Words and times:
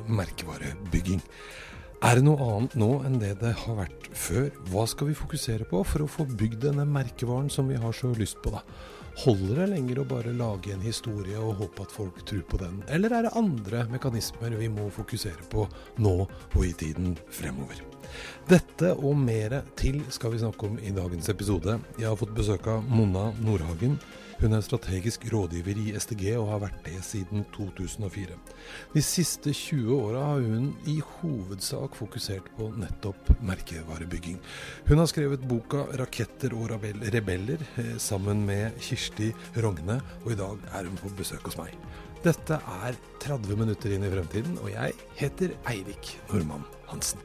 er 0.00 0.14
merkevarebygging? 0.20 1.20
Er 2.00 2.16
det 2.16 2.24
noe 2.24 2.40
annet 2.40 2.74
nå 2.80 2.88
enn 3.04 3.18
det 3.20 3.34
det 3.42 3.52
har 3.60 3.76
vært 3.76 4.06
før? 4.16 4.48
Hva 4.72 4.86
skal 4.88 5.10
vi 5.10 5.18
fokusere 5.18 5.66
på 5.68 5.82
for 5.84 6.04
å 6.04 6.08
få 6.08 6.24
bygd 6.24 6.62
denne 6.64 6.86
merkevaren 6.88 7.50
som 7.52 7.68
vi 7.68 7.76
har 7.76 7.92
så 7.96 8.14
lyst 8.16 8.40
på, 8.40 8.54
da? 8.54 8.62
Holder 9.20 9.58
det 9.58 9.66
lenger 9.74 10.00
å 10.00 10.06
bare 10.08 10.32
lage 10.32 10.72
en 10.72 10.80
historie 10.80 11.36
og 11.36 11.58
håpe 11.58 11.84
at 11.84 11.92
folk 11.92 12.22
tror 12.24 12.40
på 12.48 12.60
den, 12.62 12.78
eller 12.88 13.12
er 13.12 13.26
det 13.26 13.34
andre 13.36 13.82
mekanismer 13.90 14.56
vi 14.56 14.70
må 14.72 14.86
fokusere 14.94 15.44
på 15.52 15.66
nå 16.00 16.14
og 16.24 16.62
i 16.64 16.72
tiden 16.72 17.18
fremover? 17.28 17.82
Dette 18.48 18.94
og 18.96 19.18
mer 19.20 19.60
til 19.78 20.00
skal 20.08 20.32
vi 20.32 20.40
snakke 20.40 20.70
om 20.70 20.80
i 20.80 20.94
dagens 20.94 21.28
episode. 21.28 21.76
Jeg 22.00 22.08
har 22.08 22.16
fått 22.18 22.32
besøk 22.34 22.70
av 22.70 22.86
Monna 22.88 23.28
Nordhagen. 23.44 24.00
Hun 24.40 24.56
er 24.56 24.62
strategisk 24.64 25.26
rådgiver 25.28 25.76
i 25.76 25.90
SDG 26.00 26.30
og 26.40 26.46
har 26.48 26.60
vært 26.62 26.78
det 26.86 27.02
siden 27.04 27.42
2004. 27.52 28.38
De 28.94 29.02
siste 29.04 29.52
20 29.52 29.90
åra 29.92 30.22
har 30.30 30.46
hun 30.46 30.70
i 30.88 30.94
hovedsak 31.04 31.98
fokusert 31.98 32.48
på 32.56 32.70
nettopp 32.80 33.28
merkevarebygging. 33.44 34.38
Hun 34.88 35.02
har 35.02 35.10
skrevet 35.12 35.44
boka 35.44 35.84
'Raketter 35.92 36.56
og 36.56 36.72
rebeller' 36.72 37.66
eh, 37.76 37.98
sammen 37.98 38.46
med 38.48 38.80
Kirsti 38.80 39.28
Rogne, 39.60 40.00
og 40.24 40.32
i 40.32 40.40
dag 40.40 40.56
er 40.72 40.88
hun 40.88 40.96
på 40.96 41.12
besøk 41.20 41.44
hos 41.44 41.60
meg. 41.60 41.76
Dette 42.24 42.62
er 42.80 42.96
30 43.20 43.60
minutter 43.60 43.92
inn 43.92 44.08
i 44.08 44.14
fremtiden, 44.16 44.56
og 44.64 44.72
jeg 44.72 44.96
heter 45.20 45.52
Eirik 45.68 46.16
Normann 46.32 46.64
Hansen. 46.88 47.20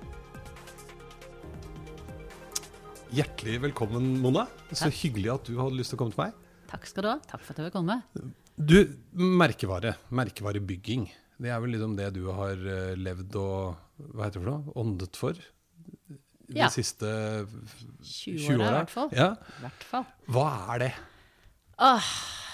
Hjertelig 3.16 3.62
velkommen, 3.62 4.18
Mona. 4.20 4.50
Så 4.74 4.92
hyggelig 4.92 5.32
at 5.32 5.48
du 5.48 5.62
hadde 5.62 5.80
lyst 5.80 5.96
til 5.96 5.96
å 5.96 6.04
komme 6.04 6.12
til 6.12 6.28
meg. 6.28 6.42
Takk 6.70 6.88
skal 6.90 7.06
du 7.06 7.12
ha. 7.14 7.20
Takk 7.30 7.44
for 7.44 7.54
at 7.54 7.62
jeg 7.62 7.70
vil 7.70 7.76
komme. 7.76 8.00
Du, 8.56 8.78
merkevare. 9.14 9.96
Merkevarebygging. 10.16 11.10
Det 11.42 11.52
er 11.52 11.60
vel 11.60 11.76
liksom 11.76 11.98
det 11.98 12.14
du 12.16 12.24
har 12.32 12.56
eh, 12.56 12.94
levd 12.96 13.36
og 13.42 13.82
hva 14.16 14.28
heter 14.28 14.40
det 14.40 14.46
for 14.46 14.52
noe? 14.52 14.76
Åndet 14.80 15.20
for? 15.20 15.42
De 16.46 16.62
ja. 16.62 16.70
siste 16.72 17.10
20 18.06 18.56
åra, 18.56 18.70
i 18.70 18.80
hvert 18.80 18.94
fall. 18.94 19.12
Ja. 19.16 19.30
hvert 19.64 19.86
fall. 19.88 20.08
Hva 20.32 20.48
er 20.76 20.84
det? 20.86 20.90
Åh, 21.84 22.10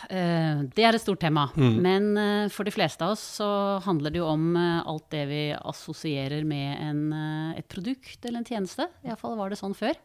eh, 0.09 0.64
det 0.73 0.86
er 0.88 0.98
et 0.98 1.03
stort 1.03 1.22
tema. 1.22 1.48
Mm. 1.53 1.78
Men 1.86 2.09
eh, 2.18 2.46
for 2.53 2.66
de 2.66 2.73
fleste 2.73 3.06
av 3.06 3.14
oss 3.14 3.25
så 3.42 3.50
handler 3.86 4.14
det 4.14 4.22
jo 4.22 4.30
om 4.31 4.56
alt 4.58 5.09
det 5.14 5.25
vi 5.30 5.42
assosierer 5.59 6.46
med 6.48 6.86
en, 6.88 7.03
et 7.58 7.68
produkt 7.70 8.25
eller 8.25 8.42
en 8.42 8.50
tjeneste. 8.50 8.90
Iallfall 9.06 9.38
var 9.38 9.53
det 9.53 9.62
sånn 9.62 9.78
før. 9.78 9.98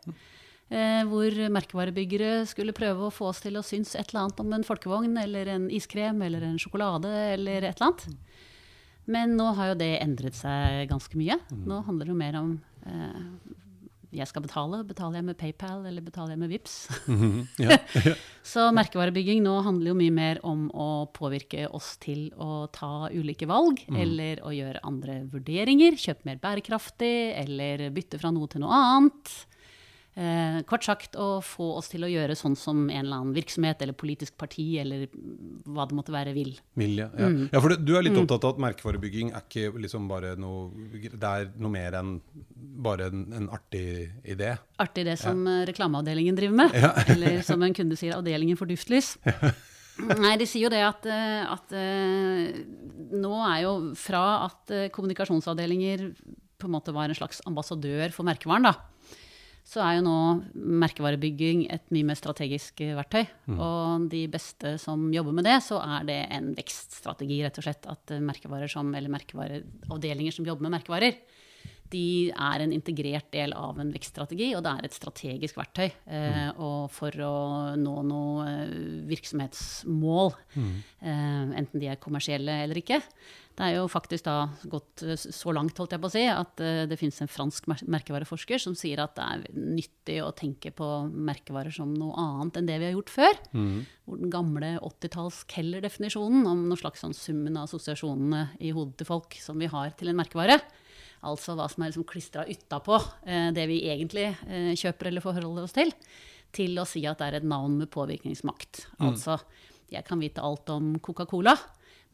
Eh, 0.67 1.03
hvor 1.07 1.37
merkevarebyggere 1.55 2.41
skulle 2.51 2.75
prøve 2.75 3.07
å 3.07 3.15
få 3.15 3.29
oss 3.31 3.45
til 3.45 3.55
å 3.55 3.63
synes 3.63 3.95
et 3.95 4.09
eller 4.11 4.25
annet 4.25 4.41
om 4.43 4.55
en 4.57 4.67
folkevogn 4.67 5.13
eller 5.23 5.53
en 5.53 5.69
iskrem 5.71 6.25
eller 6.27 6.43
en 6.43 6.59
sjokolade 6.59 7.13
eller 7.37 7.69
et 7.69 7.77
eller 7.77 7.93
annet. 7.93 8.09
Men 9.07 9.37
nå 9.39 9.53
har 9.55 9.71
jo 9.71 9.79
det 9.79 9.93
endret 10.01 10.35
seg 10.35 10.89
ganske 10.91 11.15
mye. 11.15 11.39
Mm. 11.53 11.63
Nå 11.71 11.79
handler 11.87 12.09
det 12.09 12.15
jo 12.17 12.19
mer 12.19 12.41
om 12.41 12.51
eh, 12.83 13.55
jeg 14.17 14.27
skal 14.31 14.43
betale. 14.43 14.83
Betaler 14.89 15.21
jeg 15.21 15.27
med 15.29 15.39
PayPal 15.39 15.87
eller 15.87 16.03
betaler 16.03 16.35
jeg 16.35 16.43
med 16.43 16.53
VIPS? 16.55 16.77
Mm 17.07 17.21
-hmm. 17.21 17.47
ja. 17.63 18.15
Så 18.43 18.73
merkevarebygging 18.73 19.43
nå 19.43 19.61
handler 19.63 19.89
jo 19.89 19.95
mye 19.95 20.11
mer 20.11 20.41
om 20.43 20.71
å 20.71 21.07
påvirke 21.07 21.69
oss 21.69 21.97
til 21.97 22.33
å 22.37 22.67
ta 22.73 23.09
ulike 23.13 23.47
valg, 23.47 23.85
mm. 23.89 23.97
eller 23.97 24.43
å 24.43 24.51
gjøre 24.51 24.81
andre 24.83 25.23
vurderinger. 25.31 25.93
Kjøpe 25.93 26.25
mer 26.25 26.37
bærekraftig, 26.37 27.35
eller 27.37 27.91
bytte 27.91 28.19
fra 28.19 28.31
noe 28.31 28.49
til 28.49 28.61
noe 28.61 28.73
annet. 28.73 29.47
Eh, 30.17 30.63
kort 30.65 30.81
sagt 30.87 31.17
å 31.21 31.43
få 31.45 31.75
oss 31.77 31.91
til 31.93 32.07
å 32.07 32.09
gjøre 32.09 32.33
sånn 32.39 32.55
som 32.57 32.87
en 32.87 33.03
eller 33.03 33.19
annen 33.19 33.35
virksomhet 33.37 33.83
eller 33.85 33.93
politisk 33.93 34.39
parti 34.41 34.65
eller 34.81 35.11
hva 35.69 35.85
det 35.85 35.99
måtte 35.99 36.15
være 36.15 36.33
vil. 36.33 36.55
vil 36.81 37.03
ja. 37.03 37.11
Ja. 37.21 37.29
Mm. 37.29 37.43
ja. 37.53 37.61
for 37.61 37.75
du 37.77 37.93
er 37.93 38.07
litt 38.07 38.17
mm. 38.17 38.23
opptatt 38.23 38.47
av 38.49 38.55
at 38.55 38.63
merkevarebygging 38.65 39.35
er 39.37 39.45
ikke 39.45 39.75
liksom 39.85 40.07
bare 40.09 40.33
noe 40.41 40.71
Det 41.05 41.21
er 41.21 41.51
noe 41.61 41.75
mer 41.75 41.99
enn 42.01 42.15
bare 42.87 43.11
en, 43.11 43.27
en 43.37 43.51
artig 43.53 43.85
idé? 44.25 44.55
Artig 44.81 45.05
idé 45.05 45.19
som 45.21 45.45
ja. 45.45 45.59
Eh, 45.59 45.67
reklameavdelingen 45.69 46.41
driver 46.41 46.63
med. 46.65 46.81
eller 47.13 47.45
som 47.45 47.61
en 47.69 47.77
kunde 47.77 48.01
sier, 48.01 48.17
avdelingen 48.17 48.57
for 48.57 48.73
duftlys. 48.73 49.19
Nei, 50.17 50.35
de 50.41 50.49
sier 50.49 50.65
jo 50.65 50.73
det 50.73 50.81
at, 50.85 51.05
eh, 51.13 51.45
at, 51.45 51.77
uh, 51.77 53.13
nå 53.21 53.37
er 53.53 53.63
jo 53.67 53.77
fra 54.01 54.25
at 54.49 54.77
kommunikasjonsavdelinger 54.97 56.09
på 56.57 56.69
en 56.69 56.73
måte 56.73 56.97
var 56.97 57.13
en 57.13 57.21
slags 57.21 57.45
ambassadør 57.45 58.09
for 58.17 58.25
merkevaren, 58.25 58.73
da 58.73 58.96
så 59.67 59.81
er 59.83 59.97
jo 59.97 60.05
nå 60.07 60.19
merkevarebygging 60.55 61.65
et 61.75 61.89
mye 61.95 62.07
mer 62.07 62.19
strategisk 62.19 62.85
verktøy. 62.85 63.25
Mm. 63.51 63.57
Og 63.59 64.05
de 64.13 64.23
beste 64.31 64.77
som 64.79 65.09
jobber 65.11 65.35
med 65.35 65.49
det, 65.49 65.57
så 65.67 65.81
er 65.83 66.07
det 66.07 66.21
en 66.37 66.53
vekststrategi, 66.55 67.41
rett 67.43 67.59
og 67.59 67.67
slett. 67.67 67.89
At 67.91 68.15
merkevarer 68.23 68.71
som, 68.71 68.93
eller 68.95 69.11
merkevareavdelinger 69.11 70.37
som 70.37 70.47
jobber 70.47 70.69
med 70.69 70.77
merkevarer, 70.79 71.19
de 71.93 72.33
er 72.33 72.65
en 72.65 72.75
integrert 72.75 73.29
del 73.35 73.55
av 73.57 73.81
en 73.81 73.93
vekststrategi, 73.95 74.51
og 74.57 74.65
det 74.67 74.73
er 74.73 74.89
et 74.89 74.97
strategisk 74.97 75.59
verktøy 75.59 75.87
eh, 75.87 76.51
mm. 76.51 76.93
for 76.93 77.25
å 77.25 77.37
nå 77.79 77.97
noe 78.09 78.47
eh, 78.51 78.77
virksomhetsmål, 79.11 80.33
mm. 80.57 80.77
eh, 81.01 81.57
enten 81.63 81.83
de 81.83 81.91
er 81.93 82.01
kommersielle 82.03 82.63
eller 82.67 82.83
ikke. 82.83 83.03
Det 83.57 83.65
er 83.65 83.79
jo 83.79 83.87
faktisk 83.89 84.27
da 84.27 84.51
gått 84.69 85.03
eh, 85.07 85.17
så 85.17 85.53
langt 85.57 85.79
holdt 85.81 85.95
jeg 85.95 86.03
på 86.03 86.11
å 86.11 86.13
si, 86.13 86.25
at 86.29 86.61
uh, 86.61 86.83
det 86.89 86.99
finnes 87.01 87.23
en 87.25 87.31
fransk 87.31 87.69
merkevareforsker 87.89 88.61
som 88.61 88.77
sier 88.77 89.01
at 89.01 89.15
det 89.17 89.25
er 89.25 89.45
nyttig 89.57 90.19
å 90.21 90.33
tenke 90.37 90.75
på 90.77 90.89
merkevarer 91.09 91.73
som 91.73 91.95
noe 91.97 92.13
annet 92.21 92.61
enn 92.61 92.69
det 92.69 92.77
vi 92.83 92.89
har 92.91 92.97
gjort 92.99 93.15
før. 93.15 93.41
Mm. 93.57 93.79
Den 94.13 94.35
gamle 94.35 94.75
80-talls 94.85 95.45
Keller-definisjonen 95.55 96.45
om 96.45 96.67
noen 96.67 96.83
slags 96.83 97.05
sånn 97.05 97.17
summen 97.17 97.57
av 97.57 97.71
assosiasjonene 97.71 98.59
i 98.61 98.75
hodet 98.77 99.01
til 99.01 99.09
folk 99.09 99.39
som 99.41 99.63
vi 99.63 99.71
har 99.73 99.97
til 99.97 100.13
en 100.13 100.21
merkevare, 100.21 100.61
altså 101.27 101.57
hva 101.57 101.69
som 101.73 101.85
er 101.85 101.93
liksom 101.93 102.09
klistra 102.09 102.45
utapå 102.49 102.99
uh, 102.99 103.51
det 103.57 103.69
vi 103.71 103.83
egentlig 103.89 104.31
uh, 104.47 104.73
kjøper 104.77 105.11
eller 105.11 105.25
forholder 105.25 105.67
oss 105.69 105.77
til, 105.77 105.93
til 106.57 106.77
å 106.81 106.87
si 106.89 107.05
at 107.09 107.21
det 107.23 107.31
er 107.31 107.39
et 107.41 107.49
navn 107.49 107.79
med 107.81 107.91
påvirkningsmakt. 107.93 108.87
Mm. 108.99 109.09
Altså, 109.11 109.39
jeg 109.93 110.05
kan 110.07 110.21
vite 110.23 110.45
alt 110.45 110.71
om 110.75 110.97
Coca-Cola. 111.03 111.57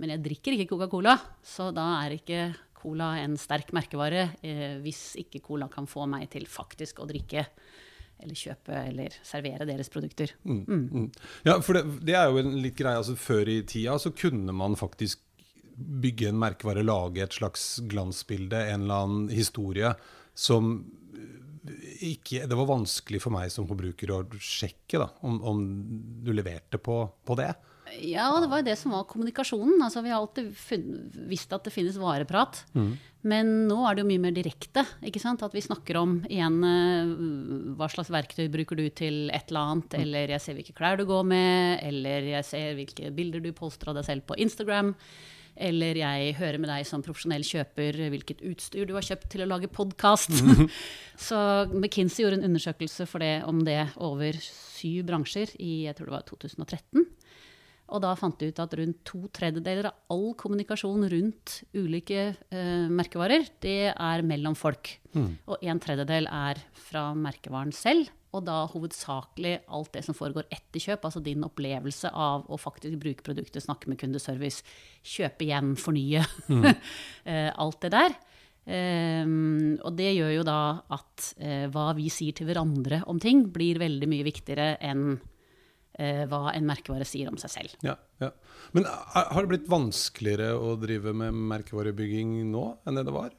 Men 0.01 0.15
jeg 0.15 0.23
drikker 0.25 0.57
ikke 0.57 0.73
Coca-Cola, 0.73 1.15
så 1.47 1.69
da 1.75 1.85
er 2.03 2.17
ikke 2.17 2.47
cola 2.83 3.13
en 3.23 3.37
sterk 3.39 3.71
merkevare 3.77 4.25
eh, 4.43 4.79
hvis 4.83 5.13
ikke 5.23 5.43
cola 5.45 5.69
kan 5.71 5.87
få 5.87 6.09
meg 6.11 6.27
til 6.33 6.49
faktisk 6.51 7.03
å 7.03 7.07
drikke 7.07 7.45
eller 8.23 8.39
kjøpe 8.39 8.81
eller 8.87 9.15
servere 9.27 9.67
deres 9.67 9.91
produkter. 9.91 10.31
Mm, 10.47 10.63
mm. 10.63 10.83
Mm. 10.91 11.07
Ja, 11.49 11.57
for 11.65 11.79
det, 11.79 11.83
det, 12.07 12.15
er 12.19 12.31
jo 12.31 12.39
en 12.43 12.53
litt 12.63 12.77
greie. 12.79 13.01
altså 13.01 13.17
Før 13.19 13.51
i 13.51 13.61
tida 13.67 13.97
så 13.99 14.13
kunne 14.15 14.55
man 14.55 14.79
faktisk 14.79 15.23
bygge 15.77 16.31
en 16.31 16.41
merkevare, 16.41 16.85
lage 16.87 17.25
et 17.25 17.37
slags 17.37 17.77
glansbilde, 17.91 18.59
en 18.73 18.87
eller 18.87 19.07
annen 19.07 19.31
historie 19.33 19.95
som 20.35 20.83
ikke 22.03 22.49
Det 22.51 22.57
var 22.59 22.67
vanskelig 22.67 23.21
for 23.23 23.31
meg 23.31 23.53
som 23.55 23.69
forbruker 23.69 24.11
å 24.11 24.25
sjekke 24.43 24.99
da, 24.99 25.07
om, 25.23 25.37
om 25.47 25.61
du 26.25 26.33
leverte 26.35 26.81
på, 26.83 26.97
på 27.23 27.37
det. 27.39 27.53
Ja, 28.01 28.29
det 28.41 28.49
var 28.49 28.63
jo 28.63 28.67
det 28.67 28.77
som 28.81 28.95
var 28.95 29.05
kommunikasjonen. 29.11 29.81
Altså, 29.85 30.03
vi 30.05 30.13
har 30.13 30.23
alltid 30.23 30.53
visst 31.29 31.53
at 31.53 31.67
det 31.67 31.73
finnes 31.75 31.99
vareprat. 32.01 32.63
Mm. 32.73 32.93
Men 33.29 33.51
nå 33.69 33.77
er 33.87 33.95
det 33.95 34.05
jo 34.05 34.09
mye 34.09 34.23
mer 34.23 34.37
direkte. 34.37 34.85
ikke 35.05 35.21
sant? 35.23 35.45
At 35.45 35.55
vi 35.55 35.65
snakker 35.65 35.99
om 36.01 36.17
igjen 36.31 36.59
eh, 36.67 37.13
hva 37.79 37.91
slags 37.93 38.11
verktøy 38.13 38.49
bruker 38.53 38.81
du 38.81 38.87
til 38.89 39.29
et 39.35 39.53
eller 39.53 39.75
annet, 39.75 39.93
mm. 39.93 40.01
eller 40.07 40.35
jeg 40.37 40.45
ser 40.45 40.59
hvilke 40.59 40.77
klær 40.79 40.99
du 41.01 41.05
går 41.09 41.29
med, 41.35 41.83
eller 41.91 42.31
jeg 42.33 42.49
ser 42.49 42.73
hvilke 42.79 43.13
bilder 43.15 43.45
du 43.45 43.53
poster 43.57 43.93
av 43.93 44.01
deg 44.01 44.09
selv 44.09 44.27
på 44.31 44.39
Instagram. 44.43 44.95
Eller 45.57 45.99
jeg 46.01 46.37
hører 46.39 46.61
med 46.63 46.71
deg 46.73 46.87
som 46.89 47.05
profesjonell 47.05 47.45
kjøper 47.45 47.99
hvilket 48.15 48.41
utstyr 48.49 48.87
du 48.89 48.95
har 48.97 49.05
kjøpt 49.07 49.29
til 49.35 49.45
å 49.45 49.51
lage 49.51 49.71
podkast. 49.73 50.33
Mm. 50.43 50.69
Så 51.29 51.39
McKinsey 51.71 52.25
gjorde 52.25 52.41
en 52.41 52.49
undersøkelse 52.51 53.07
for 53.11 53.25
det, 53.25 53.43
om 53.49 53.61
det 53.67 53.81
over 54.03 54.39
syv 54.43 55.05
bransjer 55.11 55.53
i 55.61 55.85
jeg 55.87 55.99
tror 55.99 56.09
det 56.09 56.17
var 56.17 56.29
2013. 56.31 57.07
Og 57.93 58.01
da 58.01 58.15
fant 58.17 58.39
de 58.41 58.49
ut 58.49 58.61
at 58.63 58.75
rundt 58.79 59.03
to 59.09 59.27
tredjedeler 59.35 59.91
av 59.91 60.15
all 60.15 60.31
kommunikasjon 60.39 61.05
rundt 61.13 61.59
ulike 61.77 62.31
eh, 62.33 62.89
merkevarer, 62.89 63.45
det 63.61 63.93
er 63.93 64.25
mellom 64.25 64.57
folk. 64.57 64.95
Mm. 65.13 65.31
Og 65.51 65.67
en 65.69 65.83
tredjedel 65.83 66.29
er 66.31 66.63
fra 66.89 67.11
merkevaren 67.19 67.75
selv. 67.77 68.09
Og 68.33 68.47
da 68.47 68.63
hovedsakelig 68.73 69.59
alt 69.69 69.93
det 69.93 70.07
som 70.07 70.17
foregår 70.17 70.47
etter 70.49 70.81
kjøp, 70.81 71.03
altså 71.05 71.21
din 71.21 71.45
opplevelse 71.45 72.09
av 72.17 72.47
å 72.49 72.57
faktisk 72.57 72.97
bruke 73.03 73.27
produktet, 73.27 73.61
snakke 73.61 73.93
med 73.93 74.01
kundeservice, 74.01 74.65
kjøpe 75.05 75.45
igjen, 75.45 75.75
fornye. 75.77 76.25
Mm. 76.49 76.71
Alt 77.63 77.83
det 77.85 77.91
der. 77.93 78.17
Um, 78.63 79.75
og 79.83 79.97
det 79.99 80.13
gjør 80.15 80.33
jo 80.37 80.43
da 80.47 80.61
at 80.95 81.29
uh, 81.43 81.67
hva 81.75 81.89
vi 81.99 82.07
sier 82.15 82.37
til 82.39 82.47
hverandre 82.47 83.01
om 83.11 83.19
ting, 83.21 83.49
blir 83.51 83.81
veldig 83.83 84.09
mye 84.09 84.27
viktigere 84.27 84.77
enn 84.87 85.17
hva 85.99 86.55
en 86.55 86.67
merkevare 86.67 87.05
sier 87.05 87.29
om 87.29 87.37
seg 87.41 87.53
selv. 87.53 87.75
Ja, 87.85 87.99
ja. 88.23 88.31
Men 88.73 88.87
har 88.89 89.43
det 89.43 89.51
blitt 89.51 89.71
vanskeligere 89.71 90.55
å 90.57 90.75
drive 90.81 91.13
med 91.17 91.37
merkevarebygging 91.53 92.39
nå 92.49 92.65
enn 92.89 92.97
det 92.97 93.05
det 93.09 93.15
var? 93.15 93.35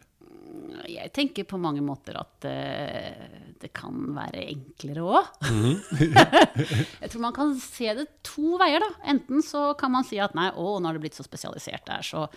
Jeg 0.90 1.10
tenker 1.16 1.48
på 1.50 1.58
mange 1.58 1.82
måter 1.82 2.18
at 2.20 2.46
uh, 2.46 3.38
det 3.62 3.72
kan 3.74 3.96
være 4.14 4.44
enklere 4.52 5.06
òg. 5.06 5.32
Mm. 5.50 5.80
jeg 7.02 7.10
tror 7.10 7.24
man 7.24 7.36
kan 7.36 7.56
se 7.62 7.96
det 7.98 8.06
to 8.26 8.60
veier, 8.62 8.84
da. 8.84 8.92
Enten 9.16 9.42
så 9.46 9.72
kan 9.80 9.94
man 9.96 10.06
si 10.08 10.20
at 10.22 10.36
nei, 10.38 10.52
å, 10.54 10.78
nå 10.78 10.90
har 10.90 11.00
det 11.00 11.06
blitt 11.06 11.18
så 11.18 11.26
spesialisert. 11.26 11.86
Det 11.88 11.98
er 11.98 12.08
så 12.08 12.28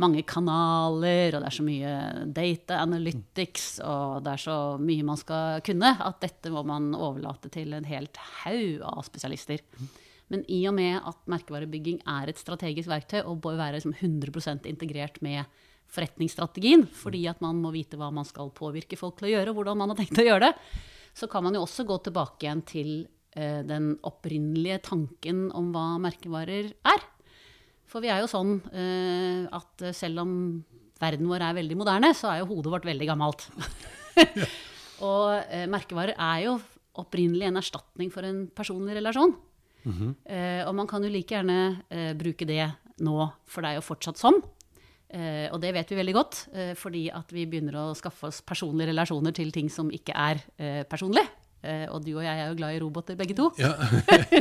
mange 0.00 0.24
kanaler, 0.28 1.34
og 1.36 1.42
det 1.42 1.48
er 1.50 1.56
så 1.58 1.66
mye 1.66 1.94
data 2.34 2.80
analytics, 2.82 3.70
og 3.84 4.20
det 4.24 4.34
er 4.34 4.44
så 4.48 4.58
mye 4.80 5.06
man 5.06 5.20
skal 5.20 5.64
kunne, 5.66 5.94
at 6.00 6.20
dette 6.24 6.52
må 6.52 6.64
man 6.66 6.92
overlate 6.96 7.52
til 7.52 7.76
en 7.76 7.88
helt 7.88 8.20
haug 8.42 8.86
av 8.88 9.04
spesialister. 9.06 9.62
Men 10.30 10.44
i 10.48 10.62
og 10.70 10.76
med 10.78 11.02
at 11.10 11.26
merkevarebygging 11.30 12.04
er 12.08 12.30
et 12.30 12.38
strategisk 12.38 12.90
verktøy 12.90 13.20
og 13.24 13.42
bør 13.44 13.58
være 13.58 13.78
liksom 13.78 13.96
100% 13.98 14.68
integrert 14.70 15.18
med 15.26 15.42
forretningsstrategien, 15.90 16.84
fordi 16.86 17.24
at 17.30 17.40
man 17.44 17.58
må 17.62 17.72
vite 17.74 17.98
hva 17.98 18.10
man 18.14 18.26
skal 18.28 18.52
påvirke 18.54 18.98
folk 18.98 19.18
til 19.18 19.30
å 19.30 19.32
gjøre, 19.34 19.52
og 19.52 19.60
hvordan 19.60 19.80
man 19.80 19.92
har 19.92 20.00
tenkt 20.00 20.20
å 20.22 20.26
gjøre 20.26 20.48
det, 20.48 20.52
så 21.16 21.26
kan 21.30 21.44
man 21.44 21.56
jo 21.56 21.64
også 21.64 21.86
gå 21.88 21.96
tilbake 22.06 22.46
igjen 22.46 22.62
til 22.68 22.90
eh, 23.34 23.60
den 23.66 23.92
opprinnelige 24.06 24.80
tanken 24.90 25.48
om 25.56 25.72
hva 25.74 25.86
merkevarer 26.02 26.70
er. 26.70 27.06
For 27.90 28.02
vi 28.04 28.12
er 28.12 28.22
jo 28.22 28.30
sånn 28.30 28.58
eh, 28.70 29.46
at 29.50 29.90
selv 29.98 30.22
om 30.22 30.34
verden 31.00 31.30
vår 31.30 31.46
er 31.48 31.58
veldig 31.58 31.78
moderne, 31.80 32.12
så 32.14 32.30
er 32.30 32.42
jo 32.42 32.50
hodet 32.52 32.74
vårt 32.76 32.86
veldig 32.86 33.08
gammelt. 33.08 33.48
og 35.06 35.40
eh, 35.48 35.66
merkevarer 35.70 36.14
er 36.14 36.44
jo 36.46 36.58
opprinnelig 37.00 37.48
en 37.48 37.58
erstatning 37.58 38.10
for 38.14 38.26
en 38.26 38.44
personlig 38.54 38.98
relasjon. 38.98 39.34
Mm 39.80 39.92
-hmm. 39.96 40.66
og 40.68 40.74
man 40.74 40.86
kan 40.86 41.02
jo 41.02 41.08
like 41.08 41.34
gjerne 41.34 41.82
eh, 41.88 42.12
bruke 42.12 42.44
det 42.44 42.70
nå, 43.00 43.32
for 43.46 43.62
det 43.62 43.70
er 43.70 43.74
jo 43.78 43.88
fortsatt 43.88 44.18
sånn. 44.18 44.42
Eh, 45.10 45.48
og 45.50 45.58
det 45.62 45.72
vet 45.74 45.90
vi 45.90 45.98
veldig 45.98 46.14
godt, 46.14 46.40
eh, 46.54 46.72
fordi 46.78 47.08
at 47.10 47.32
vi 47.34 47.46
begynner 47.50 47.78
å 47.80 47.86
skaffe 47.98 48.28
oss 48.28 48.40
personlige 48.46 48.92
relasjoner 48.92 49.34
til 49.34 49.50
ting 49.50 49.70
som 49.72 49.90
ikke 49.90 50.14
er 50.14 50.42
eh, 50.58 50.82
personlig. 50.86 51.24
Eh, 51.62 51.86
og 51.92 52.04
du 52.06 52.14
og 52.14 52.24
jeg 52.24 52.32
er 52.32 52.48
jo 52.48 52.56
glad 52.60 52.76
i 52.76 52.80
roboter 52.82 53.18
begge 53.18 53.36
to. 53.36 53.50
Ja. 53.60 53.74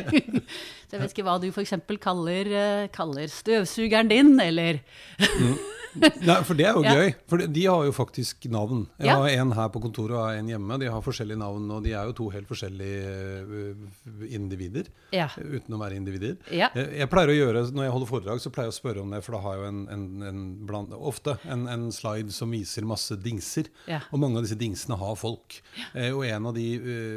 så 0.88 0.96
jeg 0.96 1.02
vet 1.02 1.12
ikke 1.12 1.28
hva 1.28 1.40
du 1.42 1.50
f.eks. 1.52 1.76
Kaller, 2.00 2.54
kaller 2.96 3.28
støvsugeren 3.34 4.12
din, 4.12 4.38
eller 4.40 4.80
mm. 5.20 5.60
Nei, 5.98 6.38
for 6.46 6.58
det 6.58 6.66
er 6.68 6.78
jo 6.78 6.84
ja. 6.88 6.94
gøy. 6.96 7.14
For 7.30 7.44
de 7.58 7.64
har 7.66 7.86
jo 7.88 7.94
faktisk 7.96 8.46
navn. 8.52 8.86
Jeg 9.00 9.10
ja. 9.10 9.18
har 9.20 9.42
en 9.42 9.54
her 9.58 9.70
på 9.74 9.82
kontoret 9.84 10.18
og 10.18 10.38
en 10.38 10.52
hjemme. 10.52 10.78
De 10.82 10.90
har 10.92 11.04
forskjellige 11.06 11.40
navn, 11.42 11.66
og 11.76 11.86
de 11.86 11.94
er 11.98 12.10
jo 12.10 12.16
to 12.20 12.30
helt 12.34 12.50
forskjellige 12.50 13.14
uh, 13.50 14.26
individer. 14.30 14.90
Ja. 15.16 15.30
Uten 15.38 15.76
å 15.76 15.82
være 15.82 16.00
individer. 16.00 16.38
Jeg, 16.54 16.70
jeg, 16.76 17.10
pleier 17.12 17.34
å 17.34 17.38
gjøre, 17.38 17.66
Når 17.76 17.88
jeg 17.88 17.96
holder 17.96 18.12
foredrag, 18.12 18.44
så 18.44 18.54
pleier 18.54 18.70
jeg 18.70 18.76
å 18.76 18.80
spørre 18.80 19.04
om 19.04 19.16
det, 19.16 19.24
for 19.26 19.38
da 19.38 19.44
har 19.46 19.58
jeg 19.58 19.64
jo 19.64 19.72
en, 19.72 19.82
en, 19.96 20.06
en 20.30 20.44
bland, 20.70 20.96
ofte 20.96 21.38
en, 21.50 21.66
en, 21.72 21.88
slide 21.94 22.34
som 22.36 22.52
viser 22.54 22.86
masse 22.88 23.18
dingser. 23.24 23.72
Og 24.12 24.22
mange 24.22 24.40
av 24.40 24.46
disse 24.46 24.60
dingsene 24.60 24.98
har 25.00 25.18
folk. 25.20 25.60
Og 25.96 26.24
en 26.28 26.50
av 26.52 26.56
de 26.58 26.68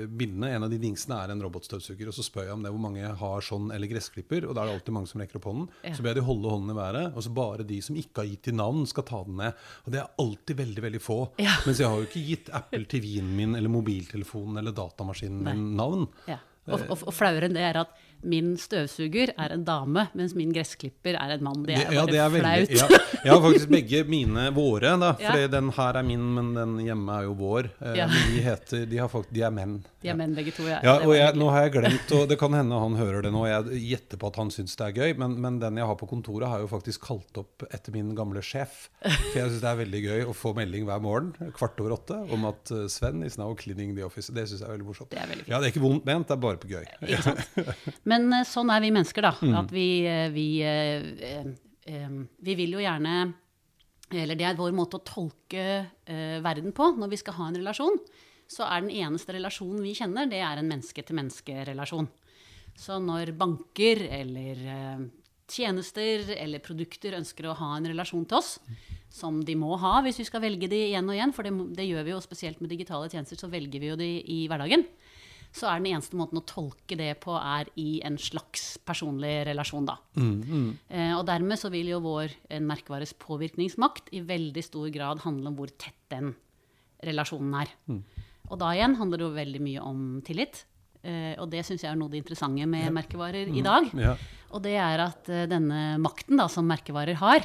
bildene, 0.09 0.50
en 0.56 0.67
av 0.67 0.73
de 0.73 0.79
dingsene 0.83 1.19
er 1.19 1.33
en 1.33 1.43
robotstøvsuger. 1.44 2.11
Og 2.11 2.17
så 2.17 2.25
spør 2.27 2.49
jeg 2.49 2.56
om 2.56 2.65
det 2.65 2.73
hvor 2.75 2.83
mange 2.83 3.15
har 3.23 3.47
sånn 3.47 3.71
eller 3.75 3.91
gressklipper, 3.91 4.47
og 4.49 4.56
da 4.56 4.65
er 4.65 4.71
det 4.71 4.77
alltid 4.79 4.97
mange 4.99 5.11
som 5.12 5.23
rekker 5.23 5.41
opp 5.41 5.49
hånden. 5.50 5.67
Så 5.97 6.05
ber 6.05 6.12
jeg 6.12 6.21
de 6.21 6.27
holde 6.29 6.55
hånden 6.55 6.75
i 6.75 6.79
været, 6.79 7.17
og 7.17 7.27
så 7.27 7.35
bare 7.37 7.67
de 7.69 7.81
som 7.85 7.99
ikke 7.99 8.23
har 8.23 8.31
gitt 8.31 8.44
til 8.49 8.59
navn, 8.59 8.87
skal 8.91 9.06
ta 9.09 9.23
den 9.27 9.41
ned. 9.43 9.67
Og 9.87 9.94
det 9.94 10.03
er 10.03 10.15
alltid 10.25 10.62
veldig 10.62 10.87
veldig 10.87 11.03
få. 11.03 11.19
Ja. 11.43 11.59
Mens 11.67 11.83
jeg 11.83 11.91
har 11.91 12.00
jo 12.00 12.09
ikke 12.09 12.25
gitt 12.29 12.55
Apple 12.56 12.87
TV-en 12.91 13.35
min 13.37 13.59
eller 13.59 13.73
mobiltelefonen 13.73 14.62
eller 14.62 14.77
datamaskinen 14.77 15.44
min 15.47 15.69
navn. 15.79 16.09
Ja. 16.31 16.41
Og, 16.71 16.79
og, 16.87 17.00
og 17.11 17.15
flauere 17.15 17.49
enn 17.49 17.56
det 17.56 17.65
er 17.67 17.81
at 17.81 17.97
min 18.22 18.54
støvsuger 18.60 19.32
er 19.36 19.54
en 19.54 19.64
dame, 19.66 20.06
mens 20.19 20.34
min 20.38 20.52
gressklipper 20.54 21.16
er 21.19 21.34
en 21.36 21.44
mann. 21.44 21.64
Det 21.66 21.76
er 21.76 21.94
ja, 21.94 22.04
bare 22.04 22.12
det 22.12 22.20
er 22.22 22.34
flaut. 22.36 22.74
ja, 22.78 23.00
jeg 23.22 23.32
har 23.32 23.42
faktisk 23.44 23.72
begge 23.72 24.02
mine 24.08 24.48
våre, 24.54 24.94
da. 25.00 25.12
For 25.19 25.40
ja. 25.42 25.50
den 25.50 25.70
her 25.76 25.98
er 25.98 26.06
min, 26.06 26.28
men 26.36 26.52
den 26.56 26.76
hjemme 26.84 27.16
er 27.19 27.26
jo 27.28 27.34
vår. 27.38 27.70
Eh, 27.80 27.96
ja. 27.98 28.08
De, 28.12 28.44
heter, 28.44 28.84
de, 28.90 29.00
faktisk, 29.12 29.34
de, 29.34 29.44
er 29.46 29.54
menn. 29.54 29.78
De 30.02 30.10
er 30.12 30.19
menn 30.19 30.36
begge 30.36 30.54
to, 30.56 30.66
ja. 30.70 30.80
og 30.94 31.14
jeg, 31.16 31.36
nå 31.38 31.50
har 31.54 31.66
jeg 31.66 31.74
glemt, 31.78 32.14
og 32.16 32.26
det 32.30 32.38
kan 32.40 32.56
hende 32.56 32.80
han 32.82 32.98
hører 32.98 33.26
det 33.26 33.32
nå, 33.34 33.44
jeg 33.50 33.82
gjetter 33.90 34.20
på 34.20 34.30
at 34.32 34.40
han 34.42 34.52
syns 34.54 34.74
det 34.78 34.88
er 34.88 34.96
gøy, 34.98 35.16
men, 35.20 35.36
men, 35.42 35.60
den 35.62 35.78
jeg 35.78 35.88
har 35.88 35.98
på 36.00 36.08
kontoret, 36.10 36.48
har 36.50 36.62
jo 36.64 36.70
faktisk 36.70 37.06
kalt 37.06 37.42
opp 37.42 37.66
etter 37.70 37.94
min 37.94 38.14
gamle 38.19 38.42
sjef. 38.44 38.88
For 39.02 39.38
jeg 39.38 39.50
syns 39.50 39.62
det 39.62 39.70
er 39.70 39.80
veldig 39.82 40.02
gøy 40.06 40.26
å 40.30 40.36
få 40.36 40.54
melding 40.58 40.86
hver 40.88 41.02
morgen 41.02 41.52
kvart 41.56 41.78
over 41.82 41.96
åtte 41.98 42.19
om 42.34 42.46
at 42.48 42.72
eh, 42.74 42.86
Sven 42.90 43.22
is 43.26 43.38
now 43.38 43.52
cleaning 43.58 43.94
the 43.98 44.06
office. 44.06 44.32
Det 44.32 44.46
syns 44.48 44.62
jeg 44.62 44.69
er 44.69 44.74
veldig 44.76 44.88
morsomt. 44.88 45.10
Det 45.12 45.20
er 45.20 45.30
veldig 45.30 45.46
fint. 45.46 45.52
Ja, 45.52 45.60
det 45.60 45.69
er 45.69 45.74
ikke 45.74 45.84
vondt 45.84 46.08
ment, 46.08 46.28
det 46.28 46.36
er 46.36 46.42
bare 46.42 46.60
på 46.62 46.70
gøy. 46.72 46.86
Ikke 47.06 47.22
sant? 47.26 47.72
Men 48.12 48.32
eh, 48.37 48.49
sånn 48.49 48.73
er 48.73 48.82
vi 48.85 48.93
mennesker, 48.94 49.25
da. 49.25 49.32
Mm. 49.41 49.55
At 49.62 49.73
vi, 49.75 49.87
eh, 50.09 50.26
vi, 50.35 50.49
eh, 50.62 52.19
vi, 52.49 52.59
vil 52.59 52.76
jo 52.76 52.82
gjerne 52.82 53.32
Eller 54.12 54.37
det 54.37 54.44
er 54.44 54.59
vår 54.59 54.75
måte 54.76 54.99
å 54.99 55.06
tolke 55.06 55.88
verden 56.44 56.75
på 56.76 56.91
når 56.99 57.09
vi 57.09 57.17
skal 57.17 57.38
ha 57.38 57.47
en 57.49 57.56
relasjon. 57.56 57.97
Så 58.44 58.67
er 58.67 58.82
den 58.82 58.93
eneste 58.93 59.32
relasjonen 59.32 59.81
vi 59.81 59.94
kjenner, 59.97 60.29
det 60.29 60.43
er 60.44 60.61
en 60.61 60.69
menneske-til-menneske-relasjon. 60.69 62.11
Så 62.76 62.99
når 63.00 63.32
banker 63.41 64.03
eller 64.12 64.61
tjenester 65.49 66.29
eller 66.37 66.61
produkter 66.61 67.17
ønsker 67.17 67.49
å 67.49 67.56
ha 67.56 67.70
en 67.79 67.88
relasjon 67.88 68.26
til 68.29 68.43
oss, 68.43 68.58
som 69.08 69.41
de 69.41 69.56
må 69.56 69.79
ha 69.81 69.94
hvis 70.05 70.20
vi 70.20 70.29
skal 70.29 70.44
velge 70.44 70.69
de 70.69 70.82
igjen 70.91 71.08
og 71.08 71.17
igjen, 71.17 71.32
for 71.32 71.49
det, 71.49 71.55
det 71.81 71.88
gjør 71.88 72.05
vi 72.05 72.12
jo 72.12 72.20
spesielt 72.20 72.61
med 72.61 72.75
digitale 72.75 73.08
tjenester, 73.08 73.41
så 73.41 73.49
velger 73.49 73.81
vi 73.81 73.94
jo 73.94 73.97
de 73.97 74.12
i 74.20 74.43
hverdagen 74.53 74.85
så 75.52 75.69
er 75.69 75.82
den 75.82 75.93
eneste 75.93 76.16
måten 76.16 76.40
å 76.40 76.44
tolke 76.49 76.96
det 76.96 77.10
på, 77.20 77.34
er 77.37 77.69
i 77.81 78.00
en 78.06 78.16
slags 78.20 78.78
personlig 78.88 79.34
relasjon, 79.50 79.84
da. 79.88 79.99
Mm, 80.16 80.34
mm. 80.40 80.69
Eh, 80.88 81.12
og 81.19 81.26
dermed 81.28 81.60
så 81.60 81.69
vil 81.72 81.93
jo 81.93 82.00
vår 82.04 82.32
merkevares 82.64 83.12
påvirkningsmakt 83.20 84.08
i 84.16 84.25
veldig 84.25 84.64
stor 84.64 84.88
grad 84.94 85.22
handle 85.26 85.52
om 85.52 85.58
hvor 85.60 85.72
tett 85.76 85.99
den 86.12 86.32
relasjonen 87.04 87.58
er. 87.60 87.72
Mm. 87.90 88.02
Og 88.49 88.60
da 88.60 88.72
igjen 88.76 88.96
handler 88.99 89.20
det 89.20 89.28
jo 89.28 89.37
veldig 89.37 89.64
mye 89.64 89.88
om 89.93 90.04
tillit. 90.25 90.64
Eh, 91.02 91.34
og 91.37 91.50
det 91.52 91.64
syns 91.66 91.84
jeg 91.84 91.90
er 91.90 91.98
noe 92.00 92.08
av 92.08 92.14
det 92.14 92.22
interessante 92.22 92.69
med 92.69 92.87
ja. 92.87 92.94
merkevarer 92.94 93.48
i 93.50 93.60
mm. 93.60 93.66
dag. 93.66 93.90
Ja. 94.00 94.16
Og 94.52 94.64
det 94.64 94.76
er 94.81 95.05
at 95.05 95.28
denne 95.50 95.82
makten 96.00 96.40
da, 96.40 96.48
som 96.52 96.69
merkevarer 96.69 97.20
har, 97.20 97.44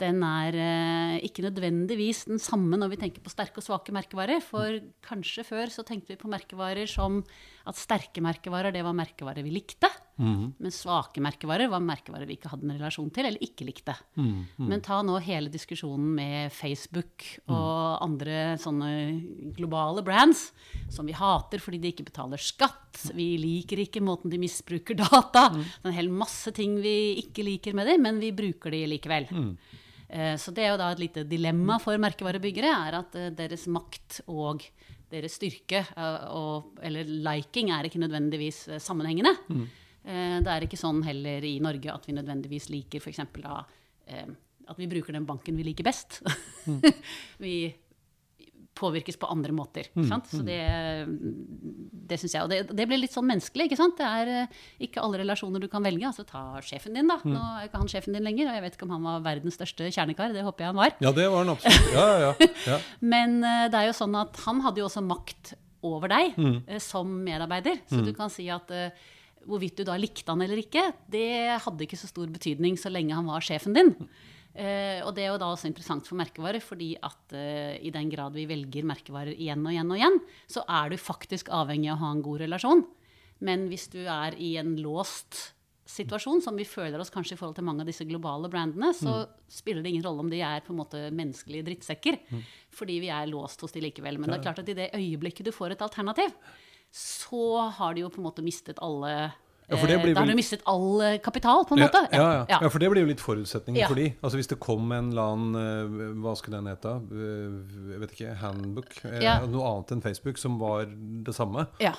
den 0.00 0.22
er 0.26 0.56
eh, 0.56 1.16
ikke 1.26 1.44
nødvendigvis 1.46 2.24
den 2.30 2.40
samme 2.42 2.78
når 2.80 2.94
vi 2.94 3.00
tenker 3.04 3.24
på 3.24 3.32
sterke 3.32 3.60
og 3.60 3.66
svake 3.66 3.94
merkevarer. 3.94 4.42
For 4.44 4.80
kanskje 5.06 5.46
før 5.46 5.72
så 5.72 5.84
tenkte 5.86 6.14
vi 6.14 6.20
på 6.20 6.30
merkevarer 6.32 6.88
som 6.90 7.20
at 7.68 7.78
sterke 7.78 8.22
merkevarer 8.24 8.72
det 8.74 8.84
var 8.86 8.96
merkevarer 8.96 9.44
vi 9.46 9.52
likte. 9.54 9.90
Mm. 10.20 10.52
Men 10.60 10.74
svake 10.74 11.22
merkevarer 11.24 11.70
var 11.72 11.80
merkevarer 11.80 12.28
vi 12.28 12.36
ikke 12.36 12.50
hadde 12.52 12.66
en 12.66 12.74
relasjon 12.76 13.08
til 13.14 13.28
eller 13.28 13.44
ikke 13.44 13.64
likte. 13.64 13.94
Mm. 14.16 14.44
-hmm. 14.56 14.68
Men 14.68 14.80
ta 14.80 15.00
nå 15.02 15.18
hele 15.18 15.48
diskusjonen 15.48 16.14
med 16.14 16.52
Facebook 16.52 17.24
og 17.48 17.96
mm. 17.96 18.02
andre 18.04 18.58
sånne 18.58 19.52
globale 19.56 20.02
brands 20.02 20.52
som 20.90 21.06
vi 21.06 21.12
hater 21.12 21.58
fordi 21.58 21.78
de 21.78 21.92
ikke 21.92 22.10
betaler 22.10 22.36
skatt. 22.36 23.12
Vi 23.14 23.36
liker 23.38 23.78
ikke 23.78 24.00
måten 24.00 24.30
de 24.30 24.38
misbruker 24.38 24.94
data. 24.94 25.48
Mm. 25.48 25.62
Det 25.62 25.84
er 25.84 25.88
en 25.88 26.00
hel 26.00 26.10
masse 26.10 26.52
ting 26.52 26.80
vi 26.80 27.16
ikke 27.24 27.44
liker 27.44 27.74
med 27.74 27.86
dem, 27.86 28.02
men 28.02 28.20
vi 28.20 28.32
bruker 28.32 28.70
de 28.70 28.86
likevel. 28.86 29.26
Mm. 29.30 29.56
Eh, 30.10 30.36
så 30.40 30.52
det 30.54 30.64
er 30.64 30.72
jo 30.72 30.80
da 30.80 30.90
et 30.90 31.02
lite 31.02 31.24
dilemma 31.28 31.78
for 31.82 31.98
merkevarebyggere, 32.02 32.70
er 32.88 32.98
at 32.98 33.18
eh, 33.18 33.30
deres 33.36 33.66
makt 33.70 34.22
og 34.30 34.64
deres 35.10 35.36
styrke, 35.38 35.84
eh, 35.84 36.24
og, 36.34 36.74
eller 36.86 37.06
liking, 37.30 37.70
er 37.74 37.86
ikke 37.86 38.02
nødvendigvis 38.02 38.66
sammenhengende. 38.82 39.36
Mm. 39.50 39.68
Det 40.00 40.48
er 40.48 40.64
ikke 40.64 40.78
sånn 40.80 41.02
heller 41.04 41.44
i 41.44 41.58
Norge 41.60 41.92
at 41.92 42.06
vi 42.08 42.14
nødvendigvis 42.16 42.70
liker 42.72 43.02
f.eks. 43.04 43.18
da 43.36 43.58
at 44.08 44.78
vi 44.80 44.86
bruker 44.88 45.12
den 45.12 45.26
banken 45.28 45.58
vi 45.60 45.66
liker 45.66 45.84
best. 45.84 46.22
Mm. 46.64 46.78
vi 47.44 47.52
påvirkes 48.80 49.18
på 49.20 49.28
andre 49.30 49.52
måter. 49.54 49.90
Mm, 49.94 50.08
så 50.08 50.40
mm. 50.40 50.46
det, 50.48 50.60
det 52.10 52.18
syns 52.20 52.34
jeg. 52.36 52.44
Og 52.46 52.50
det, 52.52 52.60
det, 52.76 52.86
blir 52.88 53.00
litt 53.02 53.14
sånn 53.14 53.28
menneskelig. 53.28 53.68
ikke 53.68 53.78
sant? 53.80 53.98
Det 54.00 54.08
er 54.08 54.32
uh, 54.46 54.60
ikke 54.86 55.04
alle 55.04 55.20
relasjoner 55.22 55.62
du 55.62 55.68
kan 55.72 55.84
velge. 55.84 56.06
Altså 56.08 56.26
ta 56.28 56.42
sjefen 56.64 56.96
din, 56.96 57.10
da. 57.10 57.20
Mm. 57.22 57.36
Nå 57.36 57.44
er 57.44 57.68
ikke 57.68 57.82
han 57.84 57.92
sjefen 57.92 58.16
din 58.16 58.26
lenger, 58.26 58.50
og 58.50 58.58
jeg 58.58 58.66
vet 58.66 58.78
ikke 58.78 58.88
om 58.88 58.94
han 58.96 59.08
var 59.08 59.24
verdens 59.28 59.58
største 59.60 59.90
kjernekar. 59.92 60.34
Det 60.36 60.44
håper 60.46 60.66
jeg 60.66 60.72
han 60.72 60.82
var. 60.82 60.96
Ja, 61.04 61.14
det 61.16 61.28
var 61.32 61.44
han 61.44 61.54
absolutt. 61.54 61.94
Ja, 61.96 62.06
ja, 62.24 62.34
ja. 62.72 62.82
Men 63.14 63.40
uh, 63.44 63.66
det 63.72 63.82
er 63.82 63.90
jo 63.90 63.96
sånn 64.00 64.18
at 64.20 64.44
han 64.46 64.64
hadde 64.66 64.82
jo 64.82 64.90
også 64.90 65.04
makt 65.04 65.54
over 65.86 66.12
deg 66.12 66.36
mm. 66.36 66.58
som 66.84 67.08
medarbeider. 67.24 67.80
Så 67.88 68.02
mm. 68.02 68.06
du 68.08 68.12
kan 68.16 68.32
si 68.32 68.50
at 68.52 68.68
hvorvidt 69.48 69.80
du 69.80 69.86
da 69.88 69.96
likte 70.00 70.28
han 70.32 70.42
eller 70.44 70.60
ikke, 70.60 70.90
det 71.10 71.60
hadde 71.64 71.86
ikke 71.86 71.98
så 72.00 72.10
stor 72.10 72.30
betydning 72.32 72.76
så 72.80 72.92
lenge 72.92 73.16
han 73.16 73.28
var 73.28 73.44
sjefen 73.44 73.76
din. 73.76 73.94
Uh, 74.50 75.06
og 75.06 75.14
det 75.14 75.24
er 75.24 75.30
jo 75.30 75.38
da 75.40 75.52
også 75.52 75.68
interessant 75.70 76.08
for 76.08 76.18
merkevarer, 76.18 76.62
fordi 76.64 76.92
at 76.98 77.36
uh, 77.36 77.76
i 77.78 77.92
den 77.94 78.10
grad 78.10 78.34
vi 78.34 78.48
velger 78.50 78.88
merkevarer 78.88 79.36
igjen 79.36 79.62
og 79.62 79.72
igjen 79.72 79.92
og 79.94 80.00
igjen, 80.00 80.18
så 80.50 80.64
er 80.66 80.90
du 80.90 80.98
faktisk 81.00 81.52
avhengig 81.54 81.92
av 81.92 82.00
å 82.00 82.02
ha 82.02 82.10
en 82.16 82.24
god 82.26 82.42
relasjon. 82.44 82.84
Men 83.46 83.68
hvis 83.70 83.86
du 83.92 84.02
er 84.02 84.36
i 84.42 84.56
en 84.60 84.74
låst 84.82 85.38
situasjon, 85.90 86.42
som 86.44 86.58
vi 86.58 86.66
føler 86.68 87.00
oss 87.02 87.12
kanskje 87.12 87.34
i 87.34 87.40
forhold 87.40 87.56
til 87.58 87.66
mange 87.66 87.84
av 87.84 87.90
disse 87.90 88.06
globale 88.06 88.50
brandene, 88.52 88.92
så 88.94 89.22
mm. 89.22 89.38
spiller 89.50 89.84
det 89.84 89.92
ingen 89.94 90.06
rolle 90.06 90.24
om 90.24 90.30
de 90.30 90.42
er 90.46 90.62
på 90.66 90.74
en 90.74 90.80
måte 90.82 91.02
menneskelige 91.08 91.66
drittsekker. 91.66 92.18
Mm. 92.30 92.42
Fordi 92.78 92.98
vi 93.02 93.10
er 93.14 93.30
låst 93.30 93.64
hos 93.64 93.74
de 93.74 93.82
likevel. 93.82 94.20
Men 94.20 94.30
det 94.30 94.38
er 94.38 94.44
klart 94.44 94.62
at 94.62 94.70
i 94.70 94.76
det 94.78 94.90
øyeblikket 94.96 95.48
du 95.48 95.54
får 95.54 95.74
et 95.74 95.86
alternativ, 95.86 96.34
så 96.90 97.70
har 97.76 97.94
de 97.94 98.04
jo 98.04 98.10
på 98.10 98.20
en 98.20 98.26
måte 98.28 98.44
mistet 98.44 98.80
alle 98.82 99.30
Ja, 99.70 99.76
eh, 99.78 100.02
da 100.14 100.20
har 100.20 100.26
du 100.26 100.34
mistet 100.34 100.62
all 100.66 101.00
eh, 101.06 101.16
kapital, 101.22 101.64
på 101.68 101.76
en 101.76 101.82
Ja, 101.84 101.86
måte. 101.88 102.02
ja, 102.12 102.44
ja. 102.48 102.68
for 102.68 102.78
det 102.82 102.90
blir 102.90 103.04
jo 103.04 103.10
litt 103.12 103.20
forutsetningen 103.22 103.86
for 103.88 103.94
de. 103.94 104.08
Altså 104.22 104.36
Hvis 104.40 104.48
det 104.50 104.58
kom 104.60 104.90
en 104.92 105.10
eller 105.12 105.22
annen 105.34 105.54
eh, 105.60 106.14
Hva 106.24 106.34
skulle 106.36 106.58
den 106.58 106.70
hete? 106.72 106.94
Jeg 107.94 108.00
vet 108.02 108.14
ikke. 108.16 108.34
Handbook? 108.40 108.96
Noe 109.04 109.70
annet 109.70 109.92
enn 109.94 110.02
Facebook 110.02 110.38
som 110.42 110.58
var 110.60 110.86
det 110.90 111.34
samme. 111.36 111.66
Ja. 111.80 111.92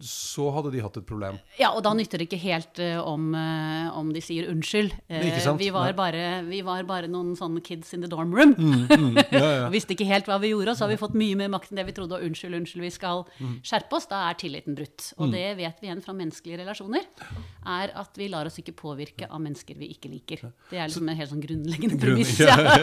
Så 0.00 0.46
hadde 0.54 0.70
de 0.72 0.80
hatt 0.84 0.96
et 1.00 1.06
problem. 1.08 1.38
Ja, 1.58 1.72
og 1.76 1.82
da 1.84 1.92
nytter 1.96 2.20
det 2.22 2.28
ikke 2.30 2.40
helt 2.42 2.78
om, 3.04 3.32
om 3.34 4.12
de 4.14 4.22
sier 4.24 4.48
unnskyld. 4.52 4.94
Vi, 5.10 5.70
var 5.74 5.92
bare, 5.98 6.42
vi 6.46 6.62
var 6.66 6.86
bare 6.88 7.10
noen 7.10 7.34
sånne 7.38 7.62
kids 7.66 7.92
in 7.96 8.02
the 8.04 8.08
dorm 8.10 8.32
room. 8.36 8.54
Mm, 8.56 9.18
Ja, 9.30 9.44
ja. 9.64 9.68
visste 9.74 9.94
ikke 9.96 10.06
helt 10.08 10.28
hva 10.30 10.38
vi 10.42 10.52
gjorde, 10.54 10.72
og 10.74 10.78
så 10.78 10.86
har 10.86 10.94
vi 10.94 11.00
fått 11.00 11.14
mye 11.18 11.36
mer 11.38 11.50
makt 11.52 11.72
enn 11.72 11.80
det 11.80 11.86
vi 11.90 11.94
trodde. 11.96 12.16
Og 12.18 12.24
unnskyld, 12.30 12.56
unnskyld, 12.62 12.86
vi 12.86 12.94
skal 12.94 13.24
Mm. 13.40 13.60
skjerpe 13.64 13.96
oss. 13.96 14.06
Da 14.10 14.18
er 14.30 14.34
tilliten 14.40 14.74
brutt. 14.76 15.10
Og 15.20 15.30
det 15.32 15.56
vet 15.58 15.78
vi 15.80 15.88
igjen 15.88 16.00
fra 16.04 16.12
menneskelige 16.16 16.58
relasjoner, 16.62 16.99
er 17.70 17.92
at 18.00 18.16
vi 18.18 18.28
lar 18.32 18.48
oss 18.48 18.56
ikke 18.60 18.74
påvirke 18.76 19.28
av 19.28 19.42
mennesker 19.42 19.76
vi 19.78 19.90
ikke 19.94 20.10
liker. 20.12 20.46
Det 20.70 20.78
er 20.78 20.88
liksom 20.88 21.10
en 21.10 21.18
helt 21.18 21.32
sånn 21.32 21.42
grunnleggende 21.44 21.98
premiss. 22.00 22.32
ja. 22.48 22.56
Ja. 22.56 22.78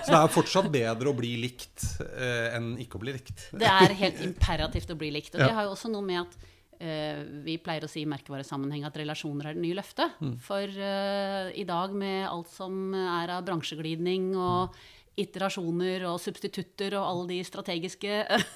Så 0.00 0.14
det 0.14 0.20
er 0.20 0.32
fortsatt 0.32 0.70
bedre 0.72 1.12
å 1.12 1.16
bli 1.16 1.34
likt 1.42 1.84
eh, 2.06 2.56
enn 2.56 2.74
ikke 2.82 2.98
å 2.98 3.04
bli 3.04 3.14
likt. 3.18 3.46
Det 3.52 3.68
er 3.68 3.94
helt 4.00 4.24
imperativt 4.24 4.94
å 4.94 4.98
bli 4.98 5.12
likt. 5.14 5.36
Og 5.36 5.44
det 5.44 5.52
har 5.52 5.68
jo 5.68 5.76
også 5.76 5.92
noe 5.92 6.06
med 6.06 6.22
at 6.22 6.36
eh, 6.80 7.22
vi 7.44 7.58
pleier 7.62 7.86
å 7.86 7.90
si 7.90 8.02
i 8.04 8.10
merkevaresammenheng 8.10 8.88
at 8.88 8.98
relasjoner 9.02 9.50
er 9.50 9.58
det 9.58 9.64
nye 9.66 9.78
løftet. 9.78 10.18
Mm. 10.24 10.34
For 10.44 10.80
uh, 10.80 11.52
i 11.52 11.68
dag 11.68 11.96
med 11.96 12.28
alt 12.30 12.52
som 12.52 12.96
er 12.96 13.36
av 13.36 13.46
bransjeglidning 13.46 14.32
og 14.38 14.76
iterasjoner 15.16 16.02
og 16.08 16.20
substitutter 16.20 16.94
og 16.98 17.04
alle 17.06 17.26
de 17.28 17.44
strategiske 17.46 18.14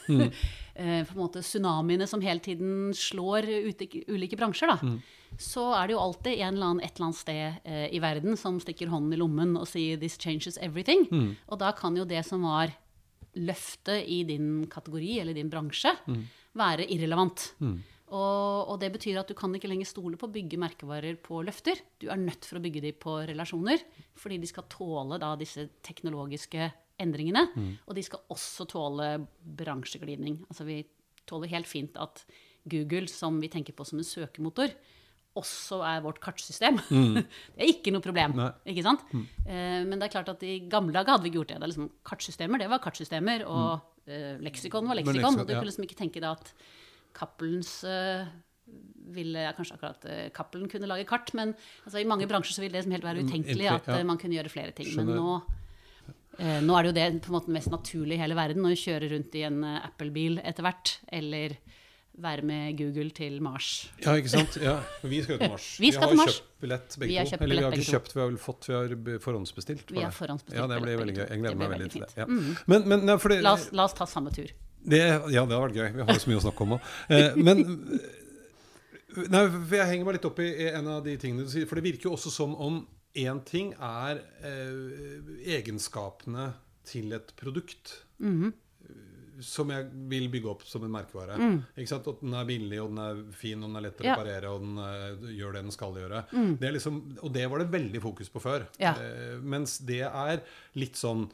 Mm. 0.08 0.22
eh, 0.74 1.04
på 1.04 1.14
en 1.14 1.20
måte 1.20 1.42
tsunamiene 1.42 2.06
som 2.08 2.20
hele 2.24 2.40
tiden 2.40 2.92
slår 2.94 3.46
ulike 4.08 4.36
bransjer, 4.38 4.68
da, 4.72 4.76
Mm. 4.82 5.02
så 5.38 5.74
er 5.76 5.86
det 5.86 5.94
jo 5.94 6.00
alltid 6.00 6.38
en 6.38 6.54
eller 6.54 6.66
annen, 6.66 6.84
et 6.84 6.94
eller 6.96 7.06
annet 7.06 7.20
sted 7.20 7.60
eh, 7.64 7.88
i 7.92 8.00
verden 8.00 8.36
som 8.36 8.58
stikker 8.60 8.88
hånden 8.88 9.12
i 9.12 9.16
lommen 9.20 9.56
og 9.56 9.66
sier 9.68 9.96
'this 9.98 10.18
changes 10.18 10.58
everything'. 10.58 11.08
Mm. 11.10 11.36
Og 11.48 11.58
da 11.58 11.72
kan 11.72 11.96
jo 11.96 12.04
det 12.04 12.24
som 12.26 12.42
var 12.42 12.72
løftet 13.36 14.04
i 14.08 14.22
din 14.24 14.66
kategori 14.66 15.20
eller 15.20 15.34
din 15.34 15.50
bransje, 15.50 15.92
være 16.56 16.86
irrelevant. 16.90 17.52
Og, 18.08 18.72
og 18.72 18.76
det 18.80 18.90
betyr 18.94 19.20
at 19.20 19.28
du 19.28 19.36
kan 19.36 19.52
ikke 19.54 19.68
lenger 19.70 19.88
stole 19.90 20.18
på 20.20 20.28
å 20.28 20.32
bygge 20.32 20.60
merkevarer 20.60 21.18
på 21.22 21.42
løfter. 21.44 21.80
Du 22.00 22.08
er 22.08 22.20
nødt 22.20 22.46
for 22.48 22.58
å 22.58 22.64
bygge 22.64 22.82
dem 22.86 22.98
på 23.00 23.18
relasjoner, 23.28 23.82
fordi 24.18 24.40
de 24.40 24.50
skal 24.50 24.68
tåle 24.72 25.20
da 25.20 25.34
disse 25.40 25.66
teknologiske 25.84 26.70
endringene. 27.02 27.44
Og 27.86 27.96
de 27.98 28.04
skal 28.06 28.24
også 28.34 28.66
tåle 28.70 29.10
bransjeglidning. 29.58 30.40
Altså 30.48 30.66
vi 30.68 30.82
tåler 31.28 31.52
helt 31.52 31.68
fint 31.68 31.98
at 32.00 32.24
Google, 32.68 33.08
som 33.10 33.36
vi 33.40 33.50
tenker 33.52 33.76
på 33.76 33.86
som 33.86 34.00
en 34.00 34.06
søkemotor, 34.06 34.72
også 35.38 35.82
er 35.86 36.00
vårt 36.02 36.18
kartsystem. 36.22 36.80
det 37.54 37.60
er 37.60 37.70
ikke 37.70 37.92
noe 37.94 38.04
problem. 38.04 38.34
Nei. 38.38 38.50
ikke 38.72 38.84
sant? 38.86 39.04
Eh, 39.12 39.84
men 39.84 39.96
det 39.96 40.08
er 40.08 40.14
klart 40.16 40.32
at 40.32 40.42
i 40.46 40.58
gamle 40.70 40.94
dager 40.96 41.14
hadde 41.14 41.26
vi 41.26 41.32
ikke 41.32 41.42
gjort 41.42 41.52
det. 41.52 41.60
det 41.60 41.68
er 41.68 41.72
liksom, 41.74 41.92
kartsystemer 42.10 42.62
det 42.62 42.70
var 42.72 42.82
kartsystemer, 42.82 43.44
og 43.46 44.10
eh, 44.10 44.34
leksikon 44.42 44.88
var 44.88 44.98
leksikon. 44.98 45.20
leksikon, 45.20 45.40
og 45.44 45.46
du 45.46 45.54
kunne 45.54 45.70
liksom 45.70 45.86
ikke 45.86 46.00
tenke 46.00 46.24
deg 46.24 46.32
at 46.32 46.52
Cappelens 47.18 47.72
eh, 47.88 48.28
ville 49.14 49.46
jeg 49.46 49.56
Kanskje 49.56 49.78
akkurat 49.78 50.02
Cappelen 50.36 50.68
kunne 50.70 50.88
lage 50.90 51.06
kart, 51.08 51.32
men 51.36 51.54
altså, 51.86 52.00
i 52.00 52.08
mange 52.08 52.28
bransjer 52.28 52.58
så 52.58 52.64
vil 52.64 52.74
det 52.74 52.84
som 52.84 52.92
helt 52.94 53.06
være 53.06 53.24
utenkelig 53.24 53.70
at 53.72 53.88
ja. 53.88 54.00
eh, 54.00 54.06
man 54.08 54.20
kunne 54.20 54.36
gjøre 54.38 54.52
flere 54.52 54.74
ting. 54.76 54.90
Skjønner. 54.92 55.16
Men 55.16 55.24
nå, 55.24 56.12
eh, 56.38 56.60
nå 56.64 56.76
er 56.76 56.84
det 56.84 56.92
jo 56.92 56.98
det 56.98 57.08
på 57.24 57.32
en 57.32 57.38
måte 57.38 57.54
mest 57.56 57.72
naturlige 57.72 58.18
i 58.18 58.22
hele 58.22 58.36
verden 58.38 58.68
å 58.68 58.74
kjøre 58.76 59.10
rundt 59.14 59.40
i 59.40 59.46
en 59.48 59.64
eh, 59.64 59.80
Apple-bil 59.88 60.40
etter 60.44 60.66
hvert, 60.66 60.98
eller 61.20 61.56
være 62.18 62.42
med 62.42 62.78
Google 62.80 63.12
til 63.14 63.36
Mars. 63.44 63.88
Ja, 64.02 64.16
ikke 64.18 64.32
sant? 64.32 64.56
Ja, 64.58 64.78
vi 65.06 65.20
skal 65.22 65.36
jo 65.36 65.42
til 65.44 65.52
Mars. 65.54 65.68
Vi 65.80 65.92
skal 65.94 66.10
har 66.10 66.18
Mars. 66.18 66.38
kjøpt 66.40 66.64
billett 66.64 66.96
begge 66.98 67.26
to. 67.30 67.36
Eller 67.38 67.54
vi 67.54 67.66
har 67.66 67.76
ikke 67.78 67.92
kjøpt, 67.92 68.14
vi 68.16 68.22
har 68.24 68.32
vel 68.32 68.40
fått, 68.42 68.70
vi 68.70 68.74
har 68.76 69.20
forhåndsbestilt. 69.22 69.92
Vi 69.94 70.02
har 70.02 70.14
forhåndsbestilt 70.14 70.58
Ja, 70.58 70.66
det 70.70 70.80
blir 70.82 70.98
veldig 71.04 71.14
gøy. 71.20 71.26
Jeg 71.28 71.44
gleder 71.44 71.60
meg 71.62 71.76
veldig, 71.76 71.92
veldig 71.92 71.92
til 71.94 72.06
det. 72.06 72.16
Ja. 72.18 72.26
Mm. 72.26 72.56
Men, 72.74 72.88
men 72.90 73.12
ja, 73.14 73.20
det, 73.22 73.38
La 73.46 73.54
oss, 73.54 73.70
la 73.70 73.86
oss 73.86 73.96
ta 73.98 74.08
samme 74.10 74.34
tur. 74.34 74.50
Det, 74.84 75.02
ja, 75.32 75.42
det 75.44 75.54
har 75.56 75.64
vært 75.66 75.76
gøy. 75.80 75.88
Vi 75.96 76.04
har 76.06 76.14
jo 76.14 76.22
så 76.22 76.30
mye 76.30 76.40
å 76.40 76.44
snakke 76.46 76.64
om 76.66 76.76
nå. 76.76 76.78
Eh, 77.10 77.34
men 77.36 77.64
nei, 79.28 79.42
for 79.48 79.74
jeg 79.78 79.90
henger 79.90 80.06
meg 80.08 80.18
litt 80.18 80.28
opp 80.30 80.38
i 80.44 80.48
en 80.70 80.92
av 80.94 81.02
de 81.06 81.16
tingene 81.20 81.46
du 81.48 81.52
sier. 81.52 81.66
For 81.68 81.80
det 81.80 81.86
virker 81.88 82.10
jo 82.10 82.14
også 82.18 82.32
som 82.34 82.54
om 82.60 82.80
én 83.18 83.40
ting 83.48 83.72
er 83.82 84.20
eh, 84.46 85.52
egenskapene 85.58 86.52
til 86.88 87.12
et 87.16 87.34
produkt. 87.40 88.00
Mhm. 88.22 88.54
Som 89.38 89.70
jeg 89.70 89.84
vil 90.10 90.24
bygge 90.32 90.48
opp 90.50 90.64
som 90.66 90.82
en 90.82 90.90
merkevare. 90.90 91.36
Ikke 91.78 91.86
sant? 91.92 92.08
At 92.10 92.22
den 92.24 92.32
er 92.34 92.46
billig, 92.48 92.80
og 92.82 92.88
den 92.90 92.98
er 93.04 93.20
fin, 93.38 93.60
og 93.62 93.68
den 93.68 93.78
er 93.78 93.84
lett 93.84 94.00
å 94.00 94.02
Mm. 94.02 94.08
Ja. 94.08 94.14
Mm. 94.16 94.18
reparere, 94.18 94.48
og 94.50 94.64
den 94.64 94.78
uh, 94.82 95.28
gjør 95.30 95.52
det 95.54 95.62
den 95.62 95.70
skal 95.76 95.94
gjøre. 95.94 96.22
Det 96.58 96.66
er 96.66 96.74
liksom, 96.74 96.96
og 97.22 97.32
det 97.36 97.44
var 97.52 97.62
det 97.62 97.68
veldig 97.70 98.00
fokus 98.02 98.32
på 98.34 98.42
før. 98.42 98.64
Ja. 98.82 98.96
Uh, 98.98 99.38
mens 99.46 99.76
det 99.86 100.00
er 100.10 100.42
litt 100.74 100.98
sånn 100.98 101.28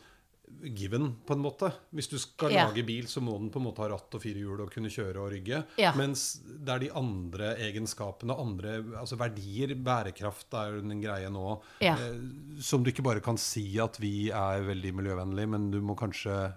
given, 0.65 1.17
på 1.27 1.35
en 1.35 1.43
måte. 1.45 1.69
Hvis 1.93 2.09
du 2.09 2.17
skal 2.19 2.53
Ja. 2.53 2.67
lage 2.69 2.85
bil, 2.87 3.05
så 3.07 3.21
må 3.21 3.39
den 3.39 3.51
på 3.51 3.59
en 3.61 3.67
måte 3.67 3.79
ha 3.83 3.89
ratt 3.89 4.15
og 4.15 4.21
fire 4.23 4.39
hjul 4.41 4.61
og 4.63 4.71
kunne 4.73 4.89
kjøre 4.89 5.17
og 5.21 5.31
rygge. 5.33 5.65
Ja. 5.79 5.93
Mens 5.93 6.41
det 6.45 6.69
er 6.69 6.79
de 6.79 6.91
andre 6.93 7.55
egenskapene, 7.57 8.37
andre 8.39 8.83
altså 8.99 9.17
verdier, 9.19 9.75
bærekraft 9.75 10.53
er 10.55 10.73
jo 10.75 10.81
en 10.85 11.01
greie 11.03 11.29
nå, 11.31 11.61
Ja. 11.81 11.95
eh, 11.95 12.19
som 12.61 12.83
du 12.83 12.91
ikke 12.91 13.03
bare 13.05 13.21
kan 13.21 13.37
si 13.37 13.79
at 13.79 13.99
vi 14.01 14.31
er 14.31 14.63
veldig 14.65 14.95
miljøvennlige, 14.95 15.49
men 15.49 15.71
du 15.71 15.81
må 15.81 15.97
kanskje 15.97 16.55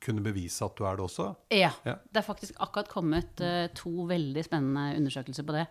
kunne 0.00 0.22
bevise 0.22 0.62
at 0.64 0.76
du 0.76 0.84
er 0.84 0.96
det 0.96 1.04
også. 1.06 1.36
Ja. 1.50 1.70
Det 1.84 2.16
er 2.16 2.22
faktisk 2.22 2.54
akkurat 2.60 2.88
kommet 2.88 3.40
eh, 3.40 3.68
to 3.74 3.90
veldig 4.06 4.44
spennende 4.44 4.96
undersøkelser 4.96 5.42
på 5.46 5.52
det. 5.52 5.66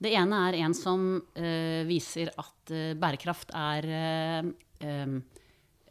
Det 0.00 0.12
ene 0.14 0.48
er 0.48 0.54
en 0.64 0.74
som 0.74 1.22
eh, 1.34 1.82
viser 1.88 2.28
at 2.38 2.70
eh, 2.70 2.94
bærekraft 2.94 3.50
er 3.52 3.88
eh, 4.80 5.20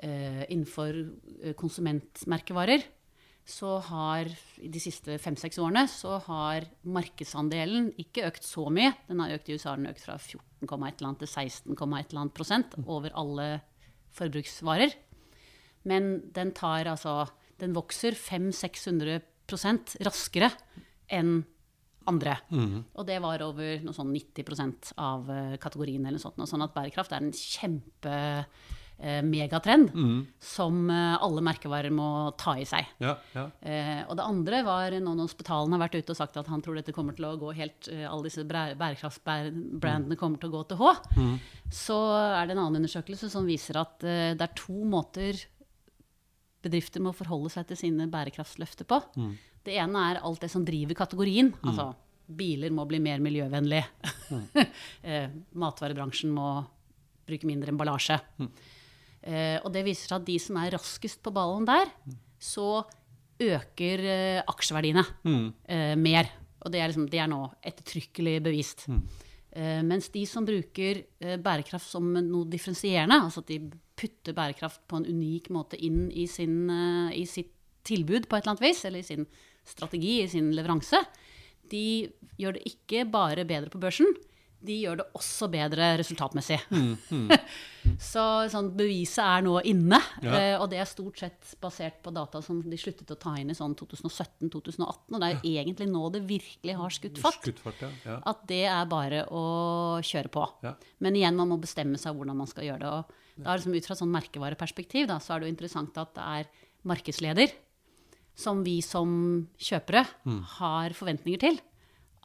Innenfor 0.03 0.93
eh, 1.41 1.55
konsumentmerkevarer 1.57 2.85
så 3.47 3.77
har 3.87 4.27
i 4.59 4.67
de 4.67 4.79
siste 4.83 5.15
fem-seks 5.23 5.57
årene 5.63 5.85
så 5.87 6.17
har 6.25 6.65
markedsandelen 6.83 7.93
ikke 8.01 8.25
økt 8.27 8.43
så 8.43 8.67
mye. 8.73 8.91
Den 9.07 9.21
har 9.23 9.31
økt 9.37 9.47
i 9.49 9.55
USA, 9.55 9.75
den 9.77 9.87
har 9.87 9.95
økt 9.95 10.03
fra 10.03 10.17
14,1 10.19 11.19
til 11.21 11.29
16,1 11.31 12.33
prosent 12.35 12.75
over 12.83 13.15
alle 13.15 13.47
forbruksvarer. 14.17 14.91
Men 15.87 16.31
den 16.35 16.51
tar 16.57 16.89
altså 16.91 17.27
Den 17.57 17.73
vokser 17.73 18.13
500-600% 18.13 19.95
raskere 20.05 20.51
enn 21.09 21.39
andre. 22.05 22.35
Og 22.93 23.07
det 23.07 23.17
var 23.23 23.41
over 23.41 23.79
noe 23.81 23.95
sånn 23.97 24.11
90% 24.13 24.91
av 25.01 25.31
eh, 25.33 25.55
kategorien 25.57 26.05
eller 26.05 26.19
noe 26.19 26.21
sånt. 26.21 26.37
Sånn 26.45 26.61
at 26.61 26.75
bærekraft 26.75 27.15
er 27.15 27.23
en 27.25 27.33
kjempe 27.33 28.45
eh, 28.99 29.21
megatrend 29.25 29.91
som 30.39 30.89
eh, 30.89 31.17
alle 31.23 31.41
merkevarer 31.45 31.91
må 31.93 32.07
ta 32.37 32.55
i 32.59 32.65
seg. 32.65 32.85
Ja, 33.03 33.15
ja. 33.35 33.45
Eh, 33.61 34.01
og 34.09 34.15
det 34.17 34.25
andre 34.25 34.63
var 34.65 34.91
nå 34.97 35.13
når 35.15 35.27
hospitalen 35.27 35.73
har 35.75 35.83
vært 35.85 35.99
ute 36.01 36.13
og 36.15 36.19
sagt 36.19 36.37
at 36.41 36.47
han 36.51 36.61
tror 36.65 36.75
dette 36.79 36.93
kommer 36.95 37.13
til 37.17 37.25
å 37.29 37.35
gå 37.41 37.51
helt 37.57 37.87
eh, 37.93 38.05
Alle 38.09 38.23
disse 38.29 38.43
bæ- 38.47 38.75
bærekraftsbrandene 38.79 40.17
kommer 40.17 40.37
til 40.41 40.49
å 40.49 40.55
gå 40.57 40.63
til 40.71 40.77
H. 40.81 40.93
Så 41.73 41.97
er 42.39 42.47
det 42.47 42.55
en 42.57 42.63
annen 42.65 42.81
undersøkelse 42.81 43.29
som 43.29 43.45
viser 43.49 43.77
at 43.81 44.03
eh, 44.07 44.33
det 44.37 44.47
er 44.47 44.55
to 44.57 44.77
måter 44.87 45.37
bedrifter 46.67 46.99
må 47.03 47.13
forholde 47.15 47.51
seg 47.53 47.67
til 47.69 47.77
sine 47.79 48.07
bærekraftsløfter 48.11 48.87
på. 48.89 48.97
Det 49.67 49.75
ene 49.77 50.01
er 50.11 50.21
alt 50.25 50.41
det 50.43 50.49
som 50.51 50.63
driver 50.65 50.95
kategorien. 50.97 51.53
Altså 51.63 51.91
biler 52.27 52.73
må 52.75 52.83
bli 52.89 52.97
mer 52.99 53.21
miljøvennlige. 53.23 53.85
eh, 55.07 55.29
matvarebransjen 55.55 56.31
må 56.35 56.47
bruke 57.27 57.47
mindre 57.47 57.71
emballasje. 57.71 58.17
Eh, 59.27 59.57
og 59.59 59.73
det 59.75 59.83
viser 59.87 60.07
seg 60.07 60.21
at 60.21 60.27
de 60.29 60.37
som 60.39 60.57
er 60.61 60.73
raskest 60.77 61.19
på 61.25 61.33
ballen 61.35 61.67
der, 61.67 61.91
så 62.39 62.85
øker 63.43 64.03
eh, 64.07 64.41
aksjeverdiene 64.47 65.03
eh, 65.67 65.95
mer. 65.99 66.29
Og 66.63 66.71
det 66.73 66.81
er, 66.81 66.89
liksom, 66.89 67.09
det 67.11 67.19
er 67.21 67.29
nå 67.29 67.41
ettertrykkelig 67.61 68.37
bevist. 68.47 68.87
Eh, 69.57 69.83
mens 69.85 70.09
de 70.13 70.23
som 70.29 70.45
bruker 70.45 71.03
eh, 71.19 71.37
bærekraft 71.41 71.89
som 71.89 72.07
noe 72.13 72.47
differensierende, 72.49 73.19
altså 73.27 73.43
at 73.43 73.51
de 73.51 73.59
putter 73.97 74.35
bærekraft 74.37 74.83
på 74.89 74.99
en 74.99 75.07
unik 75.09 75.51
måte 75.53 75.79
inn 75.81 76.07
i, 76.11 76.27
sin, 76.29 76.69
eh, 76.69 77.13
i 77.21 77.25
sitt 77.29 77.53
tilbud 77.87 78.27
på 78.27 78.37
et 78.37 78.43
eller 78.43 78.55
annet 78.55 78.65
vis, 78.67 78.83
eller 78.85 79.03
i 79.03 79.07
sin 79.07 79.27
strategi, 79.67 80.21
i 80.23 80.29
sin 80.31 80.51
leveranse, 80.55 80.99
de 81.71 82.07
gjør 82.39 82.57
det 82.57 82.67
ikke 82.69 83.05
bare 83.11 83.45
bedre 83.47 83.71
på 83.71 83.81
børsen, 83.81 84.07
de 84.65 84.73
gjør 84.81 84.97
det 84.99 85.05
også 85.17 85.47
bedre 85.53 85.91
resultatmessig. 85.99 86.57
så 88.11 88.23
sånn, 88.51 88.71
beviset 88.77 89.21
er 89.23 89.43
nå 89.45 89.53
inne, 89.69 89.99
Ja. 90.25 90.33
eh, 90.39 90.55
og 90.61 90.69
det 90.71 90.79
er 90.81 90.89
stort 90.89 91.19
sett 91.21 91.51
basert 91.61 91.99
på 92.03 92.11
data 92.15 92.41
som 92.41 92.59
de 92.61 92.77
sluttet 92.79 93.11
å 93.13 93.19
ta 93.19 93.35
inn 93.37 93.51
i 93.53 93.57
sånn 93.57 93.75
2017-2018, 93.77 95.13
og 95.13 95.21
det 95.21 95.27
er 95.29 95.35
jo 95.37 95.53
egentlig 95.53 95.87
nå 95.91 96.09
det 96.15 96.23
virkelig 96.27 96.75
har 96.79 96.95
skutt 96.97 97.21
fart. 97.21 97.39
Skuttfart, 97.45 97.85
ja. 97.85 97.91
ja. 98.05 98.17
At 98.33 98.43
det 98.49 98.63
er 98.65 98.89
bare 98.89 99.23
å 99.29 99.43
kjøre 100.01 100.33
på. 100.33 100.47
Ja. 100.65 100.73
Men 101.05 101.15
igjen, 101.19 101.37
man 101.37 101.53
må 101.53 101.59
bestemme 101.61 102.01
seg 102.01 102.17
hvordan 102.17 102.37
man 102.41 102.49
skal 102.49 102.67
gjøre 102.67 102.81
det. 102.83 102.91
Og 102.97 103.43
da 103.45 103.51
er 103.53 103.53
det 103.53 103.61
liksom 103.61 103.77
ut 103.77 103.85
fra 103.87 103.93
et 103.93 104.01
sånn 104.01 104.15
merkevareperspektiv 104.17 105.07
da, 105.11 105.19
så 105.21 105.35
er 105.35 105.39
det 105.43 105.47
jo 105.51 105.53
interessant 105.55 105.97
at 106.01 106.15
det 106.17 106.27
er 106.41 106.51
markedsleder 106.87 107.53
som 108.37 108.59
vi 108.65 108.79
som 108.85 109.09
kjøpere 109.57 110.03
har 110.59 110.93
forventninger 110.97 111.41
til 111.41 111.55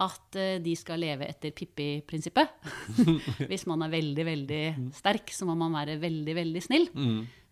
at 0.02 0.38
eh, 0.40 0.56
de 0.62 0.74
skal 0.78 1.02
leve 1.02 1.28
etter 1.28 1.54
Pippi-prinsippet. 1.56 2.50
Hvis 3.50 3.66
man 3.70 3.84
er 3.86 3.94
veldig, 3.94 4.26
veldig 4.28 4.64
sterk, 4.96 5.32
så 5.34 5.48
må 5.48 5.56
man 5.58 5.74
være 5.76 6.00
veldig, 6.02 6.36
veldig 6.38 6.64
snill. 6.64 6.88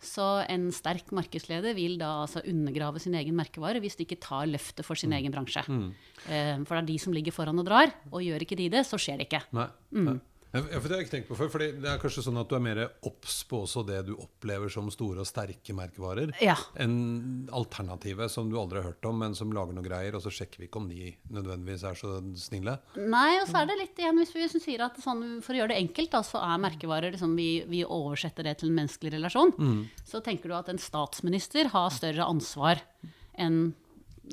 Så 0.00 0.26
en 0.48 0.70
sterk 0.72 1.10
markedsleder 1.12 1.76
vil 1.76 1.98
da 2.00 2.22
altså 2.22 2.40
undergrave 2.48 3.02
sin 3.02 3.18
egen 3.18 3.36
merkevare 3.36 3.82
hvis 3.84 3.98
de 3.98 4.06
ikke 4.06 4.16
tar 4.24 4.46
løftet 4.48 4.86
for 4.86 4.96
sin 4.96 5.12
egen 5.12 5.34
bransje. 5.34 5.60
Mm. 5.68 5.90
For 6.64 6.72
det 6.72 6.78
er 6.78 6.88
de 6.88 6.96
som 7.02 7.12
ligger 7.12 7.36
foran 7.36 7.60
og 7.60 7.68
drar, 7.68 7.92
og 8.08 8.24
gjør 8.24 8.46
ikke 8.46 8.56
de 8.56 8.70
det, 8.72 8.86
så 8.88 8.96
skjer 8.96 9.20
det 9.20 9.28
ikke. 9.28 9.42
Nei. 9.58 9.68
Nei. 10.00 10.16
Ja, 10.52 10.60
for 10.66 10.88
Det 10.88 10.90
har 10.90 10.98
jeg 10.98 11.06
ikke 11.06 11.12
tenkt 11.14 11.28
på 11.30 11.36
før. 11.38 11.50
For 11.52 11.62
det 11.62 11.86
er 11.86 11.98
kanskje 12.02 12.24
sånn 12.26 12.38
at 12.40 12.48
du 12.50 12.56
er 12.56 12.62
mer 12.64 12.80
obs 13.06 13.36
på 13.46 13.60
også 13.62 13.84
det 13.86 14.00
du 14.08 14.16
opplever 14.18 14.70
som 14.72 14.88
store 14.90 15.22
og 15.22 15.28
sterke 15.28 15.74
merkevarer, 15.76 16.32
Ja. 16.42 16.56
enn 16.74 17.46
alternativet 17.54 18.30
som 18.32 18.50
du 18.50 18.56
aldri 18.58 18.82
har 18.82 18.90
hørt 18.90 19.04
om, 19.06 19.18
men 19.22 19.34
som 19.38 19.52
lager 19.54 19.72
noe 19.76 19.84
greier, 19.86 20.16
og 20.18 20.22
så 20.24 20.32
sjekker 20.34 20.58
vi 20.58 20.66
ikke 20.66 20.80
om 20.82 20.88
de 20.90 21.12
nødvendigvis 21.30 21.84
er 21.86 21.94
så 21.94 22.16
snille. 22.34 22.74
Nei, 22.96 23.40
og 23.40 23.46
så 23.46 23.62
er 23.62 23.66
det 23.70 23.78
litt 23.78 23.96
igjen 24.02 24.18
hvis 24.18 24.34
vi 24.34 24.48
sier 24.58 24.82
at 24.88 24.96
sånn, 24.98 25.40
For 25.40 25.54
å 25.54 25.60
gjøre 25.62 25.68
det 25.76 25.78
enkelt, 25.84 26.10
da, 26.10 26.22
så 26.26 26.42
er 26.42 26.58
merkevarer 26.58 27.12
liksom, 27.14 27.36
vi, 27.38 27.62
vi 27.70 27.84
oversetter 27.84 28.42
det 28.42 28.58
til 28.58 28.70
en 28.70 28.78
menneskelig 28.82 29.12
relasjon. 29.20 29.54
Så 30.04 30.20
tenker 30.24 30.48
du 30.50 30.54
at 30.58 30.68
en 30.68 30.78
statsminister 30.82 31.68
har 31.70 31.90
større 31.94 32.26
ansvar 32.26 32.80
enn 33.38 33.72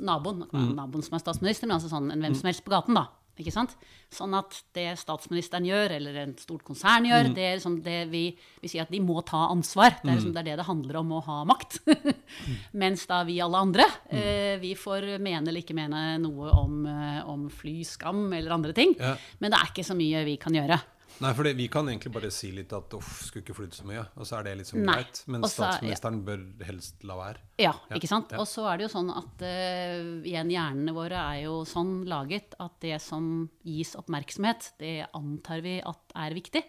naboen. 0.01 0.47
Naboen 0.75 1.03
som 1.05 1.13
er 1.17 1.19
statsminister, 1.23 1.67
men 1.67 1.77
altså 1.77 1.89
sånn 1.93 2.11
en 2.11 2.21
hvem 2.25 2.35
som 2.37 2.49
helst 2.49 2.65
på 2.65 2.73
gaten, 2.73 2.93
da. 2.97 3.07
Ikke 3.37 3.53
sant? 3.53 3.75
Sånn 4.13 4.33
at 4.37 4.55
det 4.73 4.87
statsministeren 4.97 5.67
gjør, 5.67 5.93
eller 5.99 6.15
en 6.23 6.33
stort 6.41 6.63
konsern 6.65 7.05
gjør, 7.05 7.29
det 7.35 7.43
er 7.45 7.55
liksom 7.59 7.77
det 7.85 7.99
vi, 8.09 8.23
vi 8.63 8.71
sier 8.71 8.87
at 8.87 8.93
de 8.93 9.01
må 9.03 9.21
ta 9.27 9.45
ansvar. 9.51 9.99
Det 10.01 10.09
er, 10.09 10.17
liksom, 10.17 10.33
det 10.33 10.41
er 10.41 10.49
det 10.49 10.57
det 10.61 10.67
handler 10.67 10.99
om 11.03 11.13
å 11.17 11.21
ha 11.27 11.37
makt. 11.49 11.79
Mens 12.81 13.05
da 13.09 13.21
vi 13.27 13.37
alle 13.43 13.61
andre, 13.67 13.85
eh, 14.09 14.55
vi 14.63 14.73
får 14.79 15.13
mene 15.21 15.45
eller 15.45 15.61
ikke 15.61 15.77
mene 15.77 16.17
noe 16.23 16.49
om, 16.57 16.81
eh, 16.89 17.21
om 17.29 17.47
flyskam 17.53 18.25
eller 18.33 18.57
andre 18.57 18.73
ting. 18.77 18.97
Ja. 18.97 19.13
Men 19.37 19.53
det 19.53 19.61
er 19.61 19.73
ikke 19.73 19.85
så 19.85 19.97
mye 19.97 20.25
vi 20.27 20.37
kan 20.41 20.57
gjøre. 20.57 20.81
Nei, 21.23 21.31
for 21.33 21.47
det, 21.47 21.55
vi 21.57 21.65
kan 21.71 21.87
egentlig 21.89 22.11
bare 22.13 22.29
si 22.33 22.51
litt 22.53 22.73
at 22.77 22.93
uff, 22.93 23.23
skulle 23.25 23.41
ikke 23.41 23.55
flydd 23.57 23.73
så 23.73 23.85
mye. 23.89 24.03
Og 24.21 24.27
så 24.29 24.37
er 24.37 24.45
det 24.45 24.53
liksom 24.59 24.83
Nei. 24.85 24.99
greit. 24.99 25.21
Men 25.25 25.45
Også, 25.47 25.63
statsministeren 25.63 26.19
ja. 26.19 26.25
bør 26.27 26.43
helst 26.67 27.05
la 27.09 27.17
være. 27.17 27.41
Ja, 27.57 27.73
Ja, 27.89 27.97
ikke 27.97 28.09
sant? 28.11 28.31
ja. 28.35 28.41
Og 28.43 28.45
så 28.49 28.67
er 28.69 28.77
det 28.77 28.85
jo 28.85 28.93
sånn 28.93 29.09
at 29.15 29.41
uh, 29.41 30.21
igjen, 30.21 30.53
hjernene 30.53 30.93
våre 30.93 31.23
er 31.33 31.43
jo 31.47 31.63
sånn 31.65 32.03
laget 32.09 32.53
at 32.61 32.77
det 32.85 32.99
som 33.01 33.47
gis 33.65 33.95
oppmerksomhet, 33.97 34.73
det 34.77 35.07
antar 35.17 35.65
vi 35.65 35.79
at 35.81 36.17
er 36.27 36.37
viktig. 36.37 36.63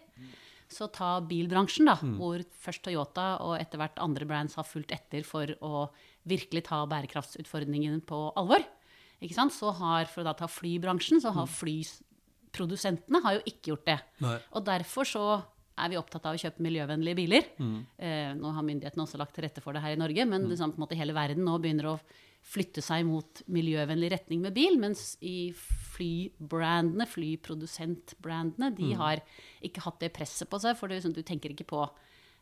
Så 0.69 0.85
ta 0.93 1.15
bilbransjen, 1.25 1.87
da, 1.89 1.95
hvor 2.17 2.41
først 2.61 2.83
Toyota 2.85 3.39
og 3.41 3.55
etter 3.57 3.81
hvert 3.81 3.97
andre 4.01 4.25
brands 4.29 4.53
har 4.57 4.67
fulgt 4.69 4.91
etter 4.93 5.23
for 5.25 5.49
å 5.65 5.87
virkelig 6.29 6.67
ta 6.67 6.83
bærekraftsutfordringen 6.89 8.01
på 8.05 8.19
alvor. 8.37 8.61
Ikke 9.19 9.33
sant? 9.35 9.53
Så 9.53 9.71
har, 9.77 10.05
for 10.05 10.21
å 10.21 10.27
da 10.29 10.33
ta 10.37 10.45
flybransjen, 10.47 11.21
så 11.21 11.33
har 11.35 11.49
flyprodusentene 12.53 13.21
har 13.23 13.37
jo 13.37 13.41
ikke 13.45 13.71
gjort 13.73 13.85
det. 13.87 13.97
Nei. 14.23 14.37
Og 14.57 14.65
derfor 14.65 15.05
så 15.07 15.23
er 15.79 15.89
vi 15.89 15.97
opptatt 15.99 16.25
av 16.27 16.35
å 16.35 16.39
kjøpe 16.41 16.59
miljøvennlige 16.65 17.15
biler. 17.15 17.45
Eh, 17.97 18.33
nå 18.35 18.51
har 18.51 18.65
myndighetene 18.67 19.05
også 19.05 19.17
lagt 19.21 19.33
til 19.37 19.45
rette 19.45 19.61
for 19.63 19.73
det 19.73 19.81
her 19.81 19.95
i 19.95 19.99
Norge, 19.99 20.25
men 20.27 20.49
liksom, 20.49 20.73
på 20.73 20.81
en 20.81 20.83
måte 20.87 20.97
hele 20.99 21.13
verden 21.15 21.45
nå 21.47 21.55
begynner 21.63 21.93
å 21.93 21.99
flytte 22.49 22.81
seg 22.83 23.05
mot 23.07 23.41
miljøvennlig 23.51 24.11
retning 24.11 24.41
med 24.43 24.53
bil, 24.55 24.77
mens 24.79 25.13
i 25.21 25.51
flybrandene, 25.55 27.07
flyprodusentbrandene, 27.07 28.71
de 28.75 28.93
har 28.99 29.21
ikke 29.65 29.83
hatt 29.85 29.99
det 30.03 30.11
presset 30.15 30.49
på 30.51 30.59
seg, 30.63 30.77
for 30.79 30.87
det, 30.89 30.99
liksom, 30.99 31.15
du 31.15 31.23
tenker 31.23 31.55
ikke 31.55 31.67
på 31.69 31.87